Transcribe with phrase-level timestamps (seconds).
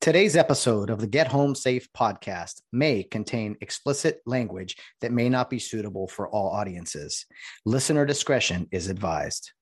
[0.00, 5.50] Today's episode of the Get Home Safe podcast may contain explicit language that may not
[5.50, 7.26] be suitable for all audiences.
[7.66, 9.52] Listener discretion is advised.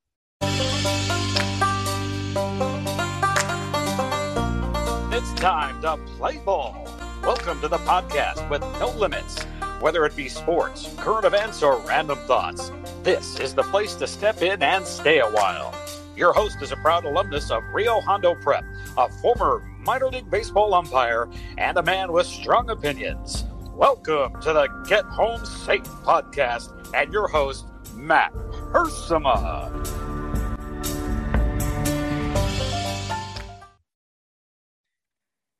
[5.11, 6.87] It's time to play ball.
[7.25, 9.43] Welcome to the podcast with no limits.
[9.81, 12.71] Whether it be sports, current events, or random thoughts,
[13.03, 15.75] this is the place to step in and stay a while.
[16.19, 18.65] Your host is a proud alumnus of Rio Hondo Prep,
[18.97, 23.45] a former minor league baseball umpire, and a man with strong opinions.
[23.73, 28.33] Welcome to the Get Home Safe podcast and your host, Matt
[28.73, 30.08] Hersema.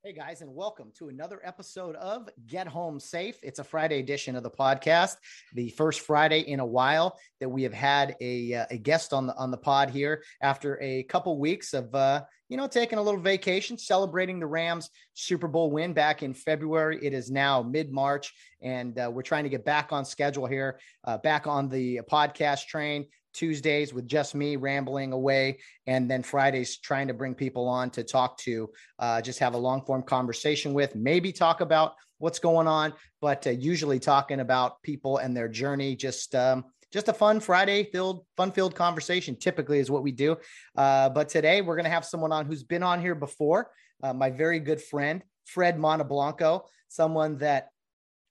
[0.09, 3.39] Hey guys, and welcome to another episode of Get Home Safe.
[3.43, 5.17] It's a Friday edition of the podcast,
[5.53, 9.27] the first Friday in a while that we have had a, uh, a guest on
[9.27, 13.03] the on the pod here after a couple weeks of uh, you know taking a
[13.03, 16.99] little vacation, celebrating the Rams Super Bowl win back in February.
[17.03, 20.81] It is now mid March, and uh, we're trying to get back on schedule here,
[21.05, 23.05] uh, back on the podcast train.
[23.33, 28.03] Tuesdays with just me rambling away, and then Fridays trying to bring people on to
[28.03, 32.67] talk to, uh, just have a long form conversation with, maybe talk about what's going
[32.67, 35.95] on, but uh, usually talking about people and their journey.
[35.95, 39.37] Just um, just a fun Friday filled, fun filled conversation.
[39.37, 40.37] Typically is what we do,
[40.77, 43.71] uh, but today we're to have someone on who's been on here before.
[44.03, 47.71] Uh, my very good friend Fred Montablanco, someone that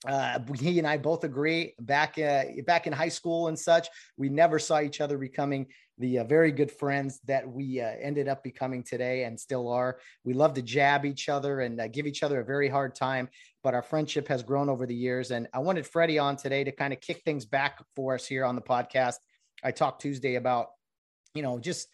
[0.06, 4.30] uh, he and I both agree back uh, back in high school and such, we
[4.30, 5.68] never saw each other becoming
[5.98, 9.98] the uh, very good friends that we uh, ended up becoming today and still are.
[10.24, 13.30] We love to jab each other and uh, give each other a very hard time,
[13.64, 15.32] but our friendship has grown over the years.
[15.32, 18.46] And I wanted Freddie on today to kind of kick things back for us here
[18.46, 19.16] on the podcast.
[19.64, 20.68] I talked Tuesday about,
[21.34, 21.88] you know, just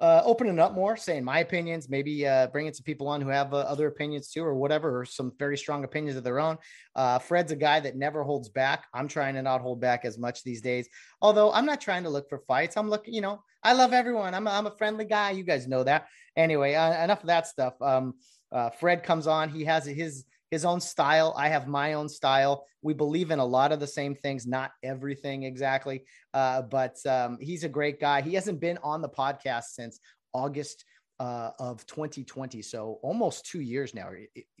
[0.00, 3.54] uh, opening up more, saying my opinions, maybe uh, bringing some people on who have
[3.54, 6.58] uh, other opinions too, or whatever, or some very strong opinions of their own.
[6.96, 8.86] Uh, Fred's a guy that never holds back.
[8.92, 10.88] I'm trying to not hold back as much these days,
[11.22, 12.76] although I'm not trying to look for fights.
[12.76, 14.34] I'm looking, you know, I love everyone.
[14.34, 15.30] I'm a, I'm a friendly guy.
[15.30, 16.08] You guys know that.
[16.36, 17.74] Anyway, uh, enough of that stuff.
[17.80, 18.14] Um,
[18.50, 19.48] uh, Fred comes on.
[19.48, 21.34] He has his his own style.
[21.36, 22.66] I have my own style.
[22.82, 26.04] We believe in a lot of the same things, not everything exactly.
[26.32, 28.20] Uh, but um, he's a great guy.
[28.20, 29.98] He hasn't been on the podcast since
[30.32, 30.84] August
[31.20, 32.62] uh, of 2020.
[32.62, 34.10] So almost two years now,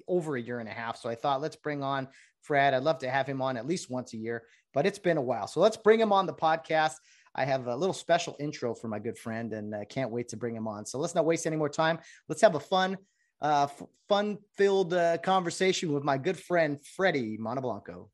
[0.08, 0.96] over a year and a half.
[0.96, 2.08] So I thought, let's bring on
[2.40, 2.74] Fred.
[2.74, 5.22] I'd love to have him on at least once a year, but it's been a
[5.22, 5.46] while.
[5.46, 6.94] So let's bring him on the podcast.
[7.34, 10.36] I have a little special intro for my good friend and I can't wait to
[10.36, 10.86] bring him on.
[10.86, 11.98] So let's not waste any more time.
[12.28, 12.96] Let's have a fun
[13.44, 18.08] uh, f- fun filled uh, conversation with my good friend Freddie Montablanco.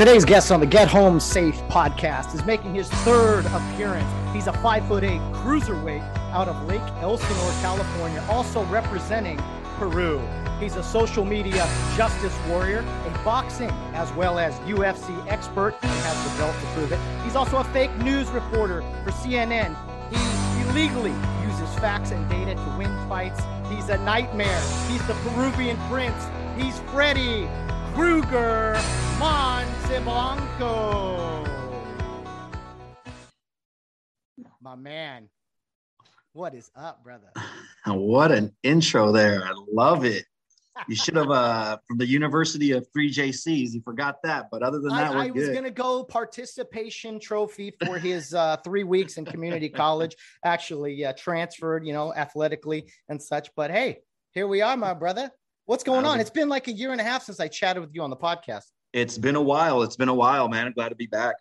[0.00, 4.10] Today's guest on the Get Home Safe podcast is making his third appearance.
[4.32, 6.00] He's a five foot eight cruiserweight
[6.32, 9.38] out of Lake Elsinore, California, also representing
[9.76, 10.18] Peru.
[10.58, 11.68] He's a social media
[11.98, 16.92] justice warrior, a boxing as well as UFC expert, and has the belt to prove
[16.92, 17.22] it.
[17.22, 19.76] He's also a fake news reporter for CNN.
[20.08, 21.12] He illegally
[21.46, 23.42] uses facts and data to win fights.
[23.68, 24.62] He's a nightmare.
[24.88, 26.24] He's the Peruvian prince.
[26.56, 27.50] He's Freddy
[27.94, 28.74] Krueger
[29.18, 31.46] Montablanco.
[34.60, 35.28] My man.
[36.32, 37.32] What is up, brother?
[37.86, 39.44] what an intro there.
[39.44, 40.24] I love it.
[40.88, 43.72] You should have uh from the University of 3JCs.
[43.72, 45.54] You forgot that, but other than that, I, I was good.
[45.54, 50.14] gonna go participation trophy for his uh, three weeks in community college.
[50.44, 53.50] Actually, uh, transferred, you know, athletically and such.
[53.56, 53.98] But hey,
[54.32, 55.32] here we are, my brother.
[55.70, 56.18] What's going on?
[56.18, 58.16] It's been like a year and a half since I chatted with you on the
[58.16, 58.64] podcast.
[58.92, 59.82] It's been a while.
[59.82, 60.66] It's been a while, man.
[60.66, 61.36] I'm glad to be back.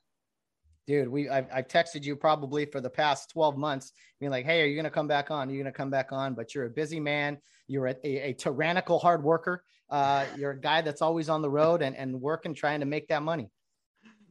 [0.86, 4.62] Dude, we I've, I've texted you probably for the past 12 months, being like, hey,
[4.62, 5.50] are you gonna come back on?
[5.50, 6.36] Are you gonna come back on?
[6.36, 7.40] But you're a busy man.
[7.66, 9.64] You're a, a, a tyrannical hard worker.
[9.90, 13.08] Uh, you're a guy that's always on the road and, and working, trying to make
[13.08, 13.50] that money.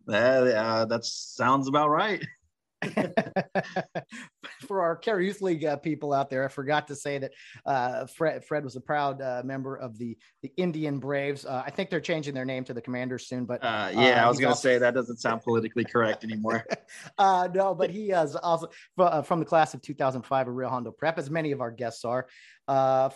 [0.07, 2.25] That uh, that sounds about right.
[4.67, 7.33] for our Kare Youth League uh, people out there, I forgot to say that
[7.67, 11.45] uh, Fred, Fred was a proud uh, member of the the Indian Braves.
[11.45, 14.29] Uh, I think they're changing their name to the Commanders soon, but uh, yeah, I
[14.29, 16.65] was going to say that doesn't sound politically correct anymore.
[17.17, 21.19] Uh, no, but he is also from the class of 2005 of Rio Hondo Prep,
[21.19, 22.27] as many of our guests are.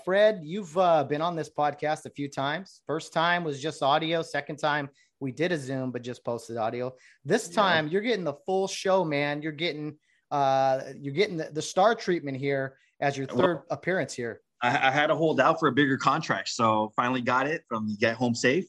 [0.05, 2.83] Fred, you've been on this podcast a few times.
[2.87, 4.23] First time was just audio.
[4.23, 4.89] Second time
[5.23, 6.93] we did a Zoom, but just posted audio.
[7.25, 7.93] This time yeah.
[7.93, 9.41] you're getting the full show, man.
[9.41, 9.97] You're getting
[10.31, 14.41] uh, you're getting the, the star treatment here as your third well, appearance here.
[14.63, 17.97] I, I, had to hold out for a bigger contract, so finally got it from
[18.01, 18.67] Get Home Safe.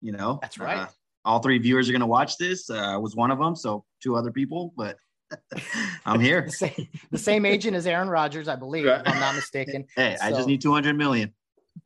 [0.00, 0.80] You know, that's right.
[0.80, 0.86] Uh,
[1.24, 2.70] all three viewers are going to watch this.
[2.70, 4.96] Uh, I was one of them, so two other people, but
[6.06, 6.42] I'm here.
[6.46, 9.86] the, same, the, same, agent as Aaron Rodgers, I believe, if I'm not mistaken.
[9.96, 10.26] Hey, so.
[10.26, 11.32] I just need 200 million.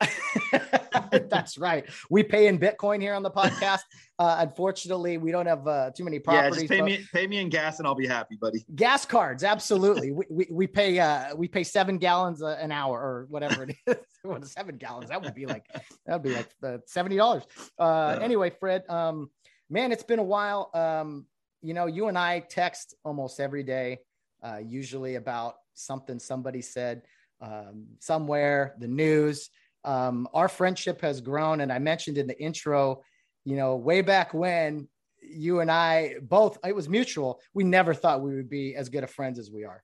[1.29, 1.85] That's right.
[2.09, 3.81] We pay in Bitcoin here on the podcast.
[4.19, 6.63] Uh, unfortunately, we don't have uh, too many properties.
[6.63, 8.65] Yeah, just pay me, pay me in gas, and I'll be happy, buddy.
[8.75, 10.11] Gas cards, absolutely.
[10.11, 13.95] we, we, we pay uh, we pay seven gallons an hour or whatever it is.
[14.23, 15.09] what seven gallons?
[15.09, 15.65] That would be like
[16.05, 17.43] that would be like uh, seventy dollars.
[17.79, 19.29] Uh, anyway, Fred, um,
[19.69, 20.69] man, it's been a while.
[20.73, 21.25] Um,
[21.61, 23.99] you know, you and I text almost every day,
[24.43, 27.03] uh, usually about something somebody said
[27.41, 29.49] um, somewhere, the news
[29.83, 31.61] um, our friendship has grown.
[31.61, 33.03] And I mentioned in the intro,
[33.45, 34.87] you know, way back when
[35.21, 37.39] you and I both, it was mutual.
[37.53, 39.83] We never thought we would be as good of friends as we are.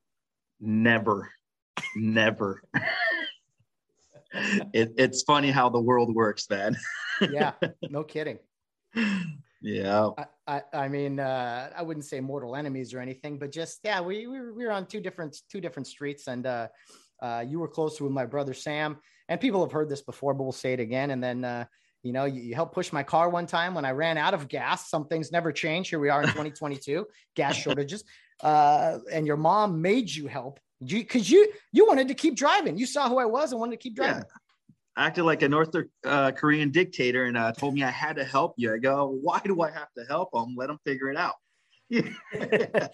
[0.60, 1.32] Never,
[1.96, 2.62] never.
[4.74, 6.78] it, it's funny how the world works, man.
[7.32, 7.54] yeah,
[7.90, 8.40] no kidding.
[9.62, 10.10] Yeah.
[10.18, 14.02] I, I, I, mean, uh, I wouldn't say mortal enemies or anything, but just, yeah,
[14.02, 16.68] we, we were, we were on two different, two different streets and, uh,
[17.22, 18.98] uh, you were close with my brother Sam,
[19.30, 21.12] and people have heard this before, but we'll say it again.
[21.12, 21.66] And then, uh,
[22.04, 24.48] you know, you, you, helped push my car one time when I ran out of
[24.48, 24.90] gas.
[24.90, 25.90] Some things never change.
[25.90, 27.06] Here we are in 2022,
[27.36, 28.04] gas shortages.
[28.42, 32.78] Uh, and your mom made you help because you, you you wanted to keep driving.
[32.78, 34.24] You saw who I was and wanted to keep driving.
[34.24, 35.06] Yeah.
[35.06, 35.74] Acted like a North
[36.06, 38.74] uh, Korean dictator and uh, told me I had to help you.
[38.74, 40.56] I go, why do I have to help them?
[40.58, 41.36] Let them figure it out.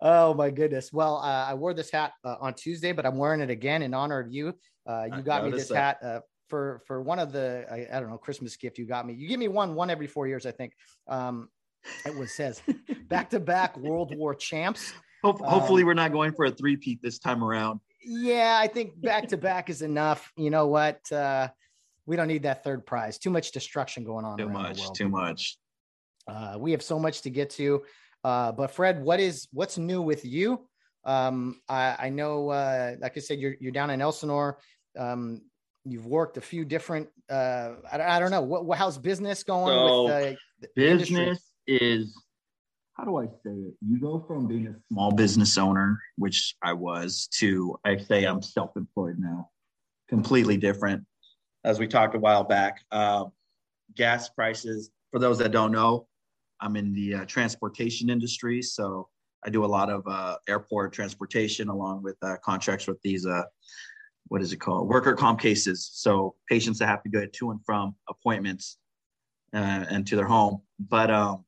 [0.00, 0.92] oh my goodness.
[0.92, 3.94] Well, uh, I wore this hat uh, on Tuesday, but I'm wearing it again in
[3.94, 4.54] honor of you.
[4.86, 5.76] Uh, you got me this that.
[5.76, 9.06] hat uh, for for one of the I, I, don't know Christmas gift you got
[9.06, 9.14] me.
[9.14, 10.72] You give me one one every four years, I think.
[11.08, 11.48] Um,
[12.04, 12.62] it was says
[13.08, 14.92] back to back World War champs.
[15.22, 17.80] Hope, hopefully, um, we're not going for a three peat this time around.
[18.04, 20.32] Yeah, I think back to back is enough.
[20.36, 21.10] You know what?
[21.10, 21.48] Uh,
[22.06, 23.18] we don't need that third prize.
[23.18, 24.38] Too much destruction going on.
[24.38, 24.92] Too much.
[24.92, 25.58] Too much.
[26.28, 27.82] Uh, we have so much to get to.
[28.26, 30.66] Uh, but Fred, what is what's new with you?
[31.04, 34.58] Um, I, I, know, uh, like I said, you're you're down in Elsinore.
[34.98, 35.42] Um,
[35.84, 37.08] you've worked a few different.
[37.30, 40.36] Uh, I, I don't know what how's business going so with uh,
[40.74, 41.38] business industry?
[41.68, 42.20] is
[42.94, 43.74] how do I say it?
[43.80, 48.42] You go from being a small business owner, which I was, to I say I'm
[48.42, 49.50] self-employed now.
[50.08, 51.04] Completely different.
[51.62, 53.26] As we talked a while back, uh,
[53.94, 54.90] gas prices.
[55.12, 56.08] For those that don't know,
[56.60, 59.08] I'm in the uh, transportation industry, so
[59.44, 63.44] I do a lot of uh, airport transportation along with uh, contracts with these, uh,
[64.28, 65.88] what is it called, worker comp cases.
[65.92, 68.78] So patients that have to go to and from appointments
[69.54, 70.62] uh, and to their home.
[70.78, 71.44] But um,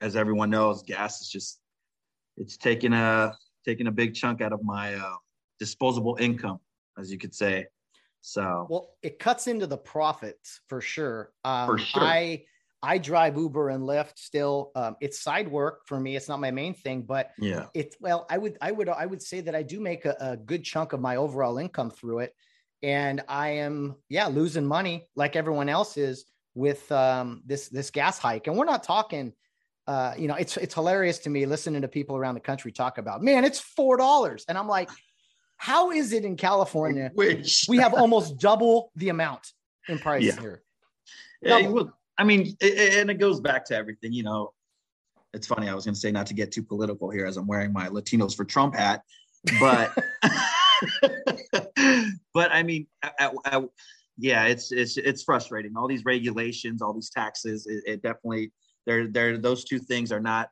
[0.00, 1.60] as everyone knows, gas is just
[2.36, 3.32] it's taking a
[3.64, 5.16] taking a big chunk out of my uh,
[5.58, 6.60] disposable income,
[6.98, 7.66] as you could say.
[8.20, 11.32] So well, it cuts into the profits for sure.
[11.44, 12.02] Um, for sure.
[12.02, 12.44] I
[12.82, 14.70] I drive Uber and Lyft still.
[14.74, 16.16] Um, it's side work for me.
[16.16, 19.22] It's not my main thing, but yeah, it's well, I would, I would, I would
[19.22, 22.34] say that I do make a, a good chunk of my overall income through it.
[22.82, 28.18] And I am, yeah, losing money like everyone else is with um, this, this gas
[28.18, 28.46] hike.
[28.46, 29.32] And we're not talking,
[29.86, 32.98] uh, you know, it's, it's hilarious to me listening to people around the country talk
[32.98, 34.44] about, man, it's $4.
[34.48, 34.90] And I'm like,
[35.56, 37.10] how is it in California?
[37.14, 39.52] Which we have almost double the amount
[39.88, 40.40] in price yeah.
[40.40, 40.62] here.
[41.42, 44.52] Yeah, well, I mean, it, and it goes back to everything, you know.
[45.34, 45.68] It's funny.
[45.68, 47.88] I was going to say not to get too political here as I'm wearing my
[47.88, 49.02] Latinos for Trump hat,
[49.60, 49.92] but
[52.32, 53.64] but I mean, I, I,
[54.16, 55.74] yeah, it's it's it's frustrating.
[55.76, 58.52] All these regulations, all these taxes, it, it definitely
[58.86, 60.50] they're they're those two things are not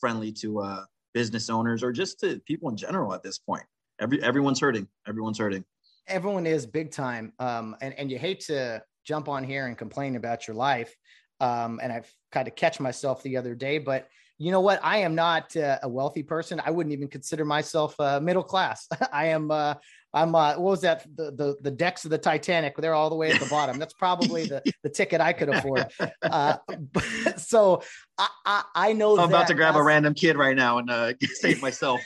[0.00, 3.64] friendly to uh, business owners or just to people in general at this point.
[4.00, 4.86] Every everyone's hurting.
[5.08, 5.64] Everyone's hurting.
[6.08, 7.32] Everyone is big time.
[7.38, 10.94] Um, and and you hate to jump on here and complain about your life.
[11.40, 14.08] Um, and I've kind of catch myself the other day, but
[14.38, 14.80] you know what?
[14.82, 16.60] I am not uh, a wealthy person.
[16.64, 18.86] I wouldn't even consider myself uh, middle class.
[19.12, 19.50] I am.
[19.50, 19.74] Uh,
[20.12, 20.34] I'm.
[20.34, 21.06] Uh, what was that?
[21.16, 22.76] The, the the decks of the Titanic.
[22.76, 23.78] They're all the way at the bottom.
[23.78, 25.86] That's probably the the ticket I could afford.
[26.22, 26.58] Uh,
[27.38, 27.82] so
[28.18, 29.18] I, I, I know.
[29.18, 32.02] I'm about to grab a random kid right now and uh, save myself.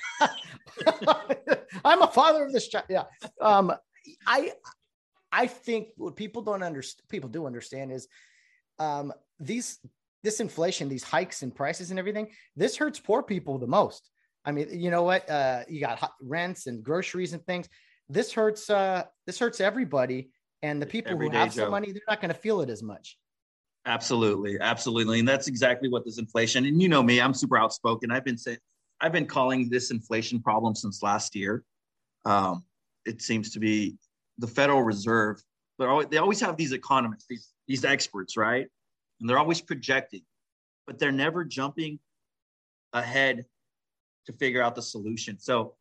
[1.84, 2.86] I'm a father of this child.
[2.88, 3.04] Yeah.
[3.40, 3.72] Um,
[4.26, 4.52] I
[5.32, 8.08] I think what people don't understand, people do understand is
[8.78, 9.78] um, these
[10.22, 12.28] this inflation, these hikes in prices and everything.
[12.56, 14.10] This hurts poor people the most.
[14.44, 15.28] I mean, you know what?
[15.28, 17.68] Uh, you got rents and groceries and things.
[18.08, 18.68] This hurts.
[18.68, 20.30] Uh, this hurts everybody,
[20.62, 22.82] and the people Every who have some money, they're not going to feel it as
[22.82, 23.18] much.
[23.86, 26.66] Absolutely, absolutely, and that's exactly what this inflation.
[26.66, 28.10] And you know me, I'm super outspoken.
[28.10, 28.58] I've been saying,
[29.00, 31.64] I've been calling this inflation problem since last year.
[32.24, 32.64] Um,
[33.06, 33.96] it seems to be
[34.40, 35.42] the Federal Reserve.
[35.78, 38.66] Always, they always have these economists, these these experts, right?
[39.20, 40.22] And they're always projecting,
[40.86, 41.98] but they're never jumping
[42.92, 43.46] ahead
[44.26, 45.38] to figure out the solution.
[45.38, 45.74] So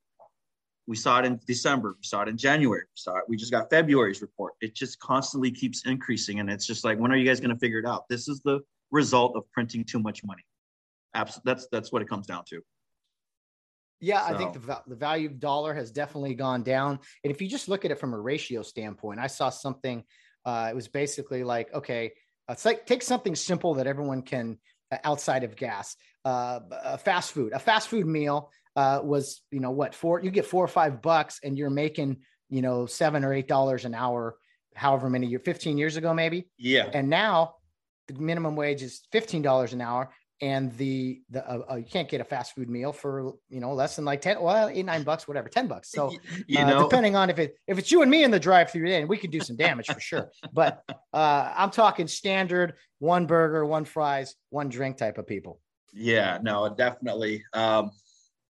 [0.87, 3.23] we saw it in December, we saw it in January, we saw it.
[3.27, 4.53] We just got February's report.
[4.61, 7.59] It just constantly keeps increasing, and it's just like, when are you guys going to
[7.59, 8.07] figure it out?
[8.09, 8.61] This is the
[8.91, 10.43] result of printing too much money.
[11.13, 12.61] Absolutely, that's that's what it comes down to.
[14.01, 14.33] Yeah, so.
[14.33, 16.99] I think the, the value of dollar has definitely gone down.
[17.23, 20.03] And if you just look at it from a ratio standpoint, I saw something.
[20.45, 22.13] Uh, it was basically like, okay,
[22.49, 24.57] it's like take something simple that everyone can
[24.91, 25.95] uh, outside of gas.
[26.25, 30.21] Uh, a fast food, a fast food meal uh, was, you know, what four?
[30.21, 32.17] You get four or five bucks, and you're making,
[32.49, 34.37] you know, seven or eight dollars an hour,
[34.75, 36.47] however many years, fifteen years ago, maybe.
[36.57, 36.89] Yeah.
[36.93, 37.55] And now
[38.07, 40.09] the minimum wage is fifteen dollars an hour,
[40.41, 43.73] and the the uh, uh, you can't get a fast food meal for you know
[43.73, 45.91] less than like 10 well eight nine bucks whatever 10 bucks.
[45.91, 46.11] So
[46.47, 46.83] you uh, know.
[46.83, 49.17] depending on if it if it's you and me in the drive through then we
[49.17, 50.29] could do some damage for sure.
[50.53, 55.59] But uh i'm talking standard one burger one fries one drink type of people.
[55.93, 57.43] Yeah no definitely.
[57.53, 57.91] Um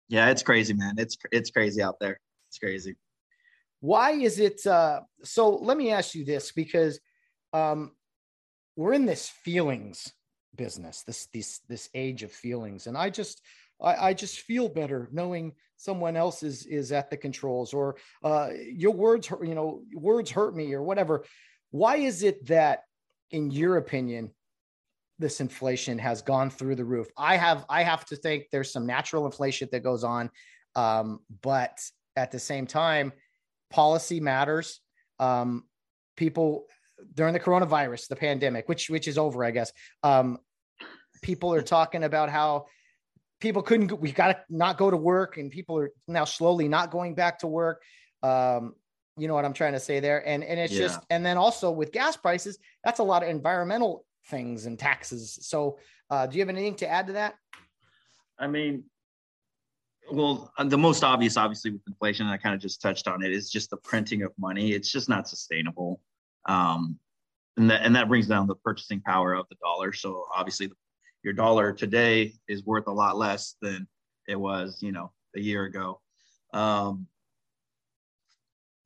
[0.09, 0.95] yeah it's crazy man.
[0.99, 2.21] It's it's crazy out there.
[2.49, 2.97] It's crazy.
[3.81, 6.99] Why is it uh so let me ask you this because
[7.53, 7.93] um
[8.77, 10.13] we're in this feelings
[10.57, 12.87] business this this this age of feelings.
[12.87, 13.43] And i just
[13.83, 18.51] I, I, just feel better knowing someone else is is at the controls or uh,
[18.73, 21.25] your words you know words hurt me or whatever.
[21.71, 22.85] Why is it that
[23.31, 24.31] in your opinion
[25.19, 27.09] this inflation has gone through the roof?
[27.17, 30.31] I have i have to think there's some natural inflation that goes on
[30.77, 31.79] um, but
[32.17, 33.13] at the same time
[33.71, 34.81] policy matters.
[35.19, 35.65] Um,
[36.17, 36.67] people
[37.15, 39.73] during the coronavirus, the pandemic, which which is over, I guess.
[40.03, 40.39] Um,
[41.23, 42.67] people are talking about how
[43.41, 43.99] people couldn't.
[44.01, 47.41] We got to not go to work, and people are now slowly not going back
[47.41, 47.83] to work.
[48.23, 48.75] Um,
[49.17, 50.81] you know what I'm trying to say there, and and it's yeah.
[50.81, 55.39] just, and then also with gas prices, that's a lot of environmental things and taxes.
[55.43, 55.79] So,
[56.11, 57.35] uh, do you have anything to add to that?
[58.39, 58.85] I mean,
[60.11, 63.33] well, uh, the most obvious, obviously, with inflation, I kind of just touched on it,
[63.33, 64.73] is just the printing of money.
[64.73, 66.01] It's just not sustainable.
[66.47, 66.99] Um,
[67.57, 69.93] and that, and that brings down the purchasing power of the dollar.
[69.93, 70.71] So obviously
[71.23, 73.87] your dollar today is worth a lot less than
[74.29, 76.01] it was, you know, a year ago.
[76.53, 77.07] Um,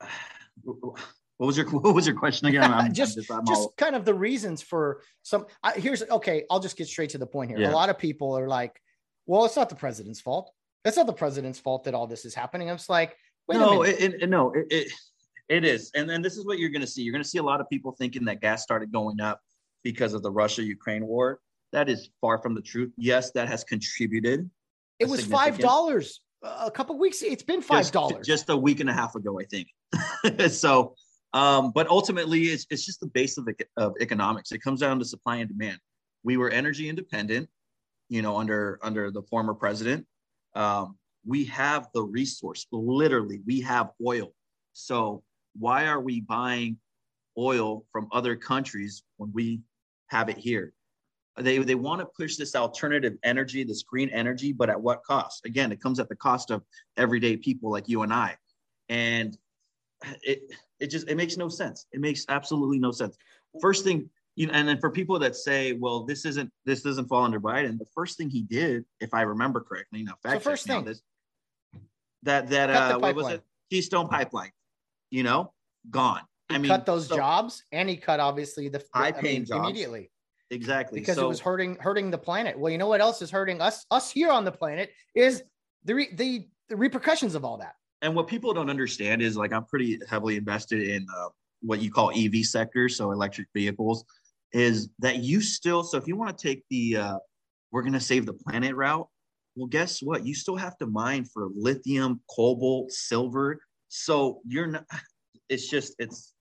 [0.65, 2.73] what was your what was your question again?
[2.73, 3.75] I'm, just I'm just, I'm just all...
[3.77, 5.47] kind of the reasons for some.
[5.63, 6.45] Uh, here's okay.
[6.51, 7.61] I'll just get straight to the point here.
[7.61, 7.71] Yeah.
[7.71, 8.81] A lot of people are like,
[9.27, 10.53] "Well, it's not the president's fault.
[10.85, 13.17] It's not the president's fault that all this is happening." I'm just like,
[13.49, 14.93] no, it, it, no, it, it
[15.49, 15.91] it is.
[15.95, 17.03] And then this is what you're going to see.
[17.03, 19.41] You're going to see a lot of people thinking that gas started going up
[19.83, 21.41] because of the Russia Ukraine war.
[21.73, 22.93] That is far from the truth.
[22.97, 24.49] Yes, that has contributed.
[24.99, 26.11] It was $5
[26.43, 27.23] a couple weeks.
[27.23, 28.11] It's been $5.
[28.11, 30.51] Just, just, a week and a half ago, I think.
[30.53, 30.95] so,
[31.33, 34.53] um, but ultimately, it's, it's just the base of, of economics.
[34.53, 35.79] It comes down to supply and demand.
[36.25, 37.49] We were energy independent,
[38.09, 40.07] you know, under under the former president.
[40.55, 42.67] Um, we have the resource.
[42.73, 44.33] Literally, we have oil.
[44.73, 45.23] So
[45.59, 46.79] why are we buying
[47.37, 49.61] oil from other countries when we
[50.09, 50.73] have it here?
[51.37, 55.47] They, they want to push this alternative energy, this green energy, but at what cost?
[55.47, 56.63] Again, it comes at the cost of
[56.97, 58.37] everyday people like you and I.
[58.89, 59.37] And
[60.23, 60.43] it
[60.81, 61.87] it just it makes no sense.
[61.93, 63.17] It makes absolutely no sense.
[63.61, 67.07] First thing, you know, and then for people that say, well, this isn't this doesn't
[67.09, 70.51] fall under Biden, the first thing he did, if I remember correctly, now fact so
[70.51, 71.03] first thing, this,
[72.23, 73.43] that that uh what was it?
[73.71, 74.53] Keystone Pipeline
[75.11, 75.53] you know,
[75.91, 76.23] gone.
[76.49, 79.69] He I mean, cut those so jobs, and he cut obviously the high paying jobs
[79.69, 80.11] immediately.
[80.51, 82.59] Exactly, because so, it was hurting hurting the planet.
[82.59, 85.43] Well, you know what else is hurting us us here on the planet is
[85.85, 87.75] the re, the, the repercussions of all that.
[88.01, 91.29] And what people don't understand is like I'm pretty heavily invested in uh,
[91.61, 94.05] what you call EV sector, so electric vehicles.
[94.53, 95.83] Is that you still?
[95.83, 97.19] So if you want to take the uh,
[97.71, 99.07] we're going to save the planet route,
[99.55, 100.25] well, guess what?
[100.25, 104.85] You still have to mine for lithium, cobalt, silver so you're not
[105.49, 106.35] it's just it's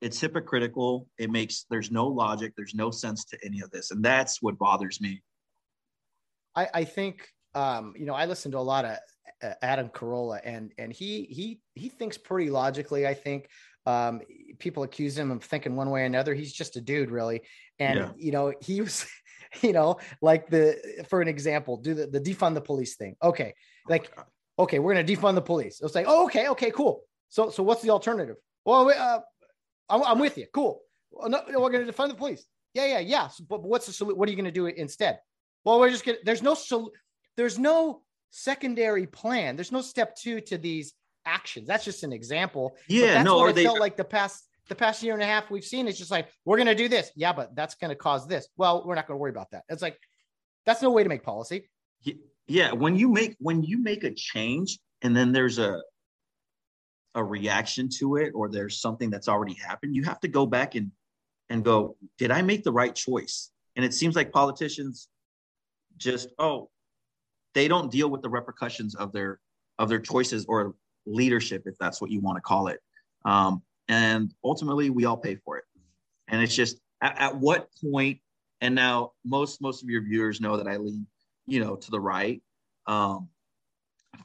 [0.00, 1.06] it's hypocritical.
[1.16, 2.54] It makes there's no logic.
[2.56, 3.92] There's no sense to any of this.
[3.92, 5.22] And that's what bothers me.
[6.54, 8.98] I i think um you know i listen to a lot of
[9.42, 13.48] uh, adam carolla and and he he he thinks pretty logically i think.
[13.84, 14.20] Um
[14.60, 16.34] people accuse him of thinking one way or another.
[16.34, 17.42] He's just a dude really.
[17.80, 18.10] And yeah.
[18.16, 19.06] you know he was
[19.60, 23.16] you know like the for an example do the, the defund the police thing.
[23.22, 23.54] Okay.
[23.88, 24.22] Like oh,
[24.58, 25.80] okay, we're going to defund the police.
[25.80, 27.02] It'll say, oh, okay, okay, cool.
[27.28, 28.36] So, so what's the alternative?
[28.64, 29.20] Well, uh,
[29.88, 30.46] I'm, I'm, with you.
[30.52, 30.80] Cool.
[31.10, 32.44] Well, no, we're going to defund the police.
[32.74, 33.28] Yeah, yeah, yeah.
[33.28, 34.18] So, but what's the solution?
[34.18, 35.18] What are you going to do instead?
[35.64, 36.92] Well, we're just going to, there's no, sol-
[37.36, 39.56] there's no secondary plan.
[39.56, 40.94] There's no step two to these
[41.24, 41.68] actions.
[41.68, 42.76] That's just an example.
[42.88, 45.26] Yeah, that's no, what it they felt like the past the past year and a
[45.26, 45.86] half we've seen.
[45.86, 47.10] It's just like we're gonna do this.
[47.14, 48.48] Yeah, but that's gonna cause this.
[48.56, 49.64] Well, we're not gonna worry about that.
[49.68, 49.98] It's like
[50.66, 51.68] that's no way to make policy.
[52.46, 55.80] Yeah when you make when you make a change and then there's a
[57.14, 60.74] a reaction to it or there's something that's already happened you have to go back
[60.74, 60.90] and
[61.50, 63.50] and go did i make the right choice?
[63.76, 65.08] And it seems like politicians
[65.96, 66.70] just oh
[67.54, 69.38] they don't deal with the repercussions of their
[69.78, 70.74] of their choices or
[71.06, 72.80] leadership if that's what you want to call it.
[73.24, 75.64] Um, and ultimately we all pay for it.
[76.28, 78.20] And it's just at, at what point
[78.60, 81.06] and now most most of your viewers know that i lean
[81.46, 82.42] you know to the right
[82.86, 83.28] um,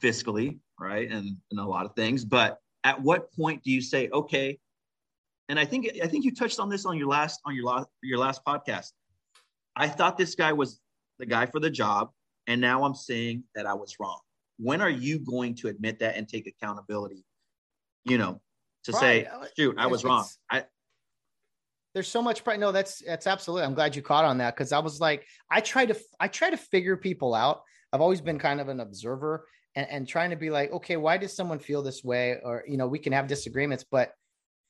[0.01, 2.24] fiscally right and and a lot of things.
[2.25, 4.57] But at what point do you say okay
[5.50, 7.88] and i think i think you touched on this on your last on your last
[8.01, 8.91] your last podcast.
[9.75, 10.79] I thought this guy was
[11.19, 12.12] the guy for the job
[12.47, 14.19] and now i'm saying that i was wrong.
[14.59, 17.25] When are you going to admit that and take accountability
[18.05, 18.41] you know
[18.86, 20.25] to say shoot i was wrong?
[20.50, 20.63] I
[21.98, 22.60] there's so much pride.
[22.60, 23.66] No, that's that's absolutely.
[23.66, 26.51] I'm glad you caught on that because I was like, I try to I try
[26.51, 27.63] to figure people out.
[27.92, 31.18] I've always been kind of an observer and, and trying to be like, okay, why
[31.18, 32.38] does someone feel this way?
[32.44, 34.12] Or you know, we can have disagreements, but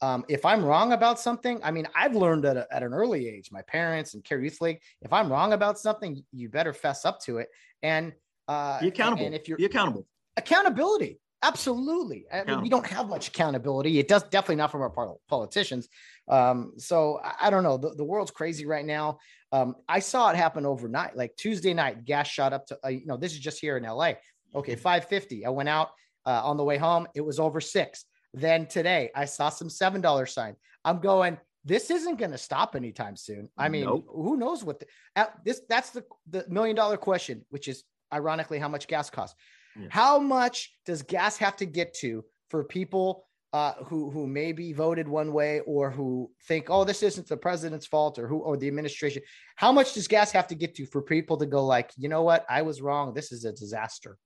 [0.01, 3.27] um, if I'm wrong about something, I mean, I've learned at, a, at an early
[3.27, 7.03] age, my parents and Kare Youth League, if I'm wrong about something, you better fess
[7.03, 7.49] up to it.
[7.83, 8.13] And
[8.47, 10.07] uh, be accountable And if you're be accountable
[10.37, 12.25] accountability absolutely.
[12.31, 13.99] I mean, we don't have much accountability.
[13.99, 15.87] It does definitely not from our politicians.
[16.27, 17.77] Um, so I, I don't know.
[17.77, 19.19] The, the world's crazy right now.
[19.53, 23.05] Um, i saw it happen overnight like tuesday night gas shot up to uh, you
[23.05, 24.11] know this is just here in la
[24.53, 25.91] okay 550 i went out
[26.25, 27.07] uh, on the way home.
[27.15, 28.05] It was over six.
[28.33, 30.55] Then today i saw some seven dollar sign.
[30.83, 33.49] I'm going this isn't going to stop anytime soon.
[33.57, 34.05] I mean Nope.
[34.09, 38.59] who knows what the, uh, this that's the the million dollar question which is ironically
[38.59, 39.35] how much gas costs
[39.79, 39.87] Yeah.
[39.89, 45.07] how much does gas have to get to for people uh, who who maybe voted
[45.07, 48.67] one way or who think, oh, this isn't the president's fault or who or the
[48.67, 49.21] administration?
[49.55, 52.23] How much does gas have to get to for people to go like, you know
[52.23, 53.13] what, I was wrong.
[53.13, 54.17] This is a disaster.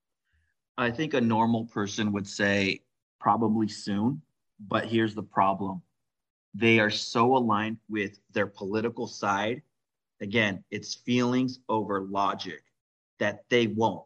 [0.78, 2.82] I think a normal person would say
[3.20, 4.22] probably soon,
[4.60, 5.82] but here's the problem.
[6.56, 9.62] They are so aligned with their political side.
[10.20, 12.64] Again, it's feelings over logic
[13.20, 14.04] that they won't.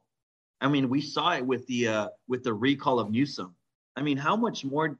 [0.61, 3.55] I mean, we saw it with the uh, with the recall of Newsom.
[3.95, 4.97] I mean, how much more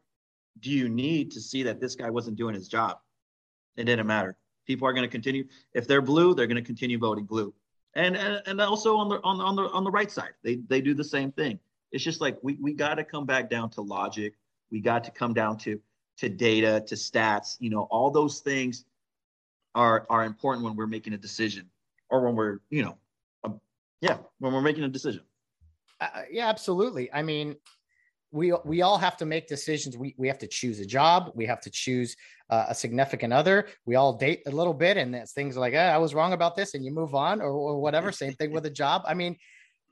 [0.59, 2.99] do you need to see that this guy wasn't doing his job?
[3.75, 4.37] It didn't matter.
[4.65, 5.45] People are going to continue.
[5.73, 7.53] If they're blue, they're going to continue voting blue.
[7.93, 10.55] And, and and also on the on the on the on the right side, they
[10.67, 11.59] they do the same thing.
[11.91, 14.33] It's just like we we got to come back down to logic.
[14.69, 15.79] We got to come down to
[16.17, 17.55] to data, to stats.
[17.59, 18.83] You know, all those things
[19.75, 21.69] are are important when we're making a decision,
[22.09, 22.97] or when we're you know,
[23.45, 23.61] um,
[24.01, 25.21] yeah, when we're making a decision.
[26.01, 27.11] Uh, yeah, absolutely.
[27.13, 27.55] I mean,
[28.31, 29.97] we we all have to make decisions.
[29.97, 31.31] We we have to choose a job.
[31.35, 32.15] We have to choose
[32.49, 33.67] uh, a significant other.
[33.85, 36.55] We all date a little bit, and it's things like, ah, I was wrong about
[36.55, 38.11] this, and you move on, or, or whatever.
[38.11, 39.03] Same thing with a job.
[39.07, 39.37] I mean,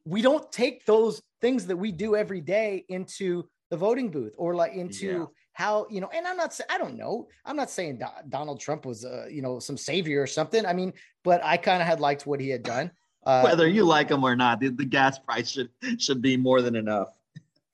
[0.06, 4.56] we don't take those things that we do every day into the voting booth or
[4.56, 5.26] like into Yeah.
[5.54, 6.10] how you know.
[6.14, 6.60] And I'm not.
[6.70, 7.28] I don't know.
[7.46, 10.66] I'm not saying Do- Donald Trump was, uh, you know, some savior or something.
[10.66, 10.92] I mean,
[11.24, 12.92] but I kind of had liked what he had done.
[13.26, 16.62] Uh, Whether you like them or not, the, the gas price should should be more
[16.62, 17.10] than enough.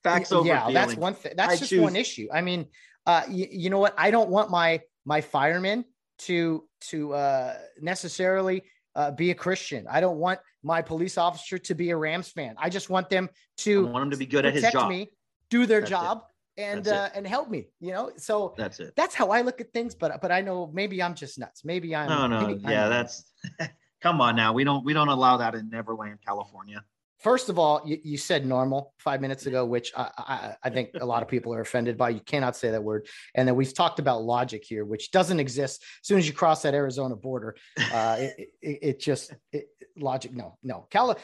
[0.03, 2.67] Facts over yeah that's one thing that's I just choose- one issue i mean
[3.05, 5.83] uh you, you know what i don't want my my firemen
[6.19, 8.63] to to uh necessarily
[8.95, 12.55] uh, be a christian i don't want my police officer to be a rams fan
[12.57, 14.87] i just want them I to want him to be good at his job.
[14.89, 15.09] me
[15.49, 15.95] do their That's it.
[15.95, 16.23] job
[16.57, 18.93] and uh and help me you know so That's it.
[18.95, 21.93] that's how i look at things but but i know maybe i'm just nuts maybe
[21.93, 23.15] i'm No, no, maybe I'm yeah, that's.
[24.01, 26.83] Come on now, we don't we don't allow that in Neverland, California.
[27.19, 30.91] First of all, you, you said normal five minutes ago, which I, I, I think
[31.01, 32.11] a lot of people are offended by.
[32.11, 33.07] You cannot say that word.
[33.35, 35.81] And then we've talked about logic here, which doesn't exist.
[36.01, 37.57] As soon as you cross that Arizona border,
[37.93, 39.65] uh, it, it, it just it,
[39.97, 40.33] logic.
[40.33, 40.87] No, no.
[40.91, 41.17] Cali-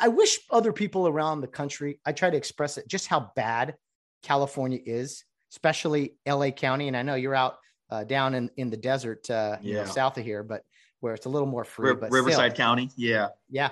[0.00, 2.00] I wish other people around the country.
[2.06, 3.74] I try to express it just how bad
[4.22, 6.88] California is, especially LA County.
[6.88, 7.58] And I know you're out
[7.90, 9.84] uh, down in in the desert, uh, you know, Yeah.
[9.86, 10.62] south of here, but
[11.04, 11.94] where it's a little more free.
[11.94, 13.28] But Riverside still, County, yeah.
[13.50, 13.68] yeah,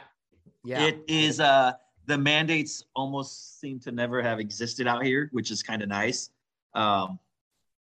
[0.64, 0.85] yeah.
[0.85, 1.73] It is uh
[2.05, 6.29] the mandates almost seem to never have existed out here, which is kind of nice.
[6.75, 7.18] Um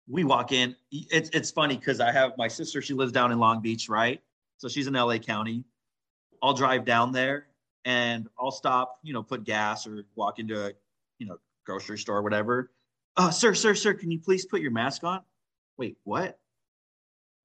[0.10, 3.39] we walk in, it's it's funny because I have my sister, she lives down in
[3.39, 4.21] Long Beach, right?
[4.57, 5.63] So she's in LA County.
[6.43, 7.47] I'll drive down there
[7.86, 10.73] and I'll stop, you know, put gas or walk into a,
[11.19, 12.69] you know, grocery store or whatever.
[13.15, 15.21] Uh, sir, sir, sir, can you please put your mask on?
[15.77, 16.38] Wait, what?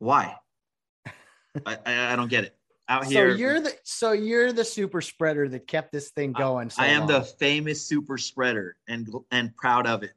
[0.01, 0.37] Why?
[1.67, 2.57] I, I, I don't get it.
[2.89, 6.71] out here, So you're the so you're the super spreader that kept this thing going.
[6.71, 10.13] So I am the famous super spreader and and proud of it.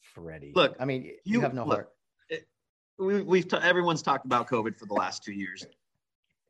[0.00, 0.52] Freddie.
[0.54, 1.88] Look, I mean, you, you- have no look,
[2.30, 2.42] heart.
[2.98, 5.64] we, we've ta- everyone's talked about COVID for the last two years.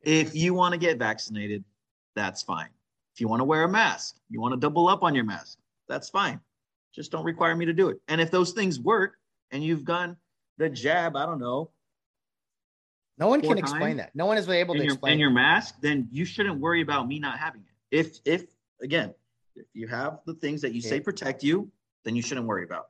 [0.01, 1.63] If you want to get vaccinated,
[2.15, 2.69] that's fine.
[3.13, 5.59] If you want to wear a mask, you want to double up on your mask,
[5.87, 6.39] that's fine.
[6.93, 7.99] Just don't require me to do it.
[8.07, 9.15] And if those things work
[9.51, 10.17] and you've gone
[10.57, 11.69] the jab, I don't know,
[13.21, 14.15] No one can explain that.
[14.15, 15.13] No one is able to your, explain.
[15.13, 17.95] in your mask, then you shouldn't worry about me not having it.
[17.95, 18.45] If if
[18.81, 19.13] again,
[19.55, 21.71] if you have the things that you say protect you,
[22.03, 22.87] then you shouldn't worry about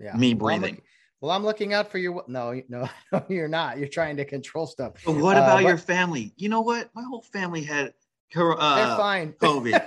[0.00, 0.16] yeah.
[0.16, 0.74] me Well, I'm breathing.
[0.76, 0.84] look-
[1.20, 2.24] well, I'm looking out for your.
[2.26, 3.78] No, no, no, you're not.
[3.78, 4.94] You're trying to control stuff.
[5.06, 6.34] But what Uh, about but- your family?
[6.36, 6.90] You know what?
[6.94, 7.94] My whole family had
[8.34, 9.32] cor- They're uh, fine.
[9.40, 9.80] COVID.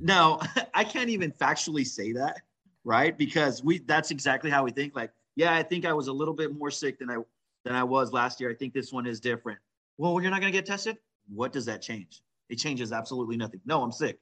[0.00, 0.40] no,
[0.74, 2.40] I can't even factually say that,
[2.82, 3.16] right?
[3.16, 4.96] Because we that's exactly how we think.
[4.96, 7.18] Like, yeah, I think I was a little bit more sick than I
[7.66, 8.48] than I was last year.
[8.50, 9.58] I think this one is different.
[9.98, 10.96] Well, you're not gonna get tested?
[11.28, 12.22] What does that change?
[12.48, 13.60] It changes absolutely nothing.
[13.66, 14.20] No, I'm sick.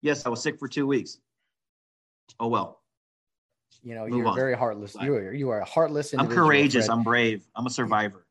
[0.00, 1.18] Yes, I was sick for two weeks.
[2.40, 2.80] Oh well.
[3.82, 4.34] You know, Move you're on.
[4.34, 4.96] very heartless.
[5.00, 6.86] You are you are a heartless I'm courageous.
[6.86, 6.96] Fred.
[6.96, 7.46] I'm brave.
[7.54, 8.25] I'm a survivor.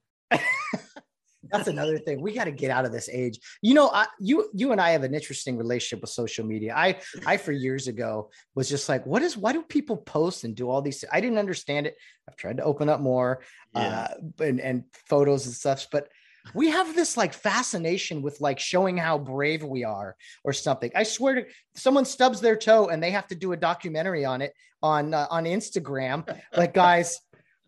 [1.58, 2.22] That's another thing.
[2.22, 3.40] We got to get out of this age.
[3.62, 6.74] You know, I, you you and I have an interesting relationship with social media.
[6.76, 10.56] I I for years ago was just like, what is why do people post and
[10.56, 11.04] do all these?
[11.12, 11.96] I didn't understand it.
[12.28, 13.42] I've tried to open up more
[13.74, 14.08] uh,
[14.40, 16.10] and and photos and stuff, but
[16.54, 20.92] we have this like fascination with like showing how brave we are or something.
[20.96, 24.42] I swear to someone stubs their toe and they have to do a documentary on
[24.42, 26.28] it on uh, on Instagram.
[26.56, 27.20] Like, guys,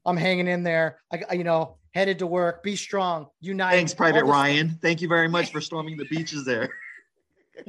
[0.06, 1.00] I'm hanging in there.
[1.12, 2.64] I- you know, headed to work.
[2.64, 3.28] Be strong.
[3.42, 3.74] Unite.
[3.74, 4.78] Thanks, Private Ryan.
[4.82, 6.70] Thank you very much for storming the beaches there.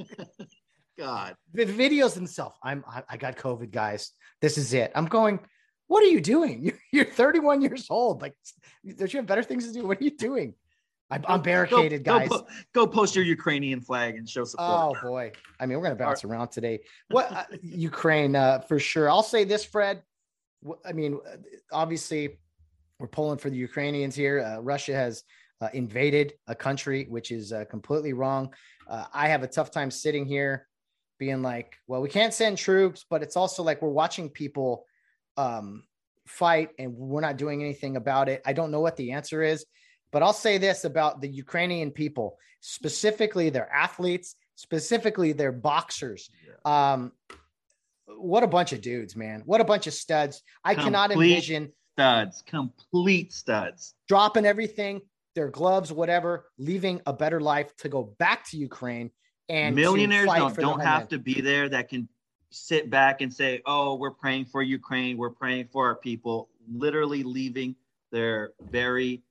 [0.98, 1.36] God.
[1.52, 2.56] The videos themselves.
[2.62, 2.84] I'm.
[2.88, 4.12] I, I got COVID, guys.
[4.40, 4.92] This is it.
[4.94, 5.40] I'm going.
[5.86, 6.62] What are you doing?
[6.62, 8.20] You're, you're 31 years old.
[8.20, 8.34] Like,
[8.96, 9.86] don't you have better things to do?
[9.86, 10.54] What are you doing?
[11.10, 12.28] I'm, I'm barricaded, go, guys.
[12.28, 14.68] Go, go post your Ukrainian flag and show support.
[14.68, 15.32] Oh boy.
[15.58, 16.80] I mean, we're gonna bounce around today.
[17.08, 19.08] What uh, Ukraine uh, for sure.
[19.08, 20.02] I'll say this, Fred.
[20.84, 21.36] I mean, uh,
[21.72, 22.38] obviously,
[22.98, 24.40] we're pulling for the Ukrainians here.
[24.40, 25.22] Uh, Russia has
[25.60, 28.52] uh, invaded a country, which is uh, completely wrong.
[28.88, 30.66] Uh, I have a tough time sitting here,
[31.18, 34.84] being like, well, we can't send troops, but it's also like we're watching people
[35.36, 35.84] um,
[36.26, 38.42] fight, and we're not doing anything about it.
[38.44, 39.64] I don't know what the answer is.
[40.10, 46.30] But I'll say this about the Ukrainian people, specifically their athletes, specifically their boxers.
[46.64, 47.12] Um,
[48.06, 49.42] what a bunch of dudes, man.
[49.44, 50.42] What a bunch of studs.
[50.64, 53.94] I cannot envision Studs, complete studs.
[54.06, 55.00] dropping everything,
[55.34, 59.10] their gloves, whatever, leaving a better life to go back to Ukraine
[59.48, 62.08] and Millionaires don't, don't have to be there that can
[62.50, 65.16] sit back and say, oh, we're praying for Ukraine.
[65.16, 66.50] We're praying for our people.
[66.70, 67.74] Literally leaving
[68.12, 69.22] their very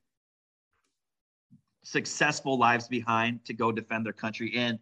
[1.84, 4.52] successful lives behind to go defend their country.
[4.56, 4.78] And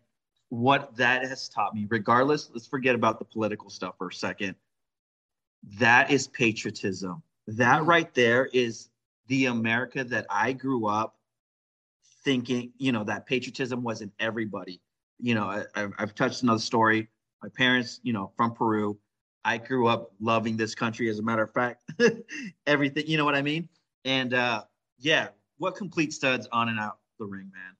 [0.48, 4.56] what that has taught me, regardless, let's forget about the political stuff for a second.
[5.78, 7.22] That is patriotism.
[7.46, 7.86] That Mm.
[7.86, 8.88] right there is
[9.28, 11.16] the America that I grew up
[12.24, 14.80] thinking, you know, that patriotism wasn't everybody.
[15.18, 17.08] You know, I, I've, I've touched another story.
[17.42, 18.98] My parents, you know, from Peru.
[19.44, 21.08] I grew up loving this country.
[21.08, 21.88] As a matter of fact,
[22.66, 23.68] everything, you know what I mean?
[24.04, 24.64] And uh,
[24.98, 25.28] yeah,
[25.58, 27.76] what complete studs on and out the ring, man.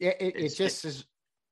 [0.00, 1.04] It, it, just is.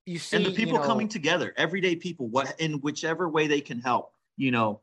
[0.07, 3.47] You see, and the you people know, coming together, everyday people, what in whichever way
[3.47, 4.81] they can help, you know,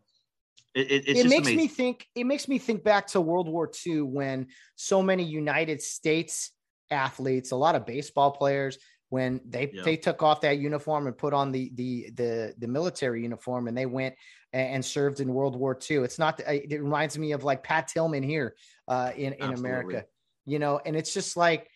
[0.74, 1.58] it, it- it's it just makes amazing.
[1.58, 5.82] me think it makes me think back to world war ii when so many united
[5.82, 6.52] states
[6.92, 8.78] athletes a lot of baseball players
[9.10, 9.84] when they Yeah.
[9.84, 13.78] they took off that uniform and put on the the the the military uniform and
[13.78, 14.16] they went
[14.54, 18.24] and, served in world war ii it's not it reminds me of like pat tillman
[18.24, 18.56] here
[18.88, 19.60] uh in in Absolutely.
[19.60, 20.06] america
[20.46, 21.70] you know and it's just like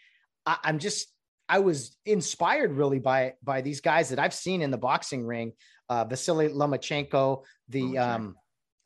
[0.45, 1.07] I, i'm just
[1.49, 5.51] i was inspired really by by these guys that i've seen in the boxing ring
[5.89, 8.35] uh vasily lomachenko the um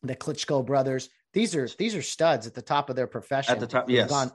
[0.03, 1.09] the Klitschko brothers.
[1.33, 3.53] These are these are studs at the top of their profession.
[3.53, 4.09] At the top, yes.
[4.09, 4.31] Gone,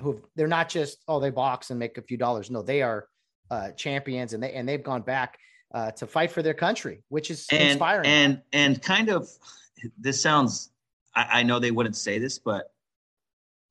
[0.00, 2.50] who they're not just oh they box and make a few dollars.
[2.50, 3.08] No, they are
[3.50, 5.38] uh, champions and they and they've gone back
[5.74, 8.06] uh, to fight for their country, which is and inspiring.
[8.06, 9.28] and and kind of
[9.98, 10.70] this sounds
[11.14, 12.70] I, I know they wouldn't say this but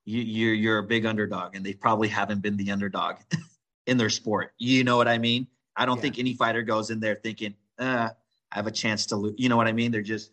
[0.06, 3.16] you, you're you're a big underdog and they probably haven't been the underdog
[3.88, 6.02] in their sport you know what i mean i don't Yeah.
[6.04, 8.10] think any fighter goes in there thinking uh,
[8.52, 10.32] i have a chance to lose you know what i mean they're just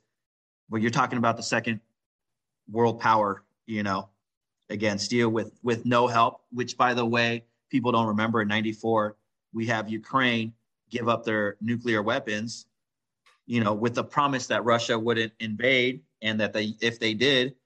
[0.71, 1.81] well you're talking about the second
[2.71, 4.09] world power you know
[4.71, 9.17] against you with with no help which by the way people don't remember in 94
[9.53, 10.53] we have ukraine
[10.91, 12.67] give up their nuclear weapons
[13.51, 17.57] you know, with the promise that Russia wouldn't invade and that they, if they did,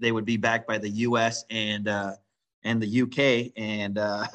[0.00, 1.44] they would be backed by the U.S.
[1.48, 2.14] and uh,
[2.64, 3.52] and the U.K.
[3.56, 4.26] and uh,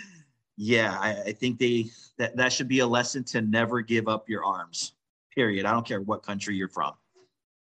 [0.56, 4.30] yeah, I, I think they that that should be a lesson to never give up
[4.30, 4.94] your arms.
[5.34, 5.66] Period.
[5.66, 6.94] I don't care what country you're from.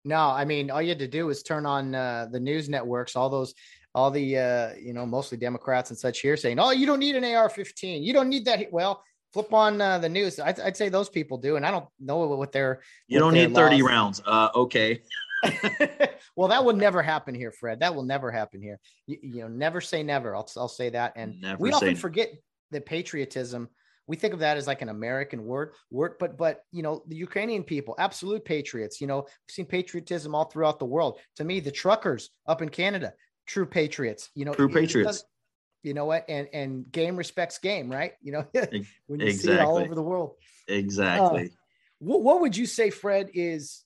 [0.06, 3.16] No, I mean, all you had to do was turn on uh, the news networks,
[3.16, 3.54] all those,
[3.92, 7.16] all the, uh, you know, mostly Democrats and such here saying, oh, you don't need
[7.16, 8.04] an AR 15.
[8.04, 8.72] You don't need that.
[8.72, 10.38] Well, flip on uh, the news.
[10.38, 11.56] I'd, I'd, say those people do.
[11.56, 12.82] And I don't know what they're.
[13.08, 13.90] You don't need 30 laws.
[13.90, 14.22] rounds.
[14.24, 15.02] Uh, okay.
[16.36, 17.80] well, that will never happen here, Fred.
[17.80, 18.78] That will never happen here.
[19.08, 20.36] You, you know, never say never.
[20.36, 21.14] I'll, I'll say that.
[21.16, 22.30] And never we often forget
[22.70, 23.68] that patriotism
[24.06, 27.16] we think of that as like an American word, word, but but you know the
[27.16, 29.00] Ukrainian people, absolute patriots.
[29.00, 31.18] You know, we've seen patriotism all throughout the world.
[31.36, 33.14] To me, the truckers up in Canada,
[33.46, 34.30] true patriots.
[34.34, 35.24] You know, true patriots.
[35.82, 36.24] you know what?
[36.28, 38.12] And and game respects game, right?
[38.22, 39.32] You know, when you exactly.
[39.32, 40.34] see it all over the world.
[40.68, 41.46] Exactly.
[41.46, 41.48] Uh,
[41.98, 43.30] what what would you say, Fred?
[43.34, 43.84] Is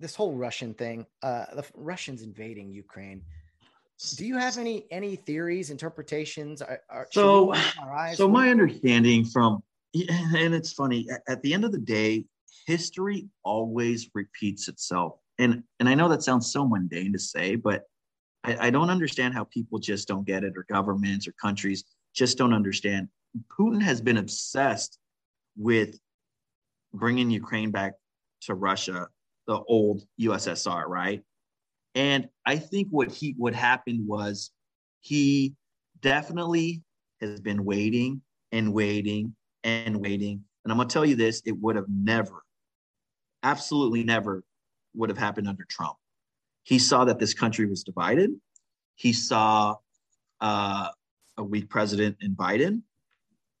[0.00, 1.06] this whole Russian thing?
[1.22, 3.22] Uh, the Russians invading Ukraine
[4.10, 6.62] do you have any any theories interpretations?
[6.62, 7.54] Are, are, so
[8.14, 9.62] so my understanding from
[9.94, 12.24] and it's funny at the end of the day
[12.66, 15.14] history always repeats itself.
[15.38, 17.84] And and i know that sounds so mundane to say but
[18.44, 21.84] I, I don't understand how people just don't get it or governments or countries
[22.14, 23.08] just don't understand.
[23.58, 24.98] Putin has been obsessed
[25.56, 25.98] with
[26.94, 27.94] bringing ukraine back
[28.42, 29.08] to russia
[29.46, 31.22] the old ussr right
[31.94, 34.50] and I think what he what happened was
[35.00, 35.54] he
[36.00, 36.82] definitely
[37.20, 40.44] has been waiting and waiting and waiting.
[40.64, 42.42] And I'm gonna tell you this: it would have never,
[43.42, 44.42] absolutely never,
[44.94, 45.96] would have happened under Trump.
[46.62, 48.30] He saw that this country was divided.
[48.94, 49.76] He saw
[50.40, 50.88] uh,
[51.36, 52.82] a weak president in Biden.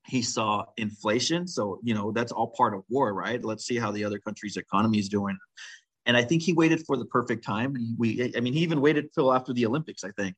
[0.06, 1.46] He saw inflation.
[1.46, 3.42] So, you know, that's all part of war, right?
[3.44, 5.38] Let's see how the other country's economy is doing.
[6.06, 7.76] And I think he waited for the perfect time.
[7.96, 10.34] We, I mean, he even waited till after the Olympics, I think.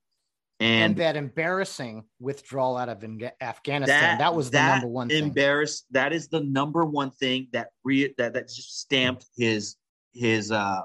[0.61, 3.03] And, and that embarrassing withdrawal out of
[3.40, 5.24] Afghanistan, that, that was the that number one thing.
[5.24, 5.87] Embarrassed.
[5.90, 9.77] That is the number one thing that re, that that just stamped his
[10.12, 10.83] his uh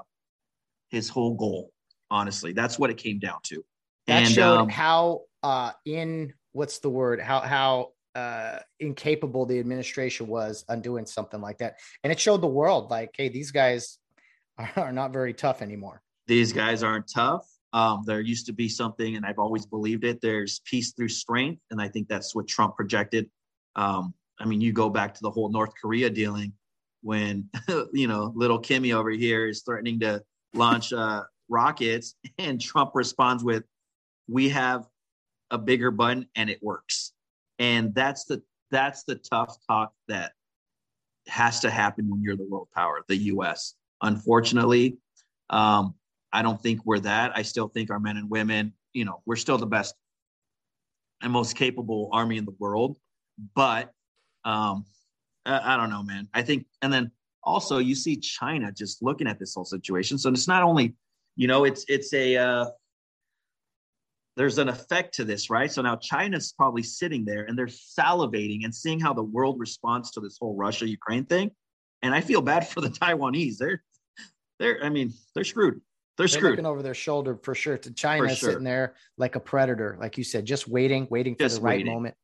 [0.90, 1.70] his whole goal.
[2.10, 3.64] Honestly, that's what it came down to.
[4.08, 9.60] That and, showed um, how uh in what's the word how how uh incapable the
[9.60, 13.52] administration was on doing something like that and it showed the world like hey these
[13.52, 13.99] guys
[14.76, 16.02] are not very tough anymore.
[16.26, 17.46] These guys aren't tough.
[17.72, 20.20] Um, there used to be something, and I've always believed it.
[20.20, 23.30] There's peace through strength, and I think that's what Trump projected.
[23.76, 26.52] Um, I mean, you go back to the whole North Korea dealing
[27.02, 27.48] when
[27.92, 30.22] you know little Kimmy over here is threatening to
[30.54, 33.62] launch uh, rockets, and Trump responds with,
[34.28, 34.86] "We have
[35.50, 37.12] a bigger button, and it works."
[37.60, 38.42] And that's the
[38.72, 40.32] that's the tough talk that
[41.28, 44.98] has to happen when you're the world power, the U.S unfortunately.
[45.50, 45.94] Um,
[46.32, 47.32] I don't think we're that.
[47.34, 49.94] I still think our men and women, you know, we're still the best
[51.22, 52.96] and most capable army in the world.
[53.54, 53.90] But
[54.44, 54.84] um,
[55.44, 56.28] I, I don't know, man.
[56.34, 57.10] I think, and then
[57.42, 60.18] also you see China just looking at this whole situation.
[60.18, 60.94] So it's not only,
[61.36, 62.66] you know, it's it's a uh,
[64.36, 65.70] there's an effect to this, right?
[65.70, 70.10] So now China's probably sitting there and they're salivating and seeing how the world responds
[70.12, 71.50] to this whole Russia Ukraine thing.
[72.02, 73.56] And I feel bad for the Taiwanese.
[73.58, 73.82] They're
[74.60, 75.74] they're, I mean, they're screwed.
[76.16, 76.50] They're, they're screwed.
[76.52, 77.78] looking over their shoulder for sure.
[77.78, 78.50] To China sure.
[78.50, 81.78] sitting there like a predator, like you said, just waiting, waiting for just the right
[81.78, 81.92] waiting.
[81.92, 82.14] moment.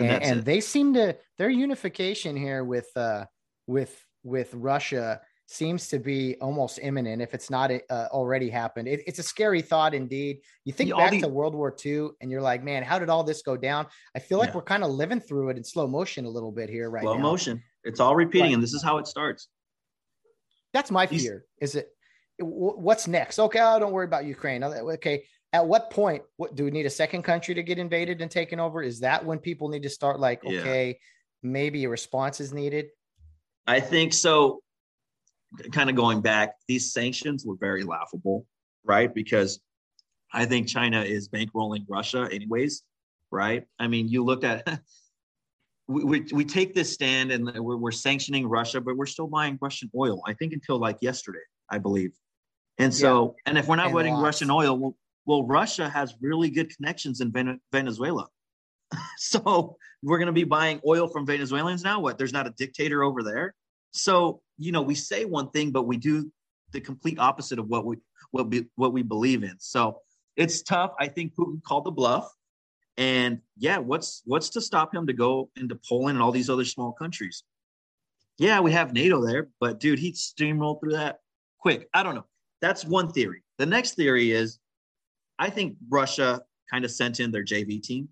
[0.00, 3.26] And, and, and they seem to their unification here with uh
[3.68, 8.88] with with Russia seems to be almost imminent if it's not uh, already happened.
[8.88, 10.38] It, it's a scary thought indeed.
[10.64, 13.22] You think back the, to World War II and you're like, man, how did all
[13.22, 13.86] this go down?
[14.16, 14.56] I feel like yeah.
[14.56, 17.14] we're kind of living through it in slow motion a little bit here right slow
[17.14, 17.20] now.
[17.22, 17.62] motion.
[17.84, 19.48] It's all repeating, and this is how it starts.
[20.74, 21.46] That's my fear.
[21.60, 21.88] Is it
[22.40, 23.38] what's next?
[23.38, 24.62] Okay, oh, don't worry about Ukraine.
[24.64, 28.30] Okay, at what point what do we need a second country to get invaded and
[28.30, 28.82] taken over?
[28.82, 30.94] Is that when people need to start like, okay, yeah.
[31.42, 32.86] maybe a response is needed?
[33.68, 34.60] I think so.
[35.70, 38.44] Kind of going back, these sanctions were very laughable,
[38.82, 39.14] right?
[39.14, 39.60] Because
[40.32, 42.82] I think China is bankrolling Russia, anyways,
[43.30, 43.64] right?
[43.78, 44.66] I mean, you look at
[45.86, 49.58] we, we, we take this stand and we're, we're sanctioning Russia, but we're still buying
[49.60, 50.22] Russian oil.
[50.26, 52.12] I think until like yesterday, I believe.
[52.78, 53.50] And so, yeah.
[53.50, 57.32] and if we're not buying Russian oil, well, well, Russia has really good connections in
[57.72, 58.28] Venezuela.
[59.16, 62.00] so we're going to be buying oil from Venezuelans now.
[62.00, 62.18] What?
[62.18, 63.54] There's not a dictator over there.
[63.92, 66.30] So you know, we say one thing, but we do
[66.72, 67.96] the complete opposite of what we
[68.30, 69.56] what we what we believe in.
[69.58, 70.00] So
[70.36, 70.92] it's tough.
[70.98, 72.28] I think Putin called the bluff.
[72.96, 76.64] And yeah, what's what's to stop him to go into Poland and all these other
[76.64, 77.42] small countries?
[78.38, 81.20] Yeah, we have NATO there, but dude, he'd steamroll through that
[81.58, 81.88] quick.
[81.94, 82.26] I don't know.
[82.60, 83.42] That's one theory.
[83.58, 84.58] The next theory is
[85.38, 88.08] I think Russia kind of sent in their JV team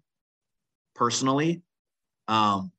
[0.94, 1.62] personally.
[2.28, 2.72] Um,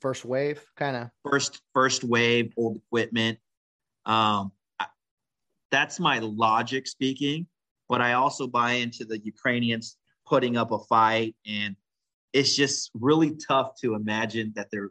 [0.00, 3.38] first wave, kind of first first wave old equipment.
[4.06, 4.52] Um,
[5.70, 7.46] that's my logic speaking,
[7.88, 9.96] but I also buy into the Ukrainians
[10.30, 11.76] putting up a fight, and
[12.32, 14.90] it's just really tough to imagine that they're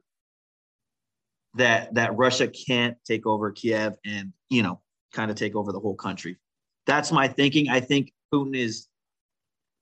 [1.55, 4.81] that that Russia can't take over Kiev and you know
[5.13, 6.37] kind of take over the whole country.
[6.85, 7.69] That's my thinking.
[7.69, 8.87] I think Putin is.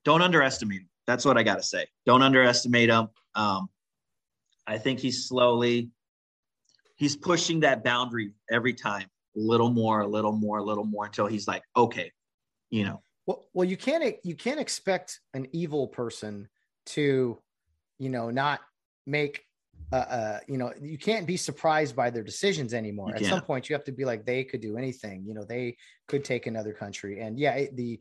[0.06, 0.90] Don't underestimate him.
[1.06, 1.88] That's what I got to say.
[2.06, 3.10] Don't underestimate him.
[3.36, 3.68] Um,
[4.66, 5.90] I think he's slowly
[6.98, 11.06] he's pushing that boundary every time, a little more, a little more, a little more
[11.06, 12.12] until he's like, okay,
[12.70, 13.02] you know.
[13.28, 16.50] Well, well, you can't you can't expect an evil person
[16.88, 17.38] to,
[18.00, 18.62] you know, not
[19.06, 19.44] make
[19.92, 23.16] uh, uh, you know, you can't be surprised by their decisions anymore.
[23.16, 25.24] At some point, you have to be like, they could do anything.
[25.26, 27.22] You know, they could take another country.
[27.22, 28.00] And yeah, it, the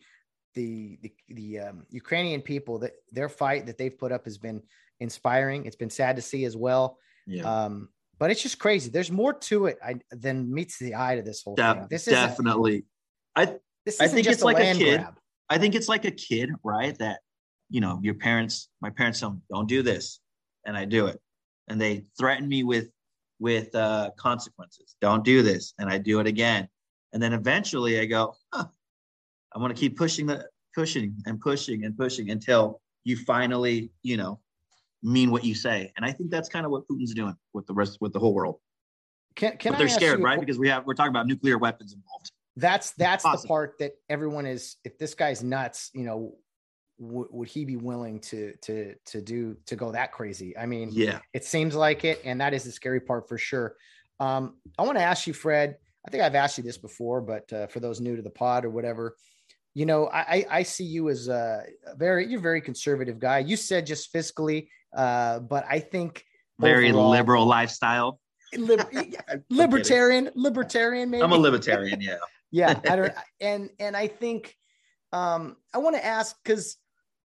[0.54, 4.62] the the, the um, Ukrainian people that their fight that they've put up has been
[4.98, 5.66] inspiring.
[5.66, 6.98] It's been sad to see as well.
[7.26, 7.42] Yeah.
[7.42, 8.90] Um, but it's just crazy.
[8.90, 11.86] There's more to it I, than meets the eye to this whole thing.
[11.88, 12.86] This definitely.
[13.36, 15.00] I this I think it's like a kid.
[15.00, 15.14] Grab.
[15.48, 16.98] I think it's like a kid, right?
[16.98, 17.20] That
[17.70, 20.20] you know, your parents, my parents tell me, don't do this,
[20.66, 21.20] and I do it,
[21.68, 22.90] and they threaten me with
[23.38, 24.96] with uh, consequences.
[25.00, 26.68] Don't do this, and I do it again,
[27.12, 28.66] and then eventually I go, huh,
[29.54, 34.40] I'm to keep pushing the pushing and pushing and pushing until you finally, you know,
[35.02, 35.92] mean what you say.
[35.96, 38.34] And I think that's kind of what Putin's doing with the rest with the whole
[38.34, 38.56] world.
[39.36, 40.40] Can, can but they're scared, right?
[40.40, 42.32] Because we have we're talking about nuclear weapons involved.
[42.56, 44.76] That's that's the part that everyone is.
[44.84, 46.36] If this guy's nuts, you know,
[46.98, 50.56] w- would he be willing to to to do to go that crazy?
[50.56, 53.76] I mean, yeah, it seems like it, and that is the scary part for sure.
[54.20, 55.76] Um, I want to ask you, Fred.
[56.06, 58.64] I think I've asked you this before, but uh, for those new to the pod
[58.64, 59.16] or whatever,
[59.74, 61.64] you know, I, I see you as a
[61.96, 63.40] very, you're a very conservative guy.
[63.40, 66.24] You said just fiscally, uh, but I think
[66.58, 68.18] very overall, liberal lifestyle.
[69.50, 71.22] libertarian, libertarian, maybe.
[71.22, 72.00] I'm a libertarian.
[72.00, 72.16] Yeah.
[72.50, 72.78] Yeah.
[72.88, 74.56] I don't, and, and I think,
[75.12, 76.76] um, I want to ask, cause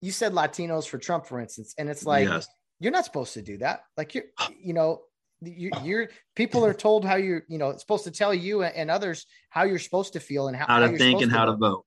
[0.01, 2.47] you said Latinos for Trump, for instance, and it's like, yes.
[2.81, 3.81] you're not supposed to do that.
[3.97, 4.25] Like you're,
[4.61, 5.03] you know,
[5.43, 9.27] you, are people are told how you're, you know, supposed to tell you and others
[9.51, 11.85] how you're supposed to feel and how, how to how think and how to vote.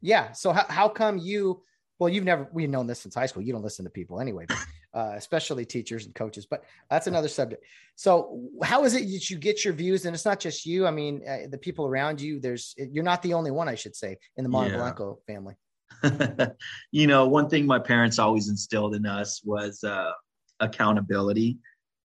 [0.00, 0.32] Yeah.
[0.32, 1.62] So how, how come you,
[1.98, 3.42] well, you've never, we've known this since high school.
[3.42, 4.58] You don't listen to people anyway, but,
[4.94, 7.64] uh, especially teachers and coaches, but that's another subject.
[7.94, 10.06] So how is it that you get your views?
[10.06, 10.86] And it's not just you.
[10.86, 13.96] I mean, uh, the people around you, there's, you're not the only one, I should
[13.96, 14.76] say, in the Monteblanco yeah.
[14.76, 15.54] Blanco family.
[16.92, 20.12] you know, one thing my parents always instilled in us was uh,
[20.60, 21.58] accountability.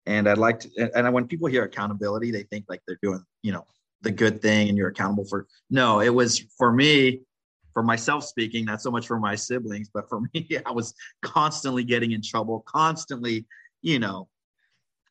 [0.05, 3.51] And I'd like to, and when people hear accountability, they think like they're doing, you
[3.51, 3.65] know,
[4.01, 5.47] the good thing and you're accountable for.
[5.69, 7.21] No, it was for me,
[7.73, 11.83] for myself speaking, not so much for my siblings, but for me, I was constantly
[11.83, 13.45] getting in trouble, constantly,
[13.81, 14.27] you know,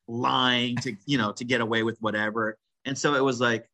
[0.07, 2.57] lying to, you know, to get away with whatever.
[2.85, 3.69] And so it was like,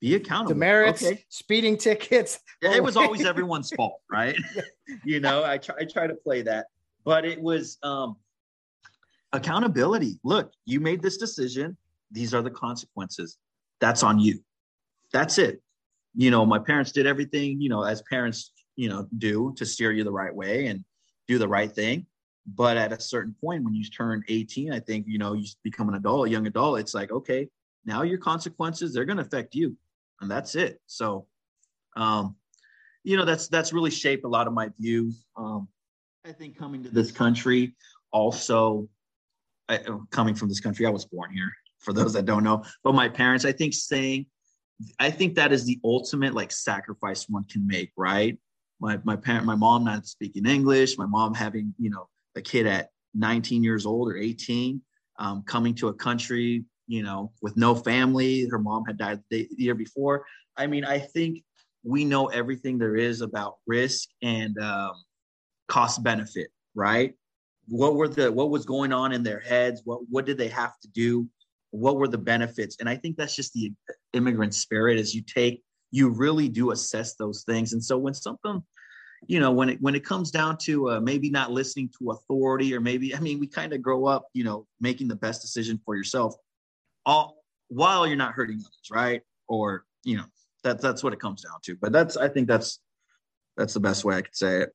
[0.00, 0.54] be accountable.
[0.54, 1.24] Demerits, okay.
[1.28, 2.40] speeding tickets.
[2.60, 4.36] it was always everyone's fault, right?
[5.04, 6.66] you know, I try, I try to play that,
[7.04, 8.16] but it was um,
[9.32, 10.18] accountability.
[10.22, 11.76] Look, you made this decision.
[12.10, 13.38] These are the consequences.
[13.80, 14.40] That's on you.
[15.12, 15.62] That's it
[16.14, 19.92] you know, my parents did everything, you know, as parents, you know, do to steer
[19.92, 20.84] you the right way and
[21.28, 22.06] do the right thing.
[22.46, 25.88] But at a certain point, when you turn 18, I think, you know, you become
[25.88, 27.48] an adult, a young adult, it's like, okay,
[27.84, 29.76] now your consequences, they're going to affect you.
[30.20, 30.80] And that's it.
[30.86, 31.26] So,
[31.96, 32.36] um,
[33.02, 35.24] you know, that's, that's really shaped a lot of my views.
[35.36, 35.68] Um,
[36.24, 37.74] I think coming to this country
[38.12, 38.88] also,
[39.68, 42.94] I, coming from this country, I was born here for those that don't know, but
[42.94, 44.26] my parents, I think saying,
[44.98, 48.38] I think that is the ultimate like sacrifice one can make, right?
[48.80, 52.66] My my parent, my mom not speaking English, my mom having you know a kid
[52.66, 54.80] at 19 years old or 18,
[55.18, 58.46] um, coming to a country you know with no family.
[58.50, 60.24] Her mom had died the, the year before.
[60.56, 61.42] I mean, I think
[61.84, 64.92] we know everything there is about risk and um,
[65.68, 67.14] cost benefit, right?
[67.68, 69.82] What were the what was going on in their heads?
[69.84, 71.28] What what did they have to do?
[71.74, 72.76] What were the benefits?
[72.80, 73.72] And i think that's just the
[74.12, 77.72] immigrant spirit is you take you really do assess those things.
[77.72, 78.62] And so when something
[79.26, 82.74] you know when it when it comes down to uh, maybe not listening to authority
[82.74, 85.80] or maybe i mean we kind of grow up you know making the best decision
[85.82, 86.34] for yourself
[87.06, 89.22] all while you're not hurting others right?
[89.48, 90.24] Or you know
[90.62, 91.76] that that's what it comes down to.
[91.80, 92.80] But that's i think that's
[93.56, 94.70] that's the best way i could say it.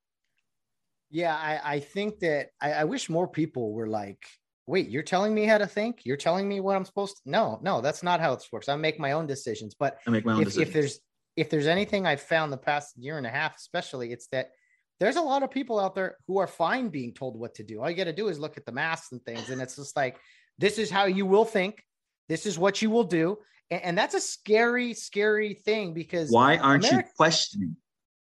[1.10, 4.26] Yeah i i think that i, I wish more people were like
[4.70, 6.02] wait, you're telling me how to think?
[6.06, 8.70] You're telling me what I'm supposed to no, no, that's not how it works.
[8.70, 9.76] I make my own decisions.
[9.78, 10.68] But I make my own if, decisions.
[10.68, 11.00] if there's
[11.36, 14.52] if there's anything I've found the past year and a half, especially, it's that
[15.00, 17.82] there's a lot of people out there who are fine being told what to do.
[17.82, 19.96] All you got to do is look at the masks and things, and it's just
[19.96, 20.18] like
[20.60, 21.84] this is how you will think,
[22.28, 23.38] this is what you will do,
[23.72, 27.78] and, and that's a scary, scary thing because why aren't America- you questioning?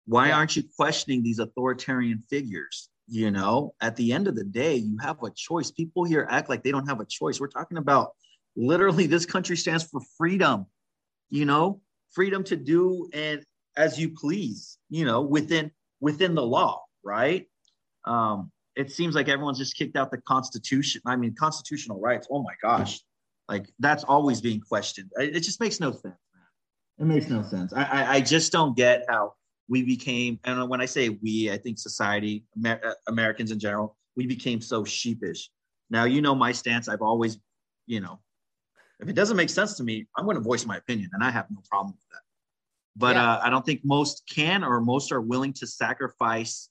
[0.07, 0.37] Why yeah.
[0.37, 2.89] aren't you questioning these authoritarian figures?
[3.13, 5.71] You know, at the end of the day, you have a choice.
[5.71, 7.39] People here act like they don't have a choice.
[7.39, 8.13] We're talking about
[8.57, 10.65] literally this country stands for freedom,
[11.29, 11.83] you know,
[12.13, 13.45] freedom to do and
[13.77, 17.47] as you please, you know, within within the law, right?
[18.07, 21.03] Um, it seems like everyone's just kicked out the Constitution.
[21.05, 22.27] I mean, constitutional rights.
[22.31, 22.99] Oh my gosh,
[23.47, 25.11] like that's always being questioned.
[25.19, 26.15] It, just makes no sense.
[26.99, 27.75] It makes no sense.
[27.75, 29.35] I, I, I just don't get how
[29.73, 30.39] we became.
[30.45, 34.61] And when I say we, I think society, Amer- uh, Americans in general, we became
[34.61, 35.51] so sheepish.
[35.91, 36.89] Now you know my stance.
[36.89, 37.39] I've always,
[37.87, 38.21] you know,
[39.01, 41.31] if it doesn't make sense to me, I'm going to voice my opinion, and I
[41.31, 42.23] have no problem with that
[42.97, 43.33] but yeah.
[43.33, 46.69] uh, I don't think most can or most are willing to sacrifice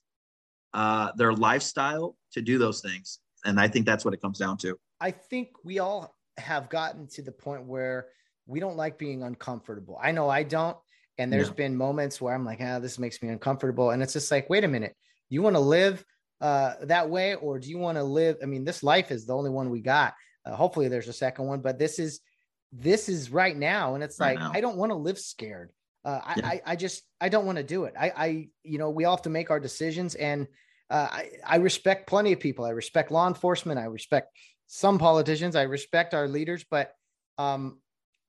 [0.74, 3.18] uh, their lifestyle to do those things.
[3.44, 4.78] And I think that's what it comes down to.
[5.00, 8.06] I think we all have gotten to the point where
[8.46, 9.98] we don't like being uncomfortable.
[10.00, 10.76] I know I don't.
[11.18, 11.54] And there's yeah.
[11.54, 13.90] been moments where I'm like, ah, this makes me uncomfortable.
[13.90, 14.96] And it's just like, wait a minute,
[15.28, 16.04] you want to live
[16.40, 18.36] uh, that way, or do you want to live?
[18.42, 20.14] I mean, this life is the only one we got.
[20.44, 22.20] Uh, hopefully, there's a second one, but this is
[22.72, 24.50] this is right now, and it's right like now.
[24.52, 25.70] I don't want to live scared.
[26.04, 26.46] Uh, yeah.
[26.46, 27.94] I, I just I don't want to do it.
[27.98, 30.48] I, I you know we all have to make our decisions, and
[30.90, 32.64] uh, I, I respect plenty of people.
[32.64, 33.78] I respect law enforcement.
[33.78, 34.36] I respect
[34.66, 35.54] some politicians.
[35.54, 36.92] I respect our leaders, but
[37.38, 37.78] um,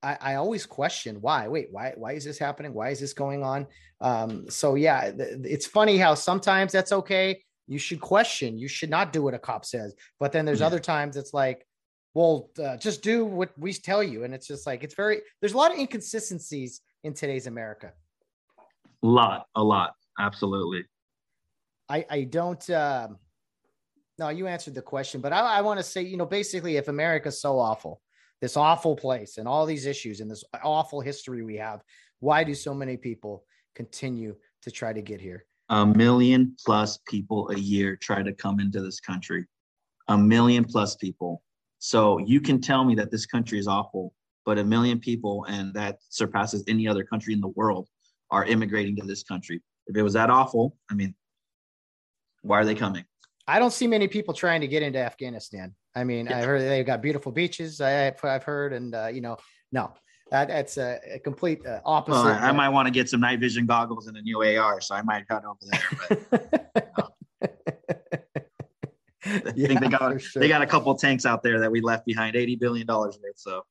[0.03, 1.47] I, I always question why.
[1.47, 2.73] Wait, why why is this happening?
[2.73, 3.67] Why is this going on?
[4.01, 7.41] Um, so yeah, th- it's funny how sometimes that's okay.
[7.67, 8.57] You should question.
[8.57, 9.95] You should not do what a cop says.
[10.19, 10.67] But then there's yeah.
[10.67, 11.65] other times it's like,
[12.13, 15.21] well, uh, just do what we tell you, and it's just like it's very.
[15.39, 17.91] There's a lot of inconsistencies in today's America?
[19.03, 20.85] A lot, a lot, absolutely.
[21.89, 22.69] I I don't.
[22.69, 23.09] Uh,
[24.19, 26.87] no, you answered the question, but I, I want to say, you know, basically, if
[26.87, 27.99] America's so awful,
[28.43, 31.81] this awful place, and all these issues and this awful history we have,
[32.19, 35.45] why do so many people continue to try to get here?
[35.69, 39.45] A million plus people a year try to come into this country.
[40.09, 41.41] A million plus people.
[41.79, 44.13] So you can tell me that this country is awful,
[44.45, 47.87] but a million people, and that surpasses any other country in the world,
[48.29, 49.61] are immigrating to this country.
[49.87, 51.15] If it was that awful, I mean,
[52.41, 53.05] why are they coming?
[53.47, 55.75] I don't see many people trying to get into Afghanistan.
[55.95, 56.37] I mean, yeah.
[56.37, 57.81] I heard they've got beautiful beaches.
[57.81, 57.89] I,
[58.21, 59.37] have heard, and uh, you know,
[59.71, 59.93] no,
[60.31, 62.23] that, that's a, a complete uh, opposite.
[62.23, 64.81] Well, I, I might want to get some night vision goggles and a new AR,
[64.81, 66.19] so I might cut over there.
[66.29, 66.49] But,
[69.25, 70.39] I yeah, think they got sure.
[70.41, 73.37] they got a couple tanks out there that we left behind, eighty billion dollars worth.
[73.37, 73.63] So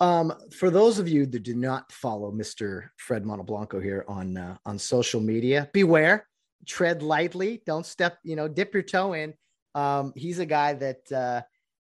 [0.00, 2.88] um, for those of you that do not follow Mr.
[2.96, 6.26] Fred Monoblanco here on uh, on social media, beware,
[6.66, 9.34] tread lightly, don't step, you know, dip your toe in.
[9.74, 11.42] Um, he's a guy that uh,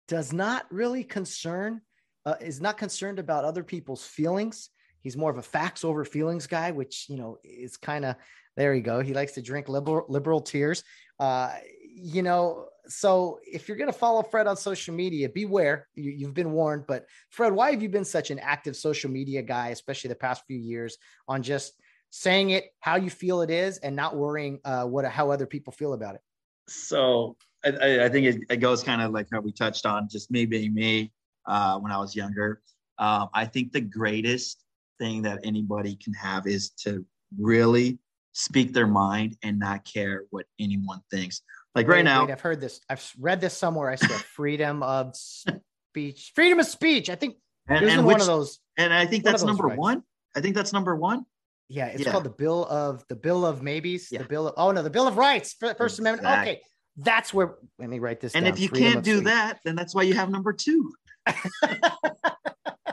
[0.09, 1.81] does not really concern,
[2.25, 4.71] uh, is not concerned about other people's feelings.
[5.01, 8.17] He's more of a facts over feelings guy, which you know is kind of
[8.57, 8.75] there.
[8.75, 9.01] You go.
[9.01, 10.83] He likes to drink liberal liberal tears.
[11.21, 11.53] Uh,
[11.99, 15.89] you know, so if you're going to follow Fred on social media, beware.
[15.95, 16.85] You, have been warned.
[16.87, 20.45] But Fred, why have you been such an active social media guy, especially the past
[20.47, 24.85] few years, on just saying it how you feel it is and not worrying uh,
[24.85, 26.21] what how other people feel about it?
[26.69, 30.31] So I, I think it, it, goes kind of like how we touched on, just
[30.31, 31.13] me being me
[31.47, 32.61] uh, when I was younger.
[32.99, 34.65] Um, I think the greatest
[34.99, 37.05] thing that anybody can have is to
[37.39, 37.99] really
[38.33, 41.43] speak their mind and not care what anyone thinks.
[41.75, 42.81] Like right wait, now, wait, I've heard this.
[42.89, 43.91] I've read this somewhere.
[43.91, 47.11] I said freedom of speech, freedom of speech.
[47.11, 47.37] I think
[47.69, 48.61] and, and which, one of those.
[48.77, 49.79] And I think that's number rights.
[49.79, 50.03] one.
[50.35, 51.25] I think that's number one.
[51.69, 52.13] Yeah, it's yeah.
[52.13, 54.13] called the Bill of the Bill of Maybes.
[54.13, 54.23] Yeah.
[54.23, 56.03] The Bill of oh no, the Bill of Rights, First exactly.
[56.03, 56.43] Amendment.
[56.43, 56.61] Okay,
[56.97, 57.57] that's where.
[57.79, 58.35] Let me write this.
[58.35, 58.55] And down.
[58.55, 59.25] if you freedom can't do speech.
[59.27, 60.93] that, then that's why you have number two.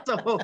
[0.06, 0.40] so,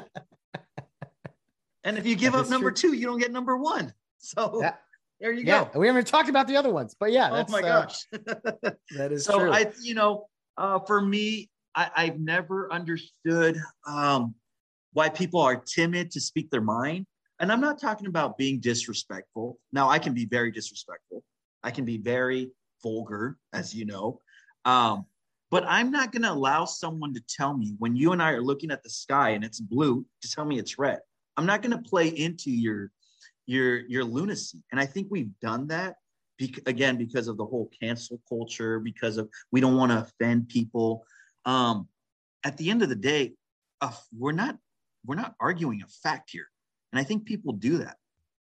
[1.82, 2.90] and if you give that up number true.
[2.90, 3.92] two, you don't get number one.
[4.18, 4.80] So that,
[5.20, 5.80] there you yeah, go.
[5.80, 7.30] We haven't talked about the other ones, but yeah.
[7.32, 8.06] oh my uh, gosh.
[8.12, 9.52] Uh, that is so true.
[9.52, 10.26] I, you know,
[10.56, 14.34] uh, for me, I, I've never understood um,
[14.92, 17.06] why people are timid to speak their mind.
[17.40, 19.58] And I'm not talking about being disrespectful.
[19.72, 21.24] Now, I can be very disrespectful.
[21.62, 22.50] I can be very
[22.82, 24.20] vulgar, as you know.
[24.64, 25.06] Um,
[25.50, 28.42] but I'm not going to allow someone to tell me when you and I are
[28.42, 31.00] looking at the sky and it's blue to tell me it's red.
[31.36, 32.92] I'm not going to play into your
[33.46, 34.62] your your lunacy.
[34.70, 35.96] And I think we've done that
[36.66, 41.04] again because of the whole cancel culture, because of we don't want to offend people.
[41.44, 41.88] Um,
[42.44, 43.32] at the end of the day,
[43.80, 44.56] uh, we're not
[45.04, 46.46] we're not arguing a fact here,
[46.92, 47.96] and I think people do that.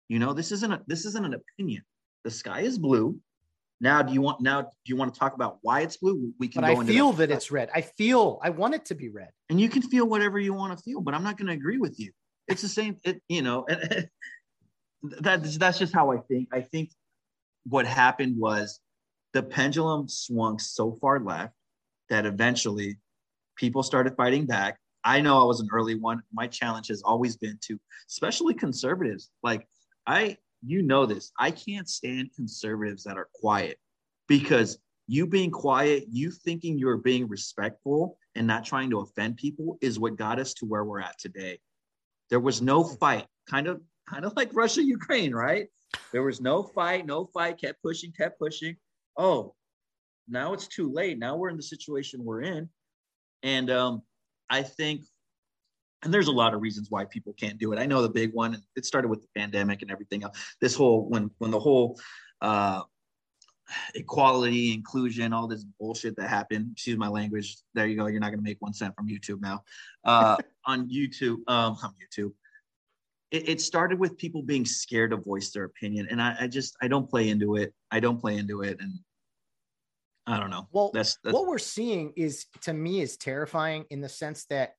[0.08, 1.82] You know, this isn't a, this isn't an opinion.
[2.24, 3.18] The sky is blue.
[3.80, 4.62] Now, do you want now?
[4.62, 6.32] Do you want to talk about why it's blue?
[6.38, 6.62] We can.
[6.62, 7.28] But I feel that.
[7.28, 7.70] that it's red.
[7.74, 8.38] I feel.
[8.42, 9.30] I want it to be red.
[9.48, 11.78] And you can feel whatever you want to feel, but I'm not going to agree
[11.78, 12.12] with you.
[12.46, 12.98] It's the same.
[13.04, 13.66] It, you know,
[15.02, 16.48] that's that's just how I think.
[16.52, 16.90] I think
[17.64, 18.80] what happened was
[19.32, 21.54] the pendulum swung so far left
[22.08, 22.98] that eventually
[23.56, 24.78] people started fighting back.
[25.04, 26.22] I know I was an early one.
[26.32, 27.78] My challenge has always been to,
[28.08, 29.30] especially conservatives.
[29.42, 29.66] Like
[30.06, 31.32] I, you know this.
[31.38, 33.78] I can't stand conservatives that are quiet
[34.28, 39.76] because you being quiet, you thinking you're being respectful and not trying to offend people
[39.80, 41.58] is what got us to where we're at today.
[42.28, 45.66] There was no fight, kind of, kind of like Russia, Ukraine, right?
[46.12, 48.76] There was no fight, no fight, kept pushing, kept pushing.
[49.16, 49.54] Oh,
[50.28, 51.18] now it's too late.
[51.18, 52.68] Now we're in the situation we're in.
[53.42, 54.02] And um,
[54.50, 55.02] I think,
[56.02, 57.78] and there's a lot of reasons why people can't do it.
[57.78, 60.38] I know the big one, it started with the pandemic and everything else.
[60.60, 61.98] This whole, when, when the whole,
[62.40, 62.82] uh,
[63.94, 66.70] equality, inclusion, all this bullshit that happened.
[66.72, 67.58] Excuse my language.
[67.74, 68.06] There you go.
[68.06, 69.62] You're not going to make one cent from YouTube now.
[70.04, 70.36] Uh,
[70.66, 72.32] on YouTube, um, on YouTube,
[73.30, 76.76] it, it, started with people being scared to voice their opinion, and I, I, just
[76.82, 77.72] I don't play into it.
[77.90, 78.98] I don't play into it, and
[80.30, 80.68] I don't know.
[80.72, 84.74] Well, that's, that's what we're seeing is to me is terrifying in the sense that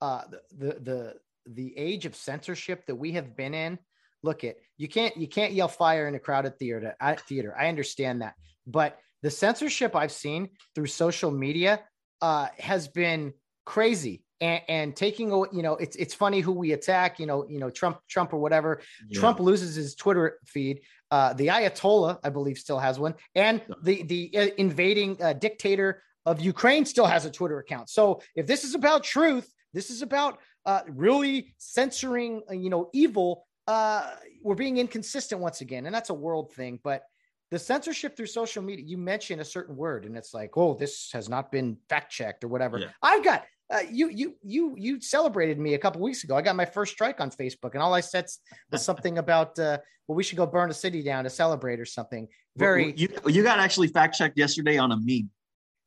[0.00, 1.14] uh, the, the the
[1.46, 3.78] the age of censorship that we have been in.
[4.22, 6.96] Look at you can't you can't yell fire in a crowded theater.
[7.00, 7.54] I, theater.
[7.56, 8.34] I understand that,
[8.66, 11.80] but the censorship I've seen through social media
[12.20, 13.32] uh, has been
[13.64, 17.46] crazy and, and taking away, you know, it's it's funny who we attack, you know,
[17.48, 18.80] you know, Trump, Trump or whatever.
[19.08, 19.20] Yeah.
[19.20, 20.80] Trump loses his Twitter feed.
[21.10, 26.02] Uh, the Ayatollah, I believe, still has one, and the the uh, invading uh, dictator
[26.24, 27.88] of Ukraine still has a Twitter account.
[27.88, 32.90] So if this is about truth, this is about uh, really censoring, uh, you know,
[32.92, 33.46] evil.
[33.68, 34.10] Uh,
[34.42, 37.02] we're being inconsistent once again, and that's a world thing, but
[37.50, 41.10] the censorship through social media you mention a certain word and it's like oh this
[41.12, 42.88] has not been fact checked or whatever yeah.
[43.02, 46.36] i've got uh, you you you you celebrated me a couple weeks ago.
[46.36, 48.26] I got my first strike on Facebook, and all I said
[48.70, 51.84] was something about uh, well, we should go burn a city down to celebrate or
[51.84, 52.28] something.
[52.56, 52.94] Very.
[52.96, 55.30] you you got actually fact checked yesterday on a meme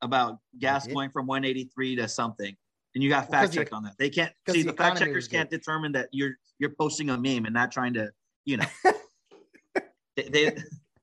[0.02, 2.56] about gas going from 183 to something,
[2.96, 3.94] and you got fact checked on that.
[3.98, 7.46] They can't see the, the fact checkers can't determine that you're you're posting a meme
[7.46, 8.12] and not trying to
[8.46, 8.66] you know.
[10.16, 10.58] they, they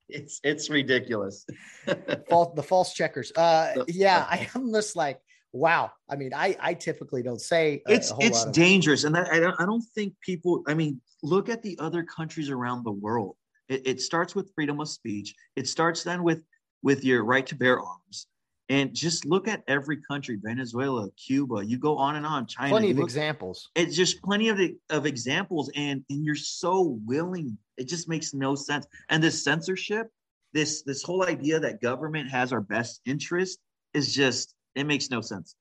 [0.09, 1.47] it's it's ridiculous.
[2.29, 3.33] false the false checkers.
[3.33, 5.21] Uh, yeah, I am just like
[5.57, 5.91] wow.
[6.09, 9.67] I mean, I I typically don't say it's it's dangerous, and that, I don't I
[9.67, 10.63] don't think people.
[10.67, 13.37] I mean, look at the other countries around the world.
[13.69, 15.35] It, it starts with freedom of speech.
[15.57, 16.43] It starts then with
[16.83, 18.27] with your right to bear arms.
[18.69, 22.71] And just look at every country, Venezuela, Cuba, you go on and on, China.
[22.71, 23.71] Plenty of look, examples.
[23.77, 24.59] It's just plenty of,
[24.91, 25.71] of examples.
[25.77, 27.57] And, and you're so willing.
[27.77, 28.85] It just makes no sense.
[29.09, 30.09] And this censorship,
[30.53, 33.61] this this whole idea that government has our best interest
[33.95, 35.57] is just it makes no sense.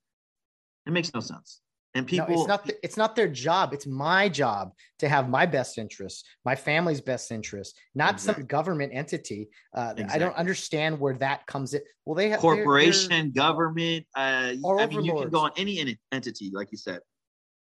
[0.86, 1.62] It makes no sense.
[1.96, 3.74] And people, no, it's not the, it's not their job.
[3.74, 8.42] It's my job to have my best interests, my family's best interests, not exactly.
[8.42, 9.48] some government entity.
[9.74, 10.14] Uh, exactly.
[10.14, 11.82] I don't understand where that comes in.
[12.04, 14.06] Well, they have corporation, they're, they're, government.
[14.14, 17.00] Uh, I mean, you can go on any entity, like you said,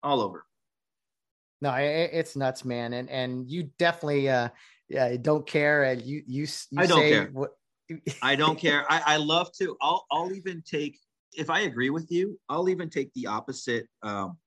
[0.03, 0.45] all over.
[1.61, 4.49] No, it, it's nuts, man, and and you definitely uh,
[4.89, 5.83] yeah, don't care.
[5.83, 7.29] And you you, you I don't care.
[7.31, 7.51] What,
[8.21, 8.85] I don't care.
[8.91, 9.77] I, I love to.
[9.81, 10.99] I'll I'll even take
[11.33, 13.87] if I agree with you, I'll even take the opposite.
[14.03, 14.37] Um,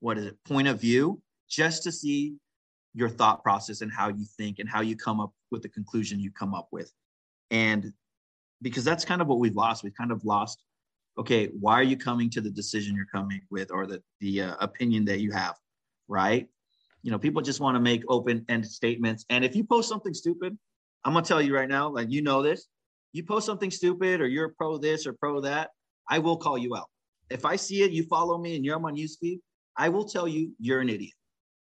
[0.00, 0.36] what is it?
[0.44, 2.36] Point of view, just to see
[2.94, 6.20] your thought process and how you think and how you come up with the conclusion
[6.20, 6.92] you come up with,
[7.50, 7.92] and
[8.62, 9.84] because that's kind of what we've lost.
[9.84, 10.62] We've kind of lost.
[11.18, 14.56] Okay, why are you coming to the decision you're coming with, or the the uh,
[14.60, 15.56] opinion that you have,
[16.08, 16.48] right?
[17.02, 20.14] You know, people just want to make open end statements, and if you post something
[20.14, 20.56] stupid,
[21.04, 22.66] I'm gonna tell you right now, like you know this,
[23.12, 25.70] you post something stupid or you're pro this or pro that,
[26.08, 26.88] I will call you out.
[27.30, 29.40] If I see it, you follow me and you're on my newsfeed,
[29.76, 31.12] I will tell you you're an idiot.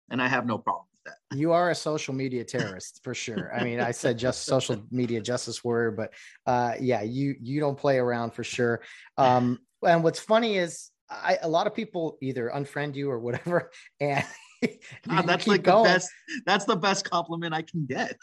[0.10, 1.38] And I have no problem with that.
[1.38, 3.54] You are a social media terrorist for sure.
[3.54, 6.14] I mean, I said just social media justice word, but
[6.46, 8.82] uh, yeah, you you don't play around for sure.
[9.18, 13.72] Um, and what's funny is I, a lot of people either unfriend you or whatever,
[14.00, 14.24] and
[15.08, 15.84] God, that's like going.
[15.84, 16.10] the best.
[16.46, 18.16] That's the best compliment I can get.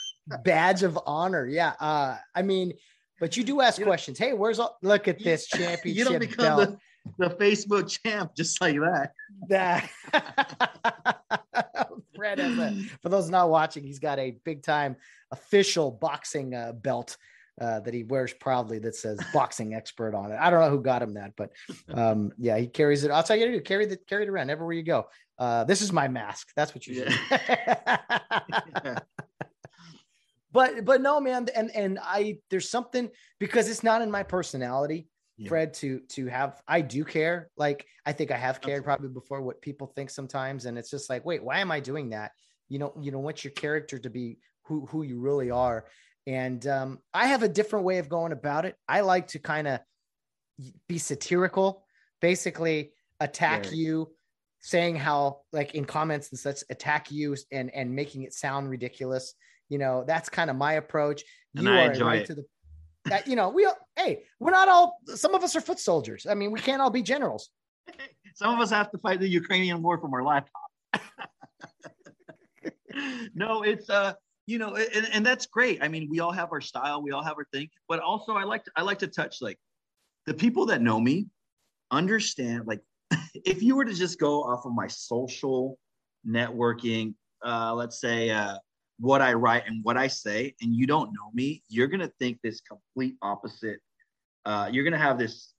[0.42, 1.46] Badge of honor.
[1.46, 1.74] Yeah.
[1.78, 2.72] Uh, I mean,
[3.20, 4.18] but you do ask you questions.
[4.18, 6.78] Know, hey, where's all, look at this championship you don't become belt.
[7.18, 9.12] The, the Facebook champ just like that.
[9.48, 9.90] That
[12.16, 14.96] Fred has a, for those not watching, he's got a big time
[15.30, 17.16] official boxing uh, belt
[17.60, 20.38] uh, that he wears proudly that says boxing expert on it.
[20.40, 21.50] I don't know who got him that, but
[21.92, 23.10] um, yeah, he carries it.
[23.10, 25.06] I'll tell you to do carry the carry it around everywhere you go.
[25.38, 26.48] Uh, this is my mask.
[26.56, 27.98] That's what you yeah.
[28.82, 29.02] should.
[30.54, 35.08] But but no, man, and and I there's something because it's not in my personality,
[35.36, 35.48] yeah.
[35.48, 37.50] Fred, to to have I do care.
[37.56, 41.10] Like I think I have cared probably before what people think sometimes, and it's just
[41.10, 42.30] like, wait, why am I doing that?
[42.68, 45.86] You know, you know, what's your character to be who who you really are?
[46.24, 48.76] And um, I have a different way of going about it.
[48.88, 49.80] I like to kind of
[50.88, 51.84] be satirical,
[52.20, 54.12] basically attack you,
[54.60, 59.34] saying how like in comments and such attack you and and making it sound ridiculous.
[59.68, 61.22] You know, that's kind of my approach.
[61.56, 62.26] And you I are right it.
[62.26, 62.44] to the
[63.06, 66.26] that you know we all, hey we're not all some of us are foot soldiers.
[66.28, 67.50] I mean we can't all be generals.
[68.36, 70.70] Some of us have to fight the Ukrainian war from our laptop.
[73.34, 74.14] no, it's uh
[74.46, 75.82] you know and, and that's great.
[75.82, 78.42] I mean we all have our style, we all have our thing, but also I
[78.42, 79.58] like to, I like to touch like
[80.26, 81.28] the people that know me
[81.90, 82.80] understand like
[83.44, 85.78] if you were to just go off of my social
[86.26, 88.56] networking uh, let's say uh,
[88.98, 92.38] what i write and what i say and you don't know me you're to think
[92.42, 93.80] this complete opposite
[94.46, 95.54] uh, you're to have this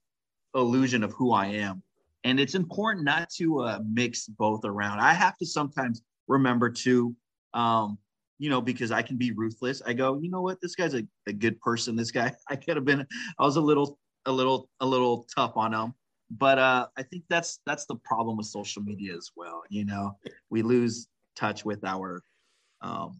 [0.53, 1.81] illusion of who i am
[2.23, 7.15] and it's important not to uh, mix both around i have to sometimes remember to
[7.53, 7.97] um,
[8.37, 9.81] you know, because I can be ruthless.
[9.87, 11.95] I go, you know what, this guy's a, a good person.
[11.95, 13.07] This guy, I could have been,
[13.39, 15.93] I was a little a little a little tough on him
[16.31, 19.63] but uh, I think that's that's the problem with social media as well.
[19.69, 20.17] You know,
[20.49, 22.23] we lose touch with our
[22.81, 23.19] um,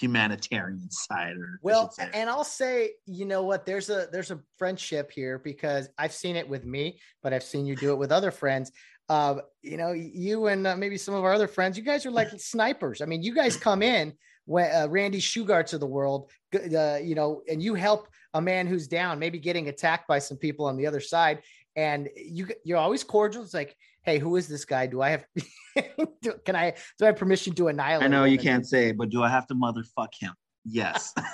[0.00, 1.36] humanitarian side.
[1.36, 3.66] Or well, and I'll say, you know what?
[3.66, 7.66] There's a there's a friendship here because I've seen it with me, but I've seen
[7.66, 8.72] you do it with other friends.
[9.08, 12.10] Uh, you know, you and uh, maybe some of our other friends, you guys are
[12.10, 13.02] like snipers.
[13.02, 14.14] I mean, you guys come in
[14.46, 18.66] when uh, Randy Shugarts of the world, uh, you know, and you help a man
[18.66, 21.42] who's down, maybe getting attacked by some people on the other side,
[21.76, 23.42] and you you're always cordial.
[23.42, 24.86] It's like, hey, who is this guy?
[24.86, 25.24] Do I have
[26.22, 28.04] do, can I do I have permission to annihilate?
[28.04, 30.32] I know you can't say, but do I have to motherfuck him?
[30.64, 31.14] Yes.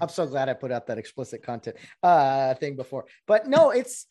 [0.00, 3.06] I'm so glad I put out that explicit content uh, thing before.
[3.26, 4.06] But no, it's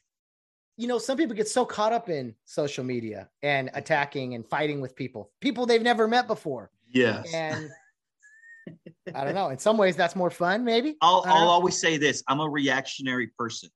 [0.77, 4.79] you know, some people get so caught up in social media and attacking and fighting
[4.79, 6.71] with people, people they've never met before.
[6.89, 7.33] Yes.
[7.33, 7.69] And
[9.13, 9.49] I don't know.
[9.49, 10.95] In some ways, that's more fun, maybe.
[11.01, 13.69] I'll, I'll always say this I'm a reactionary person.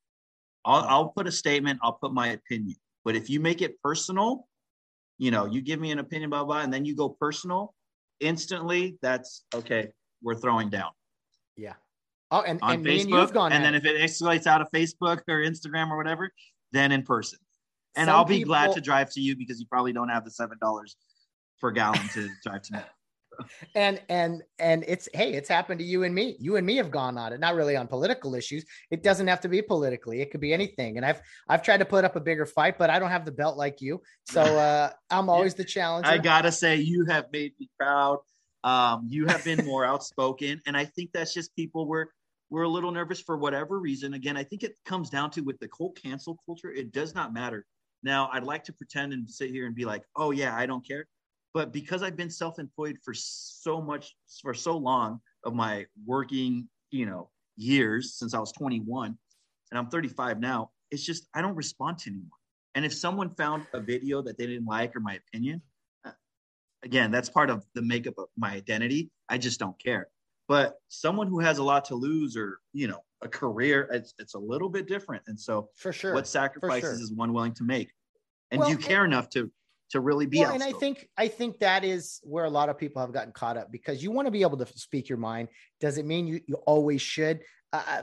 [0.66, 2.78] I'll, I'll put a statement, I'll put my opinion.
[3.06, 4.48] But if you make it personal,
[5.18, 7.74] you know, you give me an opinion, blah, blah, and then you go personal,
[8.20, 9.90] instantly, that's okay,
[10.22, 10.92] we're throwing down.
[11.58, 11.74] Yeah.
[12.32, 15.44] Oh, and, on and Facebook, and, and then if it escalates out of Facebook or
[15.44, 16.32] Instagram or whatever,
[16.72, 17.40] then in person.
[17.96, 20.26] And Some I'll be people, glad to drive to you because you probably don't have
[20.26, 20.96] the seven dollars
[21.62, 22.80] per gallon to drive to me.
[23.76, 26.36] And and and it's hey it's happened to you and me.
[26.40, 28.66] You and me have gone on it not really on political issues.
[28.92, 30.22] It doesn't have to be politically.
[30.22, 30.98] It could be anything.
[30.98, 33.32] And i've i've tried to put up a bigger fight but i don't have the
[33.32, 34.02] belt like you.
[34.26, 36.10] So uh i'm always the challenger.
[36.10, 38.20] I gotta say you have made me proud.
[38.64, 40.62] Um you have been more outspoken.
[40.66, 42.10] And i think that's just people were
[42.50, 44.14] we're a little nervous for whatever reason.
[44.14, 47.34] Again, I think it comes down to with the whole cancel culture, it does not
[47.34, 47.66] matter.
[48.04, 50.86] Now, I'd like to pretend and sit here and be like, oh, yeah, I don't
[50.86, 51.08] care.
[51.54, 56.68] But because I've been self employed for so much, for so long of my working,
[56.92, 59.18] you know, years since I was 21
[59.72, 62.30] and I'm 35 now, it's just, I don't respond to anyone.
[62.76, 65.62] And if someone found a video that they didn't like or my opinion,
[66.06, 66.12] uh,
[66.84, 69.12] again, that's part of the makeup of my identity.
[69.30, 70.08] I just don't care.
[70.48, 74.34] But someone who has a lot to lose or, you know, a career, it's, it's
[74.34, 75.24] a little bit different.
[75.28, 77.04] And so for sure, what sacrifices sure.
[77.04, 77.92] is one willing to make?
[78.52, 79.52] And well, do you care and, enough to
[79.92, 82.78] to really be well, and i think i think that is where a lot of
[82.78, 85.48] people have gotten caught up because you want to be able to speak your mind.
[85.80, 87.42] Does it mean you, you always should?
[87.72, 88.02] Uh, uh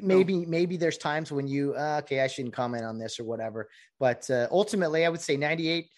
[0.00, 0.48] maybe no.
[0.48, 4.28] maybe there's times when you uh, okay i shouldn't comment on this or whatever but
[4.30, 5.88] uh, ultimately i would say 98%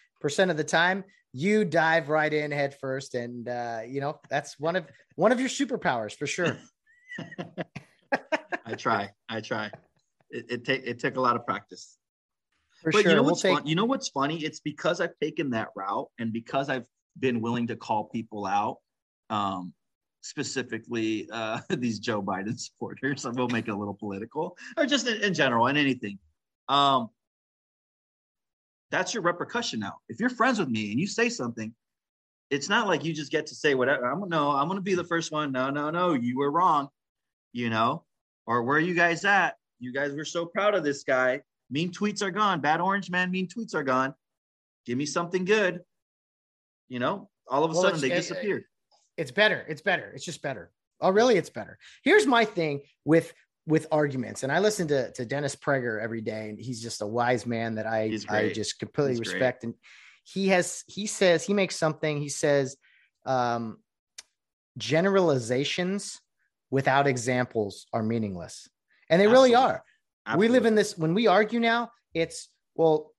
[0.48, 1.04] of the time
[1.34, 5.40] you dive right in head first and uh, you know that's one of one of
[5.40, 6.56] your superpowers for sure.
[8.64, 9.70] I try i try.
[10.30, 11.96] It, it, take, it took a lot of practice
[12.82, 13.10] for but sure.
[13.10, 16.08] you know what's we'll fun, you know what's funny it's because i've taken that route
[16.18, 16.86] and because i've
[17.18, 18.78] been willing to call people out
[19.30, 19.72] um,
[20.22, 25.06] specifically uh, these joe biden supporters i will make it a little political or just
[25.06, 26.18] in, in general and anything
[26.68, 27.08] um,
[28.90, 29.98] that's your repercussion now.
[30.08, 31.74] If you're friends with me and you say something,
[32.50, 34.06] it's not like you just get to say whatever.
[34.06, 35.52] I'm no, I'm gonna be the first one.
[35.52, 36.88] No, no, no, you were wrong.
[37.52, 38.04] You know,
[38.46, 39.56] or where are you guys at?
[39.78, 41.42] You guys were so proud of this guy.
[41.70, 42.60] Mean tweets are gone.
[42.60, 44.14] Bad orange man, mean tweets are gone.
[44.86, 45.80] Give me something good.
[46.88, 48.64] You know, all of a well, sudden they disappeared.
[49.16, 49.64] It's better.
[49.68, 50.10] It's better.
[50.14, 50.70] It's just better.
[51.00, 51.36] Oh, really?
[51.36, 51.78] It's better.
[52.02, 53.32] Here's my thing with
[53.66, 54.44] with arguments.
[54.44, 57.74] And I listen to, to Dennis Prager every day, and he's just a wise man
[57.74, 59.60] that I, I just completely he's respect.
[59.60, 59.68] Great.
[59.68, 59.74] And
[60.24, 62.78] he has, he says, he makes something, he says,
[63.26, 63.76] um,
[64.78, 66.18] generalizations
[66.70, 68.70] without examples are meaningless.
[69.10, 69.84] And they really are.
[70.28, 70.48] Absolutely.
[70.48, 73.12] We live in this when we argue now, it's well,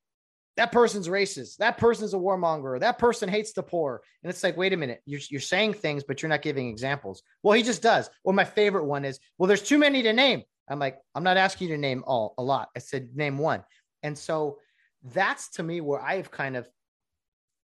[0.58, 4.02] that person's racist, that person's a warmonger, that person hates the poor.
[4.24, 7.24] And it's like, wait a minute, you're, you're saying things, but you're not giving examples.
[7.44, 8.10] Well, he just does.
[8.24, 10.44] Well, my favorite one is, well, there's too many to name.
[10.70, 12.70] I'm like, I'm not asking you to name all a lot.
[12.76, 13.64] I said, name one.
[14.04, 14.58] And so
[15.02, 16.68] that's to me where I've kind of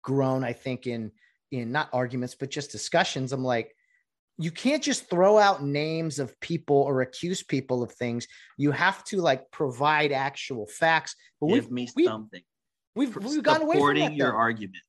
[0.02, 1.12] grown, I think, in
[1.50, 3.32] in not arguments, but just discussions.
[3.32, 3.74] I'm like,
[4.38, 8.26] you can't just throw out names of people or accuse people of things.
[8.56, 11.14] You have to like provide actual facts.
[11.40, 12.42] But give we've me we've, something.
[12.96, 14.14] we've, we've gotten away from supporting that.
[14.14, 14.36] your though.
[14.38, 14.82] argument.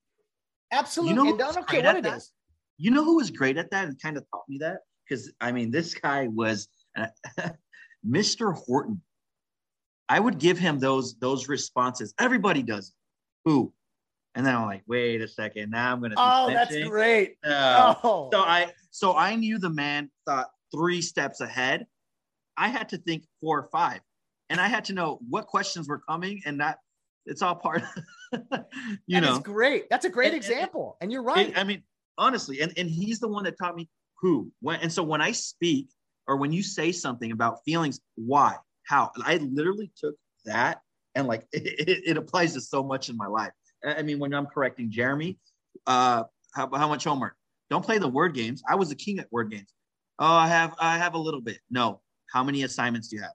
[0.71, 1.15] Absolutely.
[1.15, 2.17] You know and I don't care what at it that?
[2.17, 2.31] is.
[2.77, 4.79] You know who was great at that and kind of taught me that?
[5.07, 6.67] Because I mean, this guy was
[6.97, 7.07] uh,
[8.07, 8.53] Mr.
[8.55, 9.01] Horton.
[10.09, 12.13] I would give him those those responses.
[12.19, 12.93] Everybody does.
[13.45, 13.73] Who?
[14.35, 15.71] And then I'm like, wait a second.
[15.71, 16.15] Now I'm gonna.
[16.17, 17.37] Oh, that's great.
[17.43, 17.95] No.
[18.03, 21.85] Oh, So I so I knew the man thought three steps ahead.
[22.55, 23.99] I had to think four or five,
[24.49, 26.77] and I had to know what questions were coming, and that
[27.25, 27.83] it's all part.
[28.31, 28.39] Of,
[29.05, 29.89] you that know, great.
[29.89, 30.95] That's a great And- and- example.
[31.01, 31.49] And, you're right.
[31.49, 31.83] it- I mean,
[32.17, 33.89] honestly, and, and he's the one that taught me
[34.21, 35.89] who, when, and so when I speak
[36.25, 40.15] or when you say something about feelings, why, how, I literally took
[40.45, 40.79] that
[41.15, 43.51] and like it, it, it applies to so much in my life.
[43.83, 45.37] I I mean, when I'm correcting Jeremy,
[45.85, 46.23] uh,
[46.53, 47.35] how, how much homework?
[47.69, 48.61] Don't play the word games.
[48.69, 49.73] I was the king at word games.
[50.19, 51.59] Oh, I have, I have a little bit.
[51.69, 52.01] No.
[52.31, 53.31] How many assignments do you have?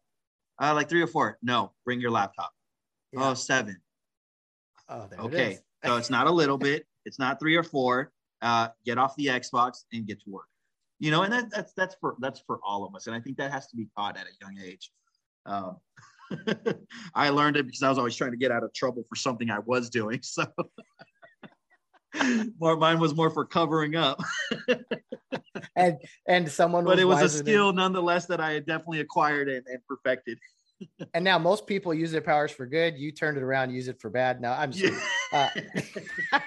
[0.61, 1.39] Uh, like three or four.
[1.43, 1.73] No.
[1.85, 2.53] Bring your laptop.
[3.13, 3.31] Yeah.
[3.31, 3.77] Oh, seven.
[4.89, 6.87] oh, there it Okay, so it's not a little bit.
[7.05, 8.13] It's not three or four.
[8.43, 10.47] Uh, get off the Xbox and get to work.
[10.99, 13.39] You know, and that, that's that's for that's for all of us, and I think
[13.39, 14.91] that has to be taught at a young age.
[15.47, 15.79] Um,
[17.15, 19.51] I learned it because I was always trying to get out of trouble for something
[19.51, 20.21] I was doing.
[20.31, 20.45] So,
[22.59, 24.21] more mine was more for covering up,
[25.77, 29.01] and and someone but it was a wiser than- skill nonetheless that I had definitely
[29.01, 30.39] acquired and, and perfected.
[31.15, 32.97] and now most people use their powers for good.
[32.99, 34.41] You turned it around, use it for bad.
[34.41, 34.99] No, I'm Yeah.
[35.33, 35.49] uh,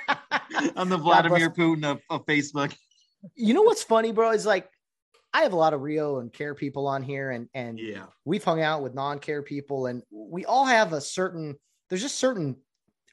[0.76, 2.76] I'm the Vladimir Putin of, of Facebook.
[3.36, 4.32] you know what's funny, bro?
[4.32, 4.70] Is like
[5.34, 8.06] I have a lot of Rio and Kare people on here, and and Yeah.
[8.26, 11.56] we've hung out with non-Kare people, and we all have a certain.
[11.90, 12.56] There's just certain,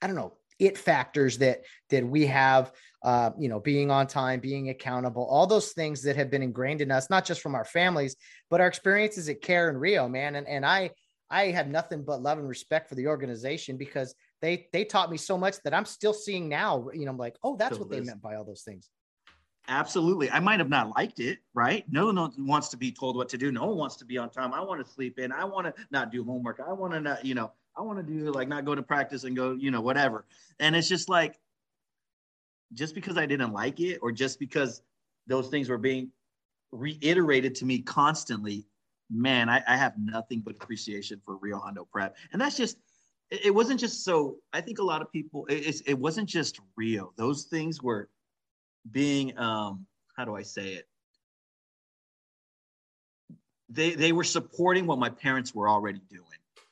[0.00, 2.72] I don't know, it factors that that we have.
[3.02, 6.82] Uh, you know, being on time, being accountable, all those things that have been ingrained
[6.82, 8.14] in us, not just from our families,
[8.50, 10.34] but our experiences at Kare and Rio, man.
[10.34, 10.90] And and I
[11.30, 15.16] I have nothing but love and respect for the organization because they they taught me
[15.16, 16.88] so much that I'm still seeing now.
[16.92, 18.90] You know, I'm like, oh, that's Still what they meant by all those things.
[19.68, 20.30] Absolutely.
[20.30, 21.84] I might have not liked it, right?
[21.88, 23.52] No one wants to be told what to do.
[23.52, 24.52] No one wants to be on time.
[24.52, 25.30] I want to sleep in.
[25.30, 26.60] I want to not do homework.
[26.66, 29.24] I want to not, you know, I want to do like not go to practice
[29.24, 30.24] and go, you know, whatever.
[30.58, 31.38] And it's just like,
[32.72, 34.82] just because I didn't like it or just because
[35.26, 36.10] those things were being
[36.72, 38.66] reiterated to me constantly,
[39.10, 42.16] man, I, I have nothing but appreciation for Rio Hondo Prep.
[42.32, 42.76] And that's just,
[43.30, 46.60] it, it wasn't just so, I think a lot of people, it, it wasn't just
[46.76, 47.12] Rio.
[47.16, 48.08] Those things were
[48.90, 50.86] being um how do i say it
[53.68, 56.24] they they were supporting what my parents were already doing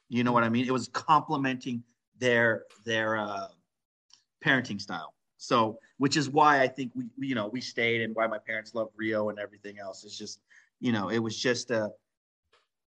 [0.08, 0.66] you know what i mean?
[0.66, 1.82] It was complementing
[2.18, 3.48] their their uh
[4.44, 5.14] parenting style.
[5.36, 8.38] So which is why i think we we, you know we stayed and why my
[8.38, 10.04] parents love rio and everything else.
[10.04, 10.40] It's just
[10.80, 11.90] you know it was just uh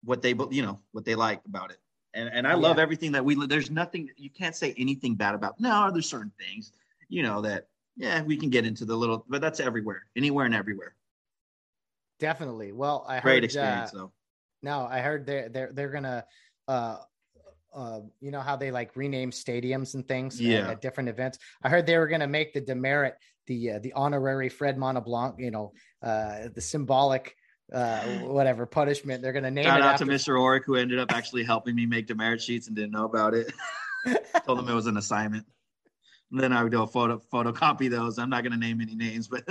[0.05, 1.79] what they you know what they liked about it.
[2.15, 5.61] And and i love everything that we there's nothing you can't say anything bad about
[5.61, 6.73] no there's certain things
[7.09, 10.55] you know that yeah we can get into the little but that's everywhere anywhere and
[10.55, 10.95] everywhere.
[12.19, 12.73] Definitely.
[12.73, 14.13] Well, I great heard, experience uh, though.
[14.63, 16.25] No, I heard they're they're they're gonna
[16.69, 16.99] uh
[17.75, 20.71] uh you know how they like rename stadiums and things at- Yeah.
[20.71, 21.39] at, different events.
[21.63, 23.15] I heard they were gonna make the demerit
[23.47, 27.37] the uh, the honorary Fred Montblanc, you know, uh the symbolic
[27.73, 29.23] uh whatever punishment.
[29.23, 31.75] They're gonna name shout it out after to mr oric who ended up actually helping
[31.77, 33.53] me make demerit sheets and didn't know about it
[34.47, 35.47] told him it was an assignment
[36.33, 38.95] and then i would do a photo photocopy those i'm not going to name any
[38.97, 39.45] names but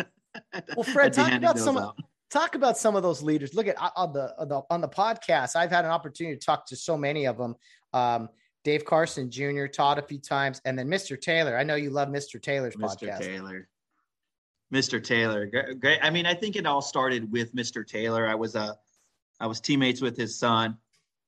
[0.76, 1.98] Well, Fred, talk about some- out.
[2.30, 3.54] Talk about some of those leaders.
[3.54, 5.56] Look at uh, on the, on the on the podcast.
[5.56, 7.56] I've had an opportunity to talk to so many of them.
[7.94, 8.30] Um,
[8.64, 9.66] Dave Carson Jr.
[9.68, 11.20] taught a few times, and then Mr.
[11.20, 11.58] Taylor.
[11.58, 12.42] I know you love Mr.
[12.42, 13.10] Taylor's Mr.
[13.10, 13.20] podcast.
[13.20, 13.68] Taylor.
[14.74, 15.04] Mr.
[15.04, 15.48] Taylor.
[15.80, 16.00] Great.
[16.04, 17.86] I mean, I think it all started with Mr.
[17.88, 18.28] Taylor.
[18.28, 18.74] I was uh,
[19.40, 20.78] I was teammates with his son.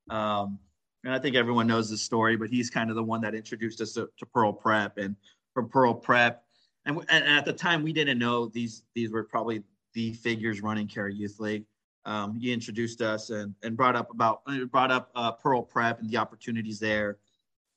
[0.09, 0.59] Um,
[1.03, 3.81] and I think everyone knows the story, but he's kind of the one that introduced
[3.81, 5.15] us to, to Pearl Prep and
[5.53, 6.43] from Pearl Prep.
[6.85, 9.63] And, and at the time we didn't know these these were probably
[9.93, 11.65] the figures running Kare Youth League.
[12.05, 16.09] Um, he introduced us and, and brought up about brought up uh, Pearl Prep and
[16.09, 17.17] the opportunities there.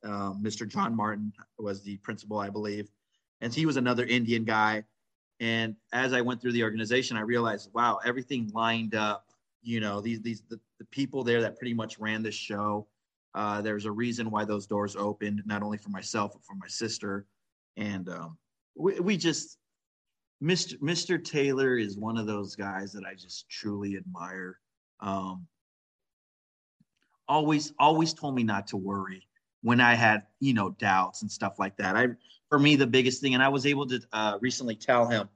[0.02, 0.66] Um, Mr.
[0.66, 2.90] John Martin was the principal, I believe,
[3.40, 4.84] and he was another Indian guy.
[5.40, 9.26] And as I went through the organization, I realized, wow, everything lined up.
[9.62, 12.86] You know, these these the, the people there that pretty much ran the show.
[13.34, 16.68] Uh, there's a reason why those doors opened, not only for myself but for my
[16.68, 17.26] sister.
[17.76, 18.38] And um,
[18.76, 19.58] we, we just
[20.42, 20.78] Mr.
[20.80, 21.22] Mr.
[21.22, 24.58] Taylor is one of those guys that I just truly admire.
[25.00, 25.46] Um,
[27.28, 29.26] always, always told me not to worry
[29.62, 31.96] when I had, you know, doubts and stuff like that.
[31.96, 32.08] I,
[32.48, 35.28] for me, the biggest thing, and I was able to uh, recently tell him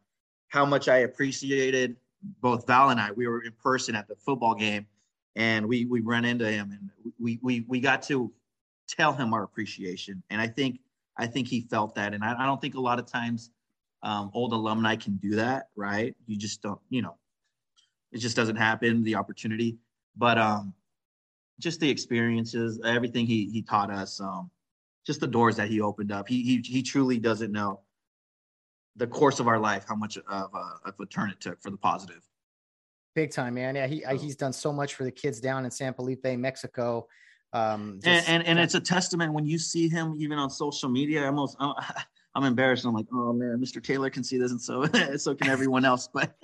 [0.48, 1.96] how much I appreciated
[2.40, 3.12] both Val and I.
[3.12, 4.86] We were in person at the football game,
[5.36, 8.32] and we we ran into him, and we we we got to
[8.88, 10.22] tell him our appreciation.
[10.30, 10.80] And I think
[11.16, 13.50] I think he felt that, and I, I don't think a lot of times
[14.02, 16.14] um, old alumni can do that, right?
[16.26, 17.16] You just don't, you know,
[18.12, 19.78] it just doesn't happen, the opportunity.
[20.16, 20.74] But um,
[21.58, 24.50] just the experiences, everything he he taught us, um,
[25.06, 26.28] just the doors that he opened up.
[26.28, 27.80] He he he truly doesn't know
[28.96, 31.70] the course of our life how much of a, of a turn it took for
[31.70, 32.20] the positive.
[33.14, 33.74] Big time, man.
[33.74, 37.08] Yeah, he he's done so much for the kids down in San Felipe, Mexico.
[37.52, 40.88] Um, just, and, and, and it's a testament when you see him even on social
[40.88, 41.24] media.
[41.24, 41.56] Almost,
[42.38, 42.84] I'm embarrassed.
[42.84, 43.82] I'm like, oh man, Mr.
[43.82, 44.86] Taylor can see this, and so
[45.16, 46.08] so can everyone else.
[46.14, 46.36] But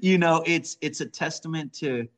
[0.00, 2.08] you know, it's it's a testament to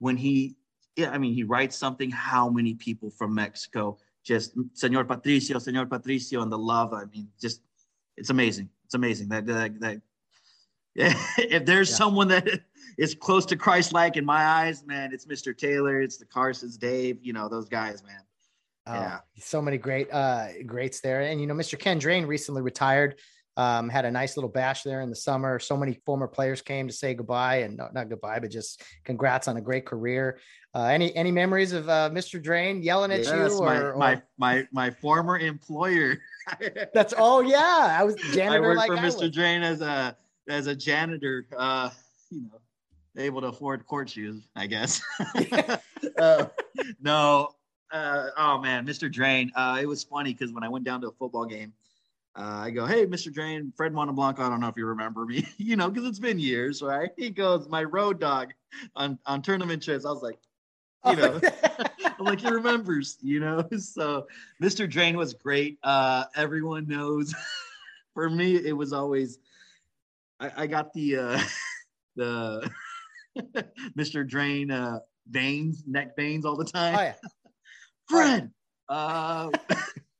[0.00, 0.56] when he,
[0.96, 2.10] yeah, I mean, he writes something.
[2.10, 6.92] How many people from Mexico just Senor Patricio, Senor Patricio, and the love.
[6.92, 7.60] I mean, just
[8.16, 8.68] it's amazing.
[8.84, 10.02] It's amazing that that, that
[10.96, 11.14] yeah.
[11.38, 11.96] if there's yeah.
[11.96, 12.48] someone that
[12.98, 15.56] is close to Christ-like in my eyes, man, it's Mr.
[15.56, 18.25] Taylor, it's the Carsons, Dave, you know those guys, man.
[18.86, 19.18] Oh, yeah.
[19.38, 21.22] So many great uh greats there.
[21.22, 21.78] And you know, Mr.
[21.78, 23.16] Ken Drain recently retired.
[23.58, 25.58] Um, had a nice little bash there in the summer.
[25.58, 29.48] So many former players came to say goodbye and not, not goodbye, but just congrats
[29.48, 30.38] on a great career.
[30.74, 32.40] Uh, any any memories of uh, Mr.
[32.40, 33.58] Drain yelling at yes, you?
[33.58, 36.18] Or, or, my, my my former employer.
[36.92, 38.56] That's oh yeah, I was janitor.
[38.56, 39.32] I worked like for Mr.
[39.32, 40.14] Drain as a
[40.50, 41.46] as a janitor.
[41.56, 41.88] Uh,
[42.30, 42.60] you know,
[43.16, 45.00] able to afford court shoes, I guess.
[46.18, 46.46] uh,
[47.00, 47.54] no,
[47.92, 49.10] uh, oh man, Mr.
[49.10, 49.52] Drain.
[49.54, 51.72] Uh, it was funny because when I went down to a football game,
[52.36, 53.32] uh, I go, "Hey, Mr.
[53.32, 54.38] Drain, Fred Monteblanc.
[54.38, 57.30] I don't know if you remember me, you know, because it's been years, right?" He
[57.30, 58.52] goes, "My road dog
[58.94, 60.38] on on tournament trips." I was like,
[61.06, 61.40] you know,
[62.18, 63.66] I'm like he remembers, you know.
[63.78, 64.26] So
[64.62, 64.88] Mr.
[64.88, 65.78] Drain was great.
[65.82, 67.34] Uh, everyone knows.
[68.14, 69.38] For me, it was always
[70.40, 71.40] I, I got the uh,
[72.16, 72.70] the
[73.96, 74.26] Mr.
[74.26, 76.96] Drain uh, veins, neck veins all the time.
[76.98, 77.14] Oh, yeah.
[78.08, 78.50] Fred.
[78.88, 79.50] Uh,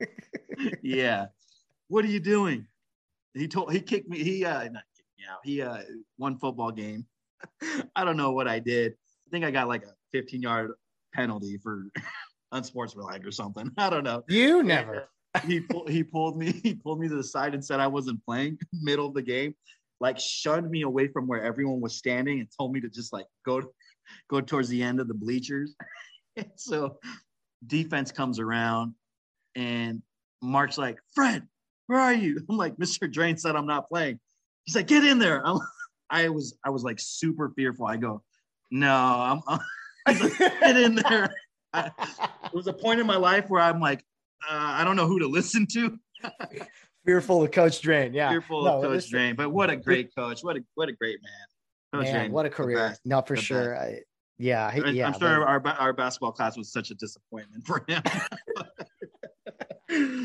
[0.82, 1.26] yeah.
[1.89, 2.66] What are you doing?
[3.34, 4.22] He told he kicked me.
[4.22, 5.39] He uh not kicked me out.
[5.45, 5.78] He uh
[6.16, 7.07] one football game.
[7.97, 8.93] I don't know what I did.
[8.93, 10.72] I think I got like a 15 yard
[11.14, 11.84] penalty for
[12.53, 13.70] unsportsmanlike or something.
[13.76, 14.24] I don't know.
[14.28, 15.09] You never.
[15.47, 18.59] he he pulled me he pulled me to the side and said I wasn't playing
[18.72, 19.55] middle of the game,
[20.01, 23.26] like shunned me away from where everyone was standing and told me to just like
[23.45, 23.62] go
[24.30, 25.76] go towards the end of the bleachers.
[26.57, 26.99] so
[27.67, 28.95] defense comes around
[29.55, 30.03] and
[30.43, 31.47] Mark's like, Fred,
[31.87, 32.41] where are you?
[32.49, 33.11] I'm like, Mr.
[33.11, 34.21] Drain said I'm not playing.
[34.64, 35.43] He's like, get in there.
[35.47, 35.59] I'm,
[36.09, 37.87] I was I was like super fearful.
[37.87, 38.23] I go,
[38.71, 39.61] no, I'm, I'm
[40.21, 41.35] like, get in there.
[41.73, 41.91] I,
[42.45, 44.05] it was a point in my life where I'm like,
[44.49, 45.99] uh, I don't know who to listen to.
[47.05, 48.31] fearful of Coach Drain, yeah.
[48.31, 50.45] Fearful no, of Coach Drain, but what a great coach!
[50.45, 52.01] What a what a great man.
[52.01, 52.97] Coach man, Drain, what a career!
[53.05, 53.77] No, for sure.
[53.77, 54.01] I,
[54.39, 55.09] yeah, I, yeah.
[55.09, 55.49] I'm sure but...
[55.49, 58.03] our our basketball class was such a disappointment for him.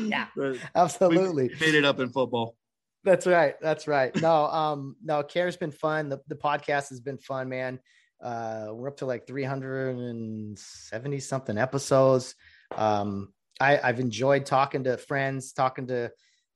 [0.08, 0.26] yeah,
[0.74, 1.48] absolutely.
[1.48, 2.56] We made it up in football.
[3.04, 3.56] That's right.
[3.60, 4.14] That's right.
[4.20, 6.08] No, um, no, Kare's been fun.
[6.08, 7.80] The, the podcast has been fun, man.
[8.22, 12.36] Uh, we're up to like 370 something episodes.
[12.76, 16.12] Um, I, I've enjoyed talking to friends, talking to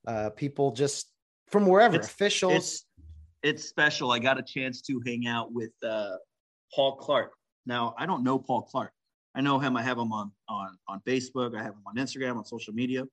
[0.07, 1.11] uh, people just
[1.49, 2.55] from wherever, it's, officials.
[2.55, 2.85] It's,
[3.43, 4.13] it's special.
[4.13, 6.13] I got a chance to hang out with uh,
[6.73, 7.33] Paul Clark.
[7.67, 8.93] Now, I don't know Paul Clark.
[9.35, 9.77] I know him.
[9.77, 11.59] I have him on on on Facebook.
[11.59, 13.05] I have him on Instagram, on social media.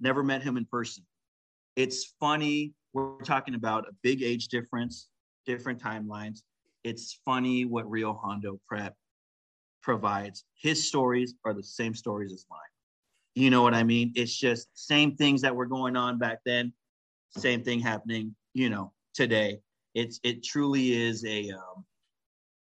[0.00, 1.04] Never met him in person.
[1.76, 2.74] It's funny.
[2.92, 5.08] We're talking about a big age difference,
[5.46, 6.40] different timelines.
[6.82, 8.94] It's funny what Rio Hondo Prep
[9.82, 10.44] provides.
[10.56, 12.58] His stories are the same stories as mine.
[13.34, 14.12] You know what I mean?
[14.16, 16.72] It's just same things that were going on back then,
[17.36, 19.60] same thing happening, you know, today.
[19.94, 21.84] It's it truly is a um,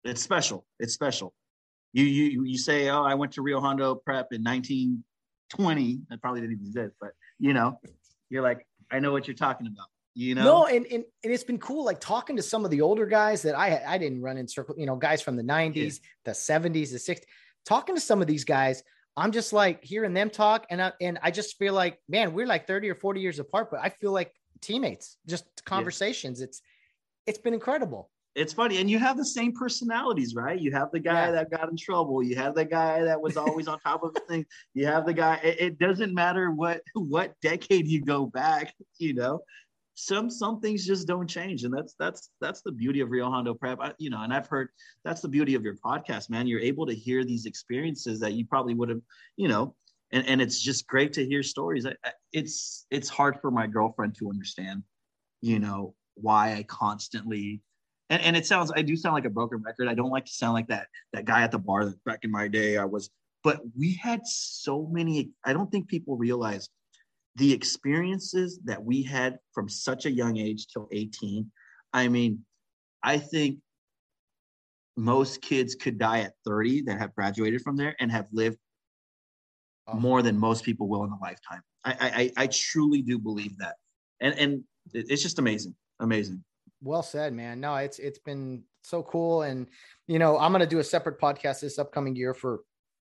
[0.05, 0.65] it's special.
[0.79, 1.33] It's special.
[1.93, 5.99] You you you say, oh, I went to Rio Hondo Prep in 1920.
[6.09, 7.79] That probably didn't even exist, but you know,
[8.29, 9.87] you're like, I know what you're talking about.
[10.13, 12.81] You know, no, and, and and it's been cool, like talking to some of the
[12.81, 15.75] older guys that I I didn't run in circle, you know, guys from the 90s,
[15.75, 15.91] yeah.
[16.25, 17.23] the 70s, the 60s.
[17.65, 18.83] Talking to some of these guys,
[19.17, 22.45] I'm just like hearing them talk, and I, and I just feel like, man, we're
[22.45, 24.31] like 30 or 40 years apart, but I feel like
[24.61, 26.39] teammates, just conversations.
[26.39, 26.45] Yeah.
[26.45, 26.61] It's
[27.25, 28.09] it's been incredible.
[28.35, 30.59] It's funny, and you have the same personalities, right?
[30.59, 31.31] You have the guy Yeah.
[31.31, 32.21] that got in trouble.
[32.21, 34.45] You have the guy that was always on top of things.
[34.73, 35.35] You have the guy.
[35.37, 38.73] It, it doesn't matter what what decade you go back.
[38.97, 39.39] You know,
[39.95, 43.53] some some things just don't change, and that's that's that's the beauty of Rio Hondo
[43.53, 43.79] Prep.
[43.81, 44.69] I, you know, and I've heard
[45.05, 46.45] that's the beauty of your podcast, man.
[46.47, 49.01] You're able to hear these experiences that you probably would have,
[49.37, 49.75] you know,
[50.11, 51.85] and and it's just great to hear stories.
[51.85, 54.83] I, I- it's it's hard for my girlfriend to understand,
[55.41, 57.61] you know, why I constantly
[58.09, 59.87] and, and it sounds I do sound like a broken record.
[59.87, 62.31] I don't like to sound like that that guy at the bar that back in
[62.31, 63.09] my day I was,
[63.43, 65.31] but we had so many.
[65.43, 66.69] I don't think people realize
[67.35, 71.51] the experiences that we had from such a young age till 18.
[71.93, 72.45] I mean,
[73.03, 73.59] I think
[74.97, 78.57] most kids could die at 30 that have graduated from there and have lived
[79.87, 79.95] Oh.
[79.95, 81.61] more than most people will in a lifetime.
[81.83, 83.75] I, I I I truly do believe that,
[84.19, 86.43] and and it's just amazing, amazing.
[86.81, 87.59] Well said, man.
[87.59, 89.67] No, it's it's been so cool, and
[90.07, 92.59] you know, I'm gonna do a separate podcast this upcoming year for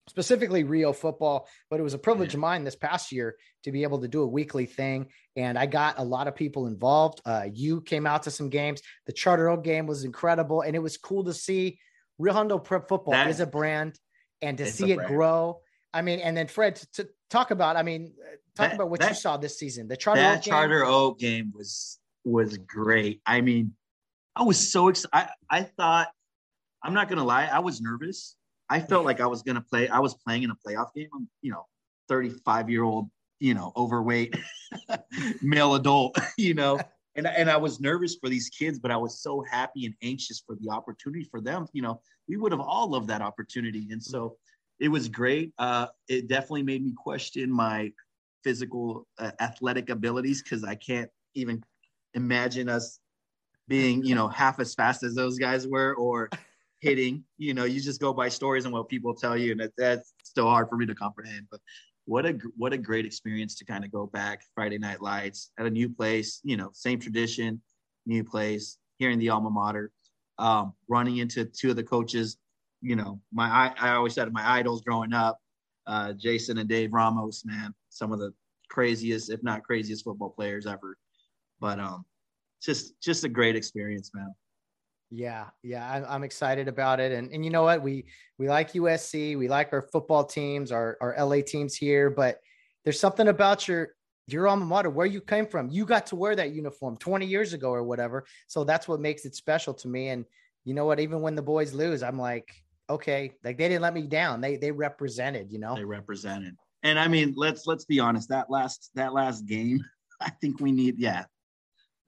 [0.08, 1.46] specifically Rio football.
[1.70, 4.22] But it was a privilege of mine this past year to be able to do
[4.22, 7.20] a weekly thing, and I got a lot of people involved.
[7.24, 8.80] Uh, you came out to some games.
[9.06, 11.78] The Charter Oak game was incredible, and it was cool to see
[12.18, 13.98] Rio Hondo Prep Football That- is a brand,
[14.40, 15.60] and to see it grow.
[15.92, 17.76] I mean, and then Fred to, to talk about.
[17.76, 19.88] I mean, uh, talk That- about what you saw this season.
[19.88, 20.52] The Charter that Oak game.
[20.52, 21.98] Charter Oak game was
[22.28, 23.20] was great.
[23.26, 23.74] I mean,
[24.36, 25.10] I was so excited.
[25.12, 26.08] I, I thought,
[26.82, 28.36] I'm not gonna lie, I was nervous.
[28.70, 29.88] I felt like I was gonna play.
[29.88, 31.08] I was playing in a playoff game.
[31.14, 31.66] I'm, you know,
[32.08, 33.10] 35 year old,
[33.40, 34.36] you know, overweight
[35.42, 36.78] male adult, you know.
[37.16, 40.40] And, and I was nervous for these kids, but I was so happy and anxious
[40.46, 41.66] for the opportunity for them.
[41.72, 43.88] You know, we would have all loved that opportunity.
[43.90, 44.36] And so
[44.78, 45.52] it was great.
[45.58, 47.90] Uh, it definitely made me question my
[48.44, 51.62] physical uh, athletic abilities because I can't even
[52.14, 53.00] imagine us
[53.68, 56.30] being, you know, half as fast as those guys were or
[56.80, 57.24] hitting.
[57.36, 60.14] You know, you just go by stories and what people tell you, and that, that's
[60.22, 61.46] still hard for me to comprehend.
[61.50, 61.60] But
[62.06, 65.66] what a what a great experience to kind of go back Friday Night Lights at
[65.66, 66.40] a new place.
[66.42, 67.60] You know, same tradition,
[68.06, 69.92] new place, hearing the alma mater,
[70.38, 72.38] um, running into two of the coaches.
[72.80, 75.38] You know, my I, I always said my idols growing up,
[75.86, 78.32] uh, Jason and Dave Ramos, man, some of the
[78.70, 80.96] craziest, if not craziest, football players ever.
[81.60, 82.04] But um,
[82.62, 84.34] just just a great experience, man.
[85.10, 88.04] Yeah, yeah, I'm, I'm excited about it, and and you know what, we
[88.36, 92.40] we like USC, we like our football teams, our our LA teams here, but
[92.84, 93.88] there's something about your
[94.26, 95.70] your alma mater, where you came from.
[95.70, 99.24] You got to wear that uniform 20 years ago or whatever, so that's what makes
[99.24, 100.08] it special to me.
[100.08, 100.26] And
[100.64, 102.50] you know what, even when the boys lose, I'm like,
[102.90, 104.42] okay, like they didn't let me down.
[104.42, 105.74] They they represented, you know.
[105.74, 108.28] They represented, and I mean, let's let's be honest.
[108.28, 109.80] That last that last game,
[110.20, 110.98] I think we need.
[110.98, 111.24] Yeah,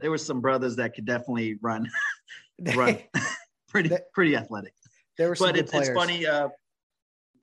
[0.01, 1.89] there were some brothers that could definitely run,
[2.75, 2.99] run,
[3.69, 4.75] pretty They- pretty athletic.
[5.19, 6.27] there were some But it's, it's funny.
[6.27, 6.49] Uh,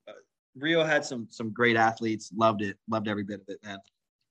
[0.07, 0.13] uh,
[0.55, 2.31] Rio had some some great athletes.
[2.35, 2.77] Loved it.
[2.89, 3.77] Loved every bit of it, man.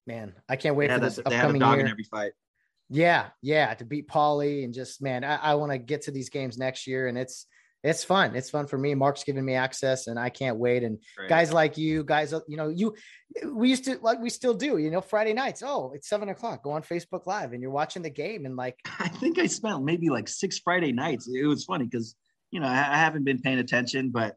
[0.06, 0.32] man.
[0.48, 1.86] I can't wait for this a, they had a upcoming dog year.
[1.86, 2.32] in every fight.
[2.88, 6.28] Yeah, yeah, to beat Pauly and just man, I, I want to get to these
[6.28, 7.46] games next year, and it's
[7.86, 8.34] it's fun.
[8.34, 8.94] It's fun for me.
[8.94, 10.82] Mark's giving me access, and I can't wait.
[10.82, 11.28] And Great.
[11.28, 12.94] guys like you, guys, uh, you know, you
[13.52, 14.78] we used to like we still do.
[14.78, 15.62] You know, Friday nights.
[15.64, 16.64] Oh, it's seven o'clock.
[16.64, 19.84] Go on Facebook Live, and you're watching the game, and like, I think I spent
[19.84, 21.28] maybe like six Friday nights.
[21.32, 22.16] It was funny because
[22.50, 24.36] you know I, I haven't been paying attention, but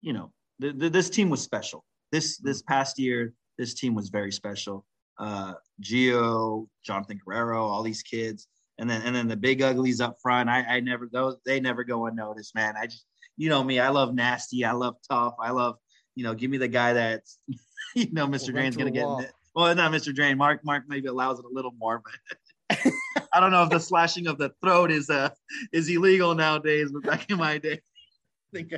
[0.00, 1.84] you know th- th- this team was special.
[2.12, 4.86] This this past year, this team was very special.
[5.18, 8.46] Uh, Gio, Jonathan Guerrero, all these kids,
[8.78, 10.48] and then and then the big uglies up front.
[10.48, 12.74] I, I never those they never go unnoticed, man.
[12.80, 13.04] I just
[13.36, 13.80] you know me.
[13.80, 14.64] I love nasty.
[14.64, 15.34] I love tough.
[15.40, 15.76] I love
[16.14, 16.34] you know.
[16.34, 17.38] Give me the guy that's
[17.94, 18.48] you know Mr.
[18.48, 19.06] Will Drain's gonna get.
[19.06, 19.24] wall.
[19.54, 20.14] Well, not Mr.
[20.14, 20.38] Drain.
[20.38, 22.82] Mark Mark maybe allows it a little more, but
[23.32, 25.30] I don't know if the slashing of the throat is uh
[25.72, 27.80] is illegal nowadays, but back in my day,
[28.54, 28.72] I think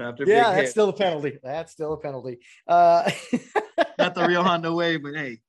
[0.00, 1.38] after yeah, that's hit, still a penalty.
[1.42, 2.38] That's still a penalty.
[2.66, 3.10] Uh,
[3.98, 5.40] not the Rio Hondo way, but hey,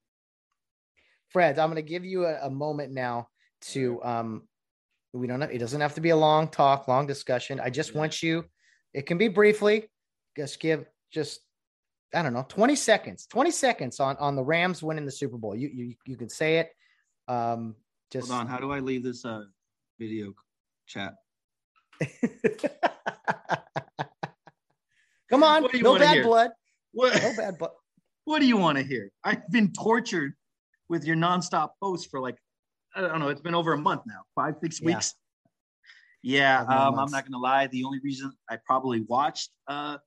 [1.31, 3.27] Fred, I'm going to give you a, a moment now
[3.61, 4.47] to um
[5.13, 7.59] we don't have it doesn't have to be a long talk, long discussion.
[7.59, 8.45] I just want you,
[8.93, 9.89] it can be briefly,
[10.37, 11.41] just give just
[12.13, 15.55] I don't know, 20 seconds, 20 seconds on on the Rams winning the Super Bowl.
[15.55, 16.69] You you you can say it.
[17.27, 17.75] Um
[18.11, 18.47] just hold on.
[18.47, 19.43] How do I leave this uh
[19.99, 20.33] video
[20.87, 21.15] chat?
[25.29, 26.23] Come on, What do you no bad hear?
[26.23, 26.51] blood.
[26.91, 27.71] What No bad blood.
[28.25, 29.11] What do you want to hear?
[29.23, 30.35] I've been tortured
[30.91, 32.37] with your nonstop posts for like
[32.93, 33.29] I don't know.
[33.29, 34.85] It's been over a month now, five six Yeah.
[34.87, 35.15] weeks.
[36.21, 37.65] Yeah, um, I'm not gonna lie.
[37.67, 39.97] The only reason I probably watched uh,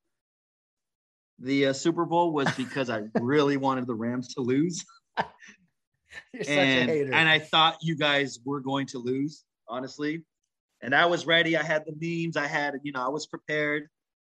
[1.40, 4.84] the uh, Super Bowl was because I really wanted the Rams to lose.
[6.32, 7.14] You're and, such a hater.
[7.14, 10.22] and I thought you guys were going to lose, honestly.
[10.82, 11.56] And I was ready.
[11.56, 12.36] I had the memes.
[12.36, 13.88] I had, you know, I was prepared.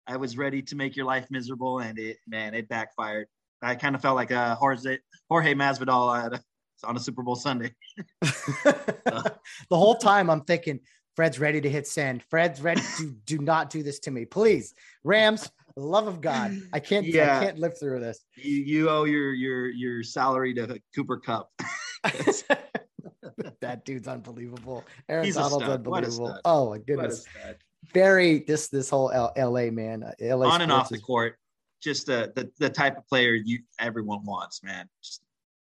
[0.07, 3.27] I was ready to make your life miserable, and it, man, it backfired.
[3.63, 4.99] I kind of felt like a Jorge,
[5.29, 6.41] Jorge Masvidal
[6.85, 7.73] on a Super Bowl Sunday.
[8.65, 9.33] the
[9.71, 10.81] whole time I'm thinking,
[11.15, 12.23] Fred's ready to hit send.
[12.25, 14.75] Fred's ready to do not do this to me, please.
[15.05, 17.07] Rams, love of God, I can't.
[17.07, 17.39] Yeah.
[17.39, 18.25] I can't live through this.
[18.37, 21.51] You, you owe your your your salary to Cooper Kupp.
[23.61, 24.85] that dude's unbelievable.
[25.09, 25.65] Aaron He's a Donald's.
[25.65, 26.41] Unbelievable.
[26.45, 27.27] Oh my goodness,
[27.93, 29.71] very this this whole L- L.A.
[29.71, 30.49] man, uh, L.A.
[30.49, 31.37] on and off the court,
[31.83, 34.89] just the, the the type of player you everyone wants, man.
[35.03, 35.23] Just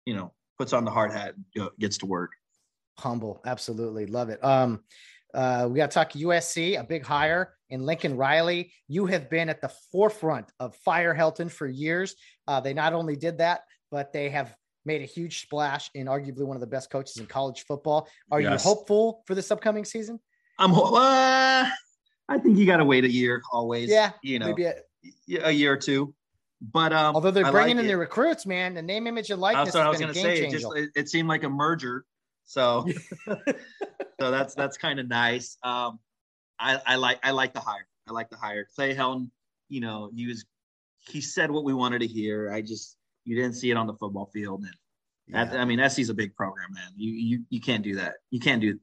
[0.06, 2.32] you know, puts on the hard hat and gets to work.
[2.98, 3.40] humble.
[3.46, 4.42] Absolutely love it.
[4.44, 4.82] Um,
[5.34, 8.72] uh, we got to talk USC, a big hire in Lincoln Riley.
[8.88, 12.14] You have been at the forefront of Fire Helton for years.
[12.46, 14.54] Uh, they not only did that, but they have
[14.84, 18.08] made a huge splash in arguably one of the best coaches in college football.
[18.30, 18.62] Are Yes.
[18.64, 20.20] you hopeful for this upcoming season?
[20.58, 20.74] I'm.
[20.74, 21.66] Uh,
[22.28, 23.88] I think you got to wait a year always.
[23.88, 24.74] Yeah, you know, Maybe a,
[25.42, 26.14] a year or two.
[26.60, 27.88] But um, although they're I bringing like in it.
[27.88, 30.46] their recruits, man, the name, image, and likeness That's what I was gonna say.
[30.46, 32.04] It just it, it seemed like a merger.
[32.44, 32.86] So
[33.26, 35.56] so that's that's kind of nice.
[35.64, 35.98] Um,
[36.60, 37.86] I, I like I like the hire.
[38.08, 38.66] I like the hire.
[38.76, 39.30] Clay Helton,
[39.68, 40.44] you know, he was
[41.00, 42.52] he said what we wanted to hear.
[42.52, 44.64] I just you didn't see it on the football field.
[45.32, 46.90] And I- I mean, SC's a big program, man.
[46.96, 48.16] You you you can't do that.
[48.30, 48.78] You can't do.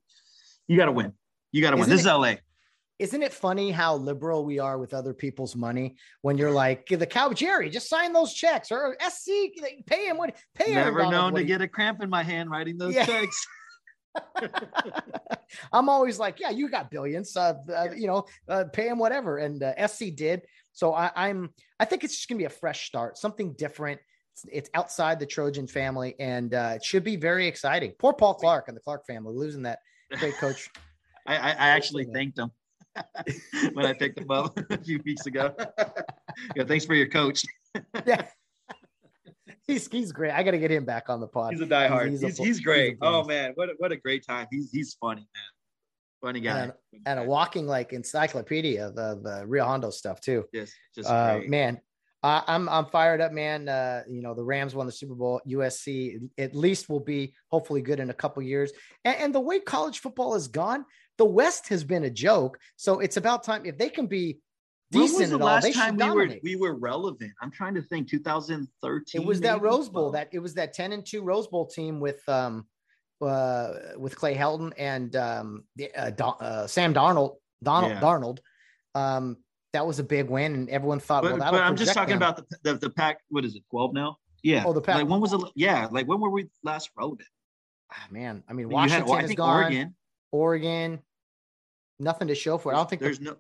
[0.68, 1.14] You got to win.
[1.52, 1.90] You got to win.
[1.90, 2.36] This is LA.
[3.00, 7.06] Isn't it funny how liberal we are with other people's money when you're like, the
[7.06, 9.30] cow Jerry, just sign those checks or SC,
[9.86, 12.94] pay him what pay Never known to get a cramp in my hand writing those
[12.96, 13.06] Yeah.
[13.06, 13.48] checks.
[15.72, 19.38] I'm always like, yeah, you got billions, uh, uh, you know, uh, pay him whatever.
[19.38, 20.42] And uh, SC did.
[20.74, 24.02] So I, I'm, I think it's just gonna be a fresh start, something different.
[24.34, 27.94] It's, it's outside the Trojan family, and uh, it should be very exciting.
[27.98, 29.80] Poor Paul Clark and the Clark family losing that
[30.18, 30.70] great coach.
[31.28, 32.52] I, I, I actually thanked him
[33.74, 35.54] when I picked him up a few weeks ago.
[36.56, 37.44] yeah, thanks for your coach.
[38.06, 38.26] yeah.
[39.68, 40.32] He's, he's great.
[40.32, 41.54] I got to get him back on the pod.
[41.54, 42.10] He's a diehard.
[42.10, 42.98] He's He's, he's, he's great.
[43.02, 44.48] oh man, what a, what a great time.
[44.52, 45.44] He's he's funny, man.
[46.22, 46.60] Funny guy.
[46.60, 46.74] And
[47.06, 50.46] and a walking like encyclopedia of, of uh, Rio Hondo stuff too.
[50.54, 51.80] just just Uh, man,
[52.24, 53.70] I, I'm I'm fired up, man.
[53.70, 55.40] Uh, you know the Rams won the Super Bowl.
[55.48, 58.72] USC at least will be hopefully good in a couple years.
[59.06, 60.84] And, and the way college football has gone,
[61.20, 62.58] the West has been a joke.
[62.78, 64.40] So it's about time if they can be
[64.92, 67.34] When was decent the at all, last they time should we were we were relevant?
[67.42, 68.10] I'm trying to think.
[68.10, 69.22] 2013.
[69.22, 69.62] it was that?
[69.62, 70.12] Rose Bowl Oh.
[70.12, 72.66] that it was that 10 and 2 Rose Bowl team with um
[73.22, 78.00] uh with Clay Helton and um the, uh, Don, uh Sam Darnold Donald Yeah.
[78.00, 78.40] Darnold
[78.96, 79.38] um
[79.74, 82.24] that was a big win and everyone thought But, well but I'm just talking them.
[82.30, 83.20] about the, the the Pac.
[83.30, 83.64] What is it?
[83.70, 84.18] 12 now?
[84.42, 84.64] Yeah.
[84.66, 85.88] Oh, the Pac- Like when was the yeah?
[85.92, 87.28] Like when were we last relevant?
[87.92, 89.96] Ah, man I mean I mean, had- Washington I is gone Oregon.
[90.32, 91.00] Oregon
[92.00, 93.36] nothing to show for it I don't think the- there's no.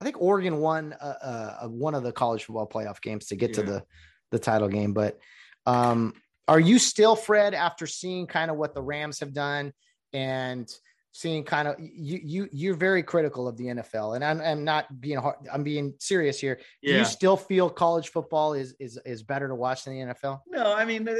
[0.00, 3.54] I think Oregon won uh, uh, one of the college football playoff games to get
[3.54, 3.84] to the
[4.32, 4.92] the title game.
[4.92, 5.18] But
[5.66, 6.14] um,
[6.48, 9.72] are you still Fred after seeing kind of what the Rams have done
[10.12, 10.70] and
[11.12, 15.00] seeing kind of you you you're very critical of the NFL and I'm, I'm not
[15.00, 16.56] being hard I'm being serious here.
[16.82, 20.40] Do you still feel college football is is is better to watch than the NFL?
[20.48, 21.14] No, I mean, uh,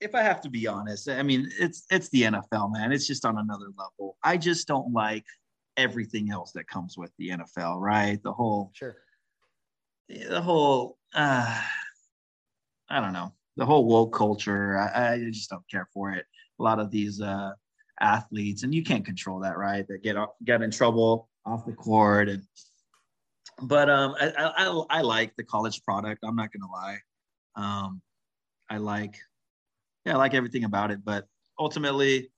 [0.00, 2.92] if I have to be honest, I mean, it's it's the NFL, man.
[2.92, 4.16] It's just on another level.
[4.22, 5.24] I just don't like
[5.78, 8.22] everything else that comes with the NFL, right?
[8.22, 8.96] The whole, Sure.
[10.08, 11.62] the whole, uh,
[12.90, 14.76] I don't know, the whole woke culture.
[14.76, 16.26] I, I just don't care for it.
[16.58, 17.52] A lot of these uh,
[18.00, 19.86] athletes, and you can't control that, right?
[19.88, 22.42] That get get in trouble off the court, and
[23.62, 26.24] but um, I, I I like the college product.
[26.24, 26.98] I'm not gonna lie.
[27.54, 28.02] Um,
[28.68, 29.16] I like
[30.04, 31.04] yeah, I like everything about it.
[31.04, 31.26] But
[31.58, 32.30] ultimately,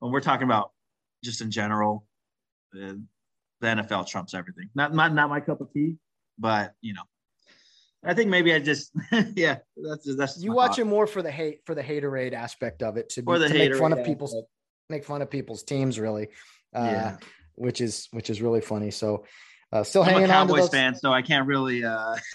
[0.00, 0.72] when we're talking about
[1.22, 2.04] just in general,
[2.72, 3.02] the,
[3.62, 4.68] NFL trumps everything.
[4.74, 5.96] Not not not my cup of tea,
[6.38, 7.02] but you know,
[8.04, 8.90] I think maybe I just
[9.36, 10.78] yeah, that's that's just You watch thought.
[10.80, 13.76] it more for the hate for the haterade aspect of it to, be, to make
[13.76, 14.50] fun of people's aspect.
[14.90, 16.28] make fun of people's teams really.
[16.74, 17.16] Uh, Yeah.
[17.54, 18.90] which is which is really funny.
[18.90, 19.24] So
[19.72, 20.70] uh, still I'm hanging a on to Cowboys those.
[20.70, 21.84] fan, so I can't really.
[21.84, 22.16] uh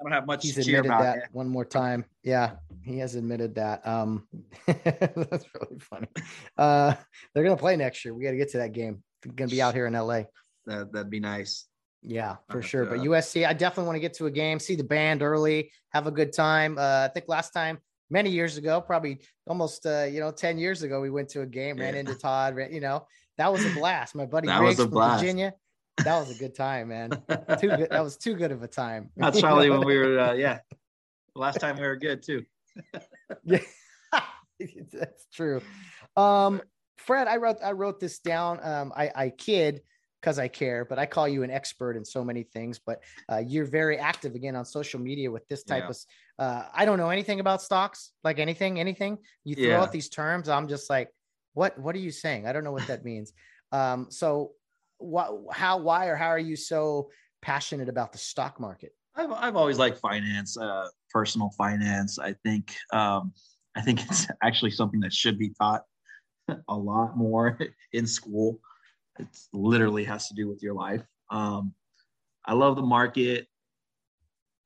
[0.00, 1.02] I don't have much He's to cheer admitted about.
[1.02, 1.28] that it.
[1.32, 2.04] one more time.
[2.22, 2.52] Yeah,
[2.84, 3.84] he has admitted that.
[3.84, 4.28] Um,
[4.68, 6.06] that's really funny.
[6.56, 6.94] Uh,
[7.34, 8.14] they're gonna play next year.
[8.14, 9.02] We got to get to that game.
[9.22, 10.22] They're gonna be out here in LA.
[10.66, 11.66] That that'd be nice.
[12.02, 12.84] Yeah, for sure.
[12.86, 16.06] But USC, I definitely want to get to a game, see the band early, have
[16.06, 16.78] a good time.
[16.78, 17.78] Uh, I think last time,
[18.08, 21.46] many years ago, probably almost uh, you know, 10 years ago, we went to a
[21.46, 22.00] game, ran Yeah.
[22.00, 23.04] into Todd, ran, you know,
[23.36, 24.14] that was a blast.
[24.14, 25.20] My buddy That was Riggs a from blast.
[25.20, 25.54] Virginia.
[26.04, 27.10] That was a good time, man.
[27.60, 27.88] Too good.
[27.90, 29.10] That was too good of a time.
[29.16, 29.78] That's You probably know?
[29.78, 30.18] when we were.
[30.20, 30.60] Uh, yeah,
[31.34, 32.44] last time we were good too.
[33.44, 33.58] Yeah.
[34.92, 35.60] That's true.
[36.16, 36.62] Um,
[37.08, 38.60] Fred, I wrote I wrote this down.
[38.62, 39.80] Um, I, I kid
[40.20, 42.78] because I care, but I call you an expert in so many things.
[42.78, 43.02] But
[43.32, 45.88] uh, you're very active again on social media with this type Yeah.
[45.88, 45.96] of.
[46.38, 49.16] Uh, I don't know anything about stocks, like anything, anything.
[49.44, 49.80] You throw Yeah.
[49.80, 51.08] out these terms, I'm just like,
[51.54, 51.78] what?
[51.78, 52.46] What are you saying?
[52.46, 53.32] I don't know what that means.
[53.70, 54.52] Um, so,
[54.96, 55.30] what?
[55.52, 55.76] How?
[55.78, 56.06] Why?
[56.06, 57.10] Or how are you so
[57.42, 58.92] passionate about the stock market?
[59.14, 62.18] I've I've always liked finance, uh, personal finance.
[62.18, 63.32] I think um,
[63.76, 65.82] I think it's actually something that should be taught
[66.68, 67.58] a lot more
[67.92, 68.60] in school.
[69.18, 71.02] It literally has to do with your life.
[71.30, 71.72] Um,
[72.46, 73.48] I love the market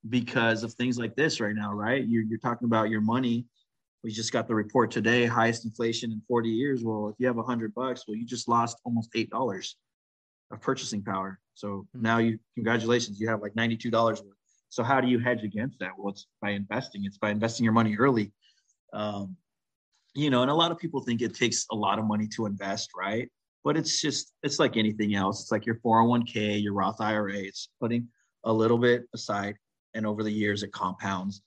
[0.08, 2.06] because of things like this right now, right?
[2.06, 3.46] You're, you're talking about your money.
[4.02, 6.82] We just got the report today, highest inflation in 40 years.
[6.82, 9.76] Well, if you have hundred bucks, well, you just lost almost eight dollars
[10.50, 11.38] of purchasing power.
[11.54, 12.02] So Mhm.
[12.02, 14.36] now you, congratulations, you have like $92 worth.
[14.70, 15.92] So how do you hedge against that?
[15.96, 17.04] Well, it's by investing.
[17.04, 18.32] It's by investing your money early.
[18.92, 19.36] Um,
[20.14, 22.46] you know, and a lot of people think it takes a lot of money to
[22.46, 23.30] invest, right?
[23.64, 25.42] But it's just, it's like anything else.
[25.42, 27.34] It's like your 401k, your Roth IRA.
[27.34, 28.08] It's putting
[28.44, 29.56] a little bit aside,
[29.94, 31.42] and over the years it compounds.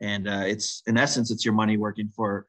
[0.00, 2.46] And uh, it's in essence, it's your money working for,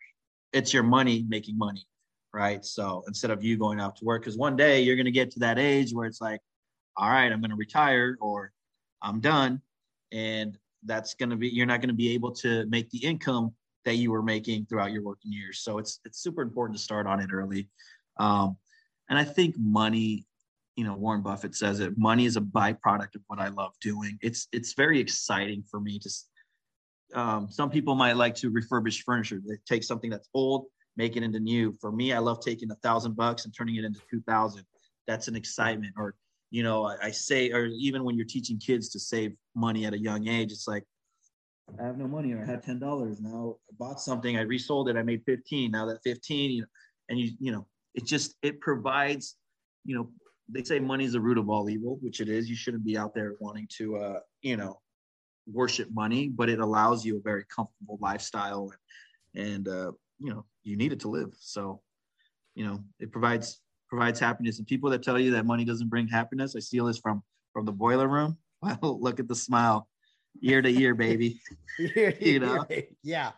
[0.54, 1.86] it's your money making money,
[2.34, 2.64] right?
[2.64, 5.32] So instead of you going out to work, because one day you're going to get
[5.32, 6.42] to that age where it's like,
[6.96, 8.52] all right, I'm going to retire or
[9.02, 9.62] I'm done,
[10.12, 13.54] and that's going to be you're not going to be able to make the income
[13.88, 15.60] that you were making throughout your working years.
[15.60, 17.70] So it's it's super important to start on it early.
[18.20, 18.58] Um,
[19.10, 20.26] and I think money,
[20.76, 21.98] you know, Warren Buffett says it.
[21.98, 24.20] Money is a byproduct of what I love doing.
[24.22, 26.10] It's it's very exciting for me to.
[27.14, 29.40] Um, some people might like to refurbish furniture.
[29.48, 30.66] They take something that's old,
[30.98, 31.74] make it into new.
[31.80, 34.66] For me, I love taking a thousand bucks and turning it into two thousand.
[35.08, 35.94] That's an excitement.
[35.96, 36.16] Or
[36.52, 39.94] you know, I, I say, or even when you're teaching kids to save money at
[39.94, 40.84] a young age, it's like
[41.80, 43.20] I have no money or I had ten dollars.
[43.20, 45.72] Now I bought something, I resold it, I made fifteen.
[45.72, 46.68] Now that fifteen, you know,
[47.10, 49.36] and you you know, it just it provides,
[49.86, 50.10] you know,
[50.50, 52.50] they say money is the root of all evil, which it is.
[52.50, 54.80] You shouldn't be out there wanting to uh, you know,
[55.52, 58.72] worship money, but it allows you a very comfortable lifestyle
[59.36, 61.34] and and uh, you know, you need it to live.
[61.40, 61.82] So,
[62.56, 64.58] you know, it provides provides happiness.
[64.58, 67.24] And people that tell you that money doesn't bring happiness, I steal this from
[67.54, 68.38] from the boiler room.
[68.60, 69.88] Well, look at the smile,
[70.42, 71.42] year to year, baby.
[71.80, 72.66] Year You know?
[73.04, 73.32] yeah.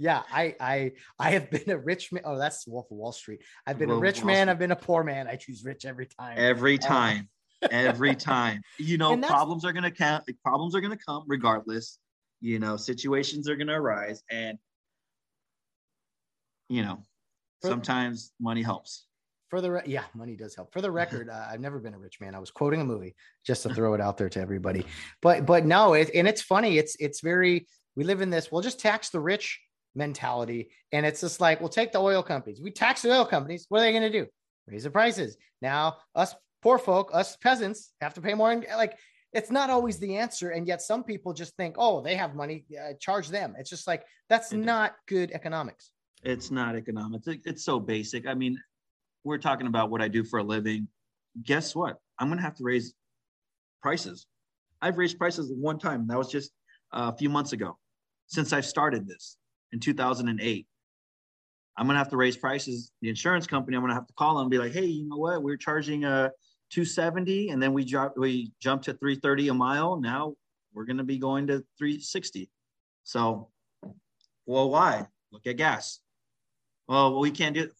[0.00, 2.24] Yeah, I I I have been a rich man.
[2.26, 3.42] Oh, that's Wolf of Wall Street.
[3.64, 4.48] I've been a Wolf of rich man.
[4.48, 5.28] I've been a poor man.
[5.28, 6.36] I choose rich every time.
[6.36, 7.28] Every Uh, time,
[7.70, 8.62] every time.
[8.78, 10.28] You know, problems are gonna count.
[10.42, 12.00] Problems are gonna come regardless.
[12.40, 14.58] You know, situations are gonna arise, and
[16.68, 17.04] you know,
[17.62, 19.06] sometimes money helps.
[19.50, 20.72] For the re- yeah, money does help.
[20.72, 22.34] For the record, uh, I've never been a rich man.
[22.34, 23.14] I was quoting a movie
[23.46, 24.84] just to throw it out there to everybody.
[25.22, 26.78] But but no, it, and it's funny.
[26.78, 27.66] It's it's very
[27.96, 28.50] we live in this.
[28.50, 29.60] We'll just tax the rich
[29.94, 32.60] mentality, and it's just like we'll take the oil companies.
[32.62, 33.66] We tax the oil companies.
[33.68, 34.26] What are they going to do?
[34.66, 35.36] Raise the prices.
[35.62, 38.50] Now us poor folk, us peasants, have to pay more.
[38.50, 38.98] And like
[39.32, 42.64] it's not always the answer, and yet some people just think, oh, they have money,
[42.80, 43.54] uh, charge them.
[43.58, 44.66] It's just like that's It is.
[44.66, 45.90] not good economics.
[46.22, 47.26] It's not economics.
[47.26, 48.26] It- it's so basic.
[48.26, 48.58] I mean,
[49.24, 50.88] we're talking about what I do for a living.
[51.42, 51.96] Guess what?
[52.18, 52.94] I'm gonna have to raise
[53.82, 54.26] prices.
[54.80, 56.06] I've raised prices one time.
[56.06, 56.52] That was just
[56.92, 57.78] uh, a few months ago.
[58.26, 59.36] Since I've started this
[59.72, 60.66] in 2008,
[61.76, 62.92] I'm gonna have to raise prices.
[63.00, 65.16] The insurance company, I'm gonna have to call them and be like, "Hey, you know
[65.16, 65.42] what?
[65.42, 66.28] We're charging uh
[66.70, 70.00] 270, and then we drop we jumped to 330 a mile.
[70.00, 70.34] Now
[70.72, 72.50] we're gonna be going to 360.
[73.04, 73.48] So,
[74.46, 75.06] well, why?
[75.32, 76.00] Look at gas.
[76.88, 77.72] Well, we can't do it.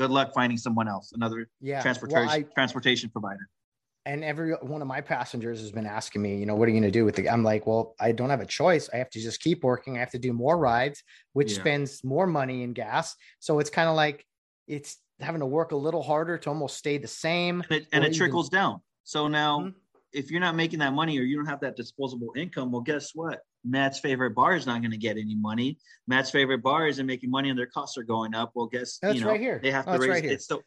[0.00, 3.50] Good luck finding someone else, another Yeah, transportation Well, I, transportation provider.
[4.06, 6.80] and every one of my passengers has been asking me, you know, what are you
[6.80, 7.28] going to do with the?
[7.28, 8.88] I'm like, well, I don't have a choice.
[8.94, 9.98] I have to just keep working.
[9.98, 11.04] I have to do more rides,
[11.34, 11.60] which Yeah.
[11.60, 13.14] spends more money in gas.
[13.40, 14.24] So it's kind of like
[14.66, 17.60] it's having to work a little harder to almost stay the same.
[17.68, 18.80] And it, and it trickles down.
[19.04, 19.74] So now, Mhm.
[20.14, 23.14] if you're not making that money or you don't have that disposable income, well, guess
[23.14, 23.40] what?
[23.64, 25.78] Matt's favorite bar is not going to get any money.
[26.06, 28.52] Matt's favorite bar isn't making money, and their costs are going up.
[28.54, 29.60] Well, guess That's you know, right here.
[29.62, 30.32] They have Oh, to it's raise right here.
[30.34, 30.42] it.
[30.42, 30.62] So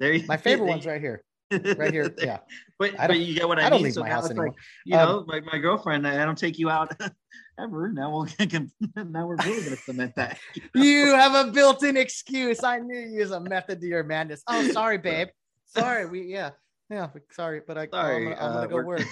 [0.00, 1.24] there, you- My favorite they- one's right here,
[1.76, 2.14] right here.
[2.18, 2.38] Yeah,
[2.78, 3.84] But, but you get what I, I don't mean.
[3.84, 4.48] leave So my house anymore.
[4.48, 6.94] like, you Um, know, like my girlfriend, I don't take you out
[7.58, 7.90] ever.
[7.92, 8.26] Now we'll
[8.96, 10.38] now we're really gonna cement that.
[10.74, 12.62] you have a built-in excuse.
[12.64, 14.42] I knew you was a method to your madness.
[14.48, 15.28] Oh, sorry, babe.
[15.66, 16.50] Sorry, we yeah
[16.90, 17.08] yeah.
[17.32, 19.02] Sorry, but I, Sorry, I'm, gonna, I'm gonna uh, go work.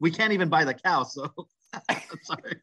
[0.00, 1.30] we can't even buy the cow, so
[1.88, 2.56] I'm sorry.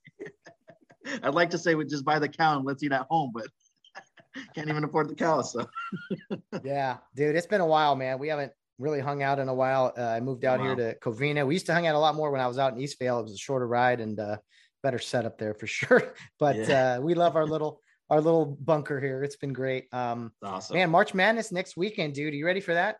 [1.24, 3.48] I'd like to say we just buy the cow and let's eat at home, but
[4.56, 5.42] can't even afford the cow.
[5.42, 5.68] So
[6.64, 8.20] Yeah, dude, it's been a while, man.
[8.20, 9.94] We haven't really hung out in a while.
[9.98, 11.48] Uh, I moved out here to Covina.
[11.48, 13.20] We used to hang out a lot more when I was out in Eastvale.
[13.20, 14.38] It was a shorter ride and uh,
[14.84, 16.14] better setup there for sure.
[16.40, 16.98] But Yeah.
[16.98, 19.22] uh, we love our little our little bunker here.
[19.24, 19.88] It's been great.
[19.94, 20.78] Um, awesome.
[20.78, 22.34] Man, March Madness next weekend, dude.
[22.34, 22.98] Are you ready for that?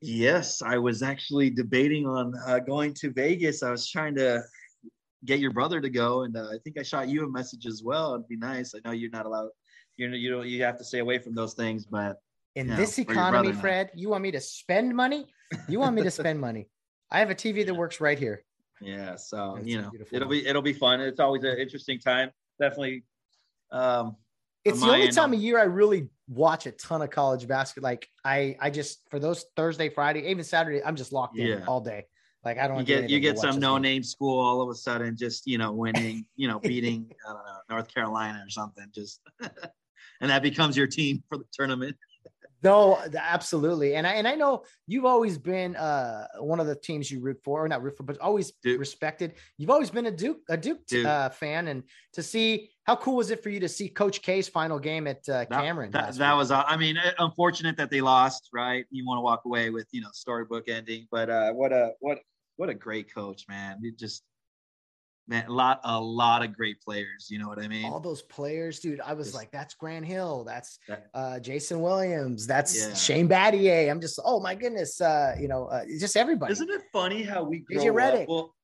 [0.00, 3.62] Yes, I was actually debating on uh, going to Vegas.
[3.62, 4.42] I was trying to
[5.24, 7.82] get your brother to go, and uh, I think I shot you a message as
[7.82, 8.14] well.
[8.14, 8.74] It'd be nice.
[8.74, 9.50] I know you're not allowed.
[9.96, 10.46] You know, you don't.
[10.46, 12.16] You have to stay away from those things, but
[12.54, 15.26] in this economy, Fred, you want me to spend money?
[15.68, 16.68] You want me to spend money?
[17.10, 18.44] I have a TV that works right here.
[18.80, 21.00] Yeah, so That's you know, it'll be it'll be fun.
[21.00, 22.30] It's always an interesting time.
[22.58, 23.04] Definitely.
[23.70, 24.16] Um,
[24.64, 27.90] it's the only time of year I really watch a ton of college basketball.
[27.90, 31.64] Like I, I just for those Thursday, Friday, even Saturday, I'm just locked in yeah.
[31.66, 32.06] all day.
[32.44, 32.78] Like I don't.
[32.78, 35.72] You get you get some no name school all of a sudden, just you know,
[35.72, 39.20] winning, you know, beating I don't know North Carolina or something, just,
[40.20, 41.96] and that becomes your team for the tournament.
[42.62, 43.96] No, absolutely.
[43.96, 47.40] And I and I know you've always been uh, one of the teams you root
[47.42, 48.78] for, or not root for, but always Duke.
[48.78, 49.34] respected.
[49.58, 51.06] You've always been a Duke a Duke, Duke.
[51.06, 51.82] Uh, fan, and
[52.12, 55.28] to see how cool was it for you to see Coach K's final game at
[55.28, 55.90] uh, Cameron?
[55.90, 58.48] That, that, that was, I mean, uh, unfortunate that they lost.
[58.52, 61.92] Right, you want to walk away with you know storybook ending, but uh, what a
[61.98, 62.18] what
[62.56, 63.80] what a great coach, man!
[63.82, 64.22] It just
[65.28, 67.28] man, a lot, a lot of great players.
[67.30, 67.84] You know what I mean?
[67.84, 69.00] All those players, dude.
[69.00, 70.78] I was just, like, that's Grant Hill, that's
[71.14, 72.94] uh, Jason Williams, that's yeah.
[72.94, 73.90] Shane Battier.
[73.90, 76.52] I'm just, oh my goodness, uh, you know, uh, just everybody.
[76.52, 78.28] Isn't it funny how we grow up?
[78.28, 78.54] Well,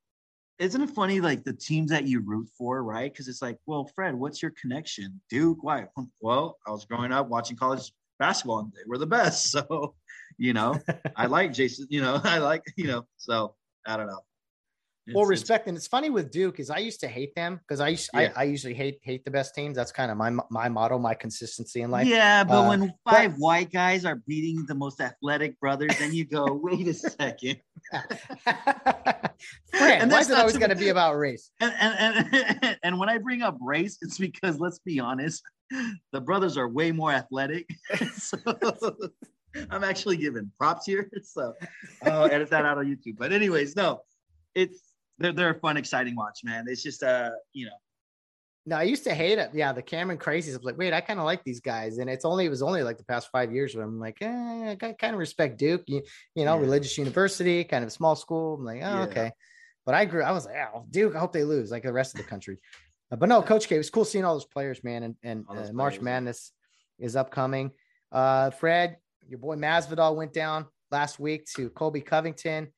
[0.59, 3.13] isn't it funny like the teams that you root for, right?
[3.13, 5.21] Because it's like, well, Fred, what's your connection?
[5.31, 5.87] Duke, why?
[6.21, 9.53] Well, I was growing up watching college basketball and they were the best.
[9.59, 9.95] So,
[10.37, 10.79] you know,
[11.17, 13.55] I like Jason, you know, I like, you know, so
[13.89, 14.21] I don't know.
[15.07, 17.61] It's, well, respect, it's, and it's funny with Duke is I used to hate them
[17.67, 18.31] because I, used, yeah.
[18.37, 19.75] I, I usually hate hate the best teams.
[19.75, 22.07] That's kind of my my motto, my consistency in life.
[22.07, 26.13] Yeah, but uh, when five but, white guys are beating the most athletic brothers, then
[26.13, 27.57] you go, wait a second.
[29.73, 31.53] Friend, and why is it always going to be about race?
[31.61, 35.43] And, and and and when I bring up race, it's because let's be honest,
[36.13, 37.67] the brothers are way more athletic.
[38.15, 38.37] so
[39.71, 41.11] I'm actually giving props here.
[41.23, 41.55] So
[42.03, 43.17] I'll edit that out on YouTube.
[43.19, 44.01] But anyways, no,
[44.55, 46.67] it's they're they're a fun, exciting watch, man.
[46.69, 47.73] It's just uh, you know.
[48.67, 49.51] No, I used to hate it.
[49.55, 50.51] Yeah, the Cameron crazies.
[50.51, 52.63] I was like, wait, I kind of like these guys, and it's only it was
[52.63, 55.85] only like the past five years where I'm like, eh, I kind of respect Duke.
[55.87, 56.03] You,
[56.35, 56.61] you know, yeah.
[56.61, 58.57] religious university, kind of small school.
[58.57, 59.03] I'm like, oh, yeah.
[59.05, 59.31] okay.
[59.87, 60.23] But I grew.
[60.23, 61.17] I was like, oh, Duke.
[61.17, 62.59] I hope they lose, like the rest of the country.
[63.11, 65.03] Uh, but no, Coach K, it was cool seeing all those players, man.
[65.03, 66.53] And and uh, March Madness
[66.99, 67.71] is upcoming.
[68.13, 68.97] Uh, Fred,
[69.29, 72.69] your boy Masvidal went down last week to Colby Covington.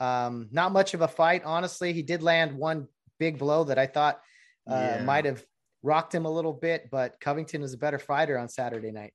[0.00, 1.92] Um, not much of a fight, honestly.
[1.92, 2.88] He did land one
[3.18, 4.20] big blow that I thought
[4.68, 5.04] uh, yeah.
[5.04, 5.44] might have
[5.82, 9.12] rocked him a little bit, but Covington is a better fighter on Saturday night.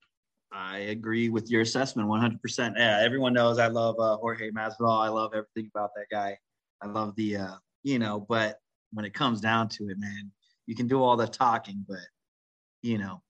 [0.51, 2.73] I agree with your assessment 100%.
[2.77, 5.01] Yeah, everyone knows I love uh, Jorge Masvidal.
[5.01, 6.37] I love everything about that guy.
[6.81, 8.59] I love the, uh, you know, but
[8.93, 10.31] when it comes down to it, man,
[10.65, 11.97] you can do all the talking, but,
[12.83, 13.21] you know,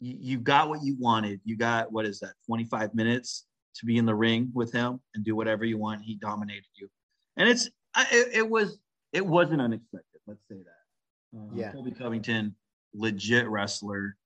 [0.00, 1.40] you, you got what you wanted.
[1.44, 3.46] You got, what is that, 25 minutes
[3.76, 6.02] to be in the ring with him and do whatever you want.
[6.02, 6.88] He dominated you,
[7.36, 7.66] and it's
[7.96, 8.78] it, it was
[9.12, 10.20] it wasn't unexpected.
[10.26, 11.38] Let's say that.
[11.38, 12.54] Uh, yeah, Colby Covington,
[12.94, 14.16] legit wrestler,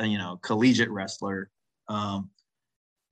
[0.00, 1.50] uh, you know, collegiate wrestler.
[1.88, 2.30] Um,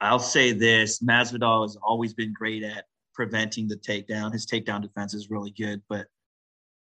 [0.00, 2.84] I'll say this: Masvidal has always been great at
[3.14, 4.32] preventing the takedown.
[4.32, 6.06] His takedown defense is really good, but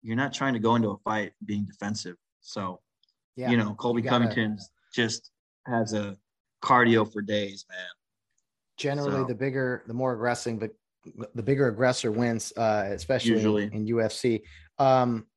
[0.02, 2.16] you're not trying to go into a fight being defensive.
[2.42, 2.80] So,
[3.36, 4.60] yeah, you know, Colby gotta, Covington
[4.94, 5.32] just
[5.66, 6.18] has a
[6.64, 7.88] cardio for days, man
[8.80, 9.26] generally so.
[9.26, 10.72] the bigger, the more aggressive, but
[11.36, 13.64] the bigger aggressor wins, uh, especially Usually.
[13.66, 14.42] in, in UFC.
[14.80, 15.28] Um,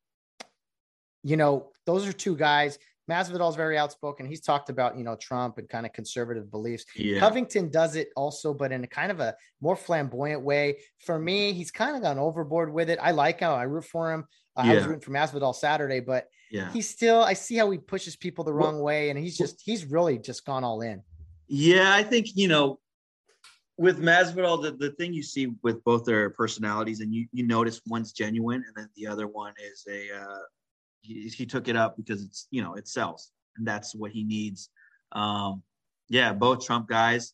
[1.23, 2.79] you know, those are two guys.
[3.11, 4.27] Masvidal is very outspoken.
[4.27, 6.85] He's talked about, you know, Trump and kind of conservative beliefs.
[6.95, 7.19] Yeah.
[7.19, 10.79] Covington does it also, but in a kind of a more flamboyant way.
[10.99, 13.01] For me, he's kind of gone overboard with it.
[13.03, 13.51] I like him.
[13.51, 14.25] I root for him.
[14.57, 14.73] Uh, yeah.
[14.73, 16.71] I was rooting for Masvidal Saturday, but yeah.
[16.73, 19.11] he's still, I see how he pushes people the wrong well, way.
[19.11, 21.03] And he's just, he's really just gone all in.
[21.49, 21.93] Yeah.
[21.93, 22.79] I think, you know,
[23.79, 27.81] with Masvidal, the, the thing you see with both their personalities, and you, you notice
[27.87, 30.39] one's genuine, and then the other one is a uh,
[31.01, 34.25] he, he took it up because it's you know it sells, and that's what he
[34.25, 34.69] needs.
[35.13, 35.63] Um,
[36.09, 37.33] yeah, both Trump guys,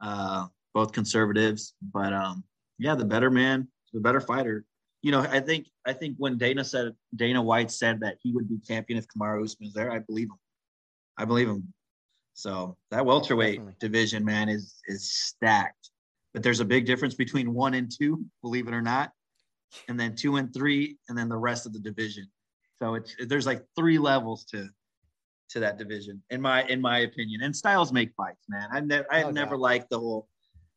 [0.00, 2.44] uh, both conservatives, but um,
[2.78, 4.64] yeah, the better man, the better fighter.
[5.08, 8.46] You know, I think I think when Dana said Dana White said that he would
[8.46, 10.38] be champion if Kamaru Usman was there, I believe him.
[11.16, 11.72] I believe him.
[12.34, 13.76] So that welterweight Definitely.
[13.80, 15.92] division, man, is is stacked.
[16.34, 19.12] But there's a big difference between one and two, believe it or not,
[19.88, 22.28] and then two and three, and then the rest of the division.
[22.78, 24.68] So it's there's like three levels to
[25.52, 27.40] to that division, in my in my opinion.
[27.44, 28.68] And styles make fights, man.
[28.70, 30.28] I never I oh, never liked the whole,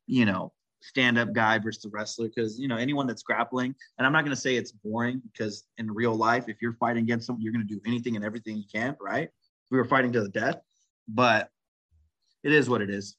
[0.08, 4.06] you know, stand up guy versus the wrestler because you know anyone that's grappling, and
[4.06, 7.42] I'm not gonna say it's boring because in real life, if you're fighting against someone,
[7.42, 9.30] you're gonna do anything and everything you can, right?
[9.72, 10.62] we were fighting to the death,
[11.08, 11.50] but
[12.44, 13.16] it is what it is.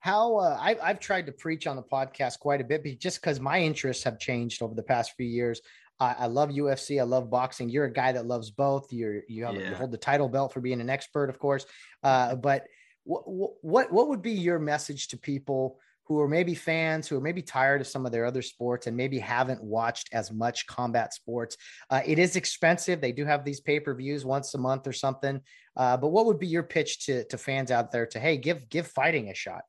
[0.00, 3.20] How uh, I, I've tried to preach on the podcast quite a bit, but just
[3.20, 5.60] because my interests have changed over the past few years.
[6.00, 7.00] I, I love UFC.
[7.00, 7.68] I love boxing.
[7.68, 8.92] You're a guy that loves both.
[8.92, 9.70] You're you, have, Yeah.
[9.70, 11.64] you hold the title belt for being an expert, of course.
[12.02, 12.66] Uh, but
[13.04, 13.22] what
[13.62, 15.78] what what would be your message to people
[16.12, 18.94] who are maybe fans who are maybe tired of some of their other sports and
[18.96, 21.56] maybe haven't watched as much combat sports?
[21.88, 23.00] Uh, it is expensive.
[23.00, 25.40] They do have these pay per views once a month or something.
[25.76, 28.68] Uh, but what would be your pitch to to fans out there to hey give
[28.68, 29.62] give fighting a shot?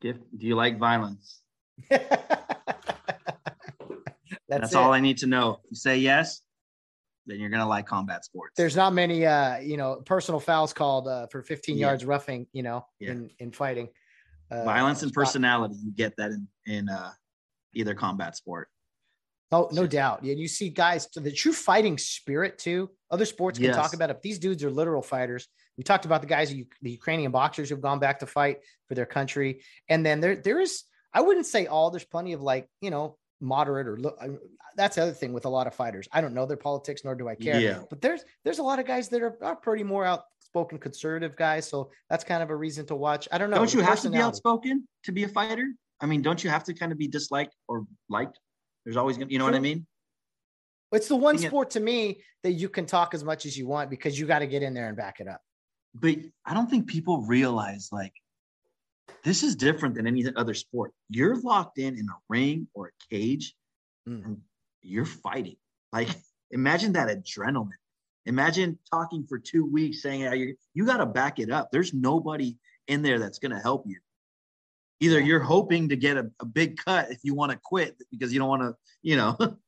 [0.00, 1.40] Give, do you like violence?
[1.90, 2.08] That's,
[4.48, 5.60] That's, all I need to know.
[5.70, 6.40] You say yes,
[7.26, 8.54] then you're gonna like combat sports.
[8.56, 11.86] there's not many uh you know personal fouls called uh for 15 Yeah.
[11.88, 13.12] yards roughing you know Yeah.
[13.12, 13.88] in in fighting
[14.50, 15.76] uh, violence and personality.
[15.82, 17.10] You get that in in uh,
[17.74, 18.68] either combat sport.
[19.52, 23.72] oh no doubt yeah you see guys the true fighting spirit too other sports can
[23.74, 27.32] talk about it these dudes are literal fighters we talked about the guys the ukrainian
[27.32, 31.20] boxers who've gone back to fight for their country and then there there is i
[31.20, 34.18] wouldn't say all there's plenty of like you know moderate or look
[34.76, 37.14] that's the other thing with a lot of fighters i don't know their politics nor
[37.14, 37.82] do i care Yeah.
[37.88, 41.66] but there's there's a lot of guys that are, are pretty more outspoken conservative guys
[41.68, 44.10] so that's kind of a reason to watch i don't know don't you have to
[44.10, 45.66] be outspoken to be a fighter?
[46.02, 48.38] I mean, don't you have to kind of be disliked or liked?
[48.86, 49.86] There's always gonna, you know what I mean?
[50.92, 53.90] it's the one sport to me that you can talk as much as you want
[53.90, 55.40] because you got to get in there and back it up
[55.94, 58.14] But I don't think people realize like
[59.24, 60.92] this is different than any other sport.
[61.08, 63.54] You're locked in in a ring or a cage,
[64.08, 64.24] Mm.
[64.24, 64.40] and
[64.82, 65.56] you're fighting.
[65.92, 66.08] Like
[66.50, 67.70] imagine that adrenaline.
[68.26, 70.34] Imagine talking for two weeks saying "Yeah,
[70.74, 71.70] you got to back it up.
[71.70, 72.56] There's nobody
[72.88, 73.98] in there that's gonna help you.
[75.00, 78.32] Either you're hoping to get a, a big cut if you want to quit because
[78.32, 79.36] you don't want to, you know.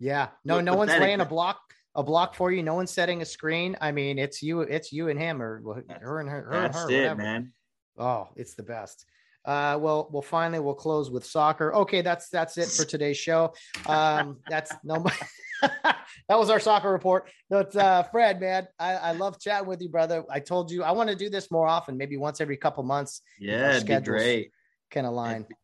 [0.00, 0.28] Yeah.
[0.44, 1.60] No, no one's laying a block
[1.94, 2.62] a block for you.
[2.64, 3.76] No one's setting a screen.
[3.80, 6.76] I mean, it's you, it's you and him or her and her, her and that's
[6.82, 7.22] her, it, whatever.
[7.22, 7.52] man.
[7.98, 9.06] Oh, it's the best.
[9.44, 11.74] Uh, well, well, finally we'll close with soccer.
[11.74, 12.00] Okay.
[12.00, 13.52] That's, that's it for today's show.
[13.86, 15.04] Um, that's no,
[15.62, 15.98] that
[16.30, 17.30] was our soccer report.
[17.50, 20.24] But, uh, Fred, man, I, I love chatting with you, brother.
[20.30, 23.20] I told you I want to do this more often, maybe once every couple months
[23.38, 24.50] Yeah, it'd be great.
[24.90, 25.36] can align.
[25.36, 25.54] It'd be,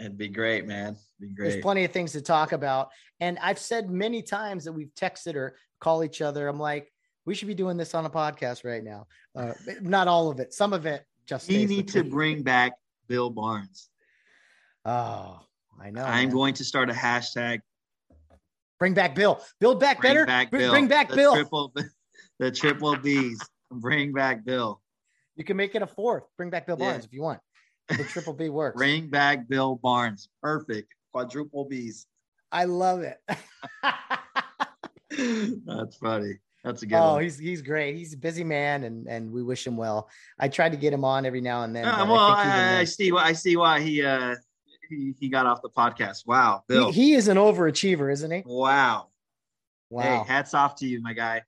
[0.00, 0.96] it'd be great, man.
[1.20, 2.88] It'd be There's plenty of things to talk about.
[3.20, 6.48] And I've said many times that we've texted or call each other.
[6.48, 6.92] I'm like,
[7.24, 9.06] we should be doing this on a podcast right now.
[9.36, 10.52] Uh, not all of it.
[10.54, 11.48] Some of it just.
[11.48, 12.72] We need to bring back
[13.06, 13.88] Bill Barnes.
[14.84, 15.40] Oh,
[15.80, 16.02] I know.
[16.04, 16.30] I'm man.
[16.30, 17.60] going to start a hashtag.
[18.78, 19.40] bring back Bill.
[19.60, 20.26] Build back Bring better.
[20.26, 20.70] back Bill.
[20.70, 21.34] Bring back the Bill.
[21.34, 21.72] Triple,
[22.38, 23.40] the triple B's.
[23.70, 24.80] Bring back Bill.
[25.36, 26.24] You can make it a fourth.
[26.36, 26.90] Bring back Bill Yeah.
[26.92, 27.40] Barnes if you want.
[27.88, 28.76] The triple B works.
[28.78, 30.28] Bring back Bill Barnes.
[30.42, 30.94] Perfect.
[31.12, 32.06] Quadruple B's.
[32.50, 33.18] I love it.
[35.66, 36.34] That's funny.
[36.64, 37.22] That's a good oh, one.
[37.22, 37.94] he's he's great.
[37.96, 40.08] He's a busy man, and and we wish him well.
[40.38, 41.84] I tried to get him on every now and then.
[41.84, 44.34] Uh, well, I I, I see why I see why he uh
[44.88, 46.26] he, he got off the podcast.
[46.26, 46.90] Wow, Bill.
[46.90, 48.42] he, he is an overachiever, isn't he?
[48.44, 49.08] wow.
[49.90, 50.02] Wow.
[50.02, 51.42] Hey, hats off to you, my guy.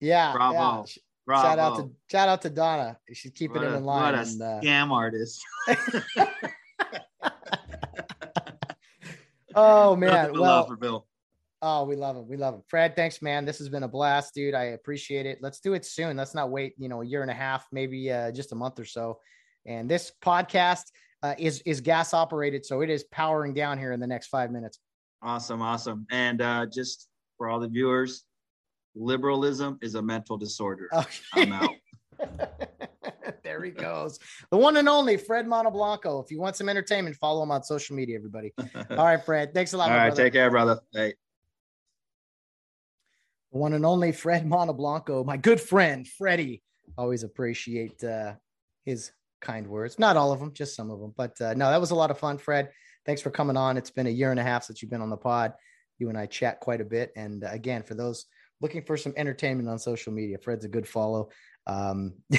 [0.00, 0.32] yeah.
[0.32, 0.54] bravo.
[0.54, 0.84] yeah.
[1.26, 1.48] Bravo.
[1.48, 2.98] Shout out to shout out to Donna.
[3.12, 4.14] She's keeping what him in line.
[4.14, 5.42] What a and, uh, scam artist.
[9.54, 11.05] oh man, well, for Bill.
[11.66, 12.28] Oh, we love him.
[12.28, 12.62] We love him.
[12.68, 13.44] Fred, thanks, man.
[13.44, 14.54] This has been a blast, dude.
[14.54, 15.38] I appreciate it.
[15.42, 16.16] Let's do it soon.
[16.16, 18.78] Let's not wait, you know, a year and a half, maybe uh, just a month
[18.78, 19.18] or so.
[19.66, 20.84] And this podcast
[21.24, 24.52] uh, is is gas operated, so it is powering down here in the next five
[24.52, 24.78] minutes.
[25.22, 26.06] Awesome, awesome.
[26.12, 28.24] And uh, just for all the viewers,
[28.94, 30.88] liberalism is a mental disorder.
[30.92, 31.70] Oh, I'm out.
[33.42, 34.20] there he goes.
[34.52, 36.22] The one and only Fred Monteblanco.
[36.22, 38.54] If you want some entertainment, follow him on social media, everybody.
[38.90, 39.52] All right, Fred.
[39.52, 39.90] Thanks a lot.
[39.90, 40.22] All right, brother.
[40.22, 40.78] take care, brother.
[40.92, 41.14] Hey.
[43.56, 46.62] One and only Fred Monteblanco, my good friend, Freddie.
[46.96, 48.34] Always appreciate uh,
[48.84, 49.10] his
[49.40, 49.98] kind words.
[49.98, 51.12] Not all of them, just some of them.
[51.16, 52.70] But uh, no, that was a lot of fun, Fred.
[53.04, 53.76] Thanks for coming on.
[53.76, 55.52] It's been a year and a half since you've been on the pod.
[55.98, 57.12] You and I chat quite a bit.
[57.16, 58.26] And uh, again, for those
[58.60, 61.28] looking for some entertainment on social media, Fred's a good follow.
[61.66, 62.14] Um,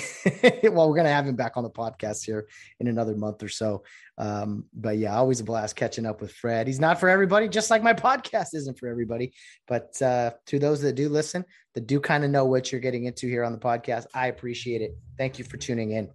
[0.63, 2.47] well, we're going to have him back on the podcast here
[2.79, 3.83] in another month or so.
[4.17, 6.67] Um, but yeah, always a blast catching up with Fred.
[6.67, 9.33] He's not for everybody, just like my podcast isn't for everybody.
[9.67, 11.43] But uh, to those that do listen,
[11.75, 14.81] that do kind of know what you're getting into here on the podcast, I appreciate
[14.81, 14.97] it.
[15.17, 16.09] Thank you for tuning in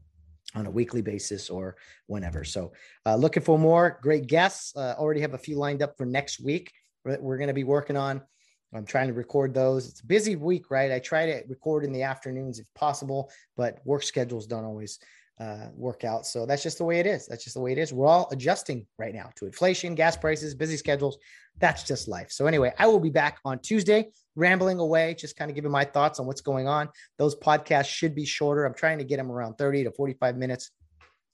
[0.54, 1.76] on a weekly basis or
[2.06, 2.44] whenever.
[2.44, 2.72] So,
[3.06, 4.76] uh, looking for more great guests.
[4.76, 6.72] Uh, already have a few lined up for next week.
[7.04, 8.22] We're, we're going to be working on.
[8.74, 9.88] I'm trying to record those.
[9.88, 10.90] It's a busy week, right?
[10.90, 14.98] I try to record in the afternoons if possible, but work schedules don't always
[15.40, 16.26] uh, work out.
[16.26, 17.26] So that's just the way it is.
[17.26, 17.92] That's just the way it is.
[17.92, 21.18] We're all adjusting right now to inflation, gas prices, busy schedules.
[21.58, 22.30] That's just life.
[22.30, 25.84] So anyway, I will be back on Tuesday, rambling away, just kind of giving my
[25.84, 26.88] thoughts on what's going on.
[27.18, 28.64] Those podcasts should be shorter.
[28.64, 30.70] I'm trying to get them around 30 to 45 minutes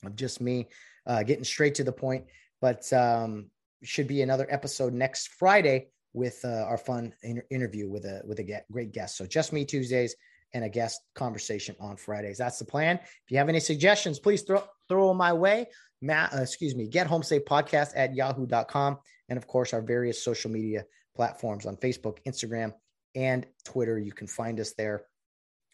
[0.04, 0.68] of just me
[1.06, 2.24] uh, getting straight to the point.
[2.60, 3.50] But um,
[3.84, 8.38] should be another episode next Friday with uh, our fun inter- interview with a with
[8.40, 9.16] a great guest.
[9.16, 10.14] So just me Tuesdays
[10.54, 12.38] and a guest conversation on Fridays.
[12.38, 12.96] That's the plan.
[12.96, 15.68] If you have any suggestions, please throw throw them my way.
[16.00, 18.98] Matt, uh, excuse me, get home safe podcast at yahoo.com.
[19.28, 20.84] And of course, our various social media
[21.16, 22.72] platforms on Facebook, Instagram,
[23.14, 23.98] and Twitter.
[23.98, 25.02] You can find us there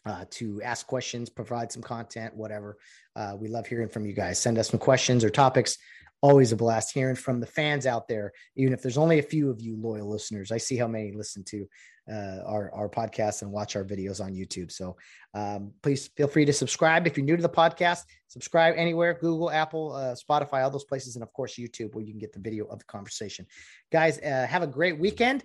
[0.05, 2.77] uh, to ask questions, provide some content, whatever.
[3.15, 4.39] Uh, we love hearing from you guys.
[4.39, 5.77] Send us some questions or topics
[6.21, 8.31] always a blast hearing from the fans out there.
[8.55, 11.43] Even if there's only a few of you loyal listeners, I see how many listen
[11.45, 11.67] to
[12.11, 14.71] uh, our our podcast and watch our videos on YouTube.
[14.71, 14.95] So
[15.33, 18.03] um, please feel free to subscribe if you're new to the podcast.
[18.27, 22.11] Subscribe anywhere: Google, Apple, uh, Spotify, all those places, and of course YouTube, where you
[22.11, 23.45] can get the video of the conversation.
[23.91, 25.43] Guys, uh, have a great weekend.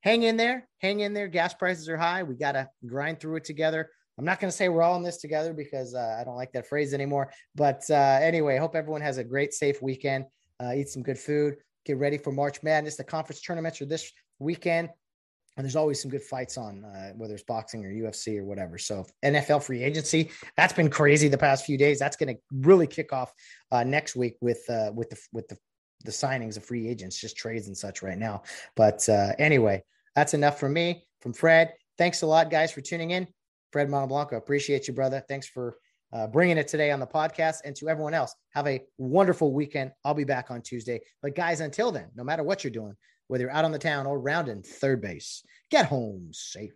[0.00, 1.26] Hang in there, hang in there.
[1.26, 2.22] Gas prices are high.
[2.22, 3.90] We got to grind through it together.
[4.18, 6.50] I'm not going to say we're all in this together because uh, I don't like
[6.52, 7.30] that phrase anymore.
[7.54, 10.24] But uh, anyway, hope everyone has a great, safe weekend.
[10.60, 11.56] Uh, eat some good food.
[11.86, 12.96] Get ready for March Madness.
[12.96, 14.88] The conference tournaments are this weekend.
[15.56, 18.76] And there's always some good fights on, uh, whether it's boxing or UFC or whatever.
[18.78, 21.98] So NFL free agency, that's been crazy the past few days.
[21.98, 23.32] That's going to really kick off
[23.72, 25.58] uh, next week with uh, with the with the
[26.04, 28.42] the signings of free agents, just trades and such right now.
[28.76, 29.82] But anyway,
[30.14, 31.72] that's enough from me, from Fred.
[31.98, 33.26] Thanks a lot, guys, for tuning in.
[33.72, 34.36] Fred Monteblanco.
[34.36, 35.22] Appreciate you, brother.
[35.28, 35.76] Thanks for
[36.12, 37.58] uh, bringing it today on the podcast.
[37.64, 39.92] And to everyone else, have a wonderful weekend.
[40.04, 41.00] I'll be back on Tuesday.
[41.22, 42.94] But guys, until then, no matter what you're doing,
[43.26, 46.72] whether you're out on the town or rounding third base, get home safe.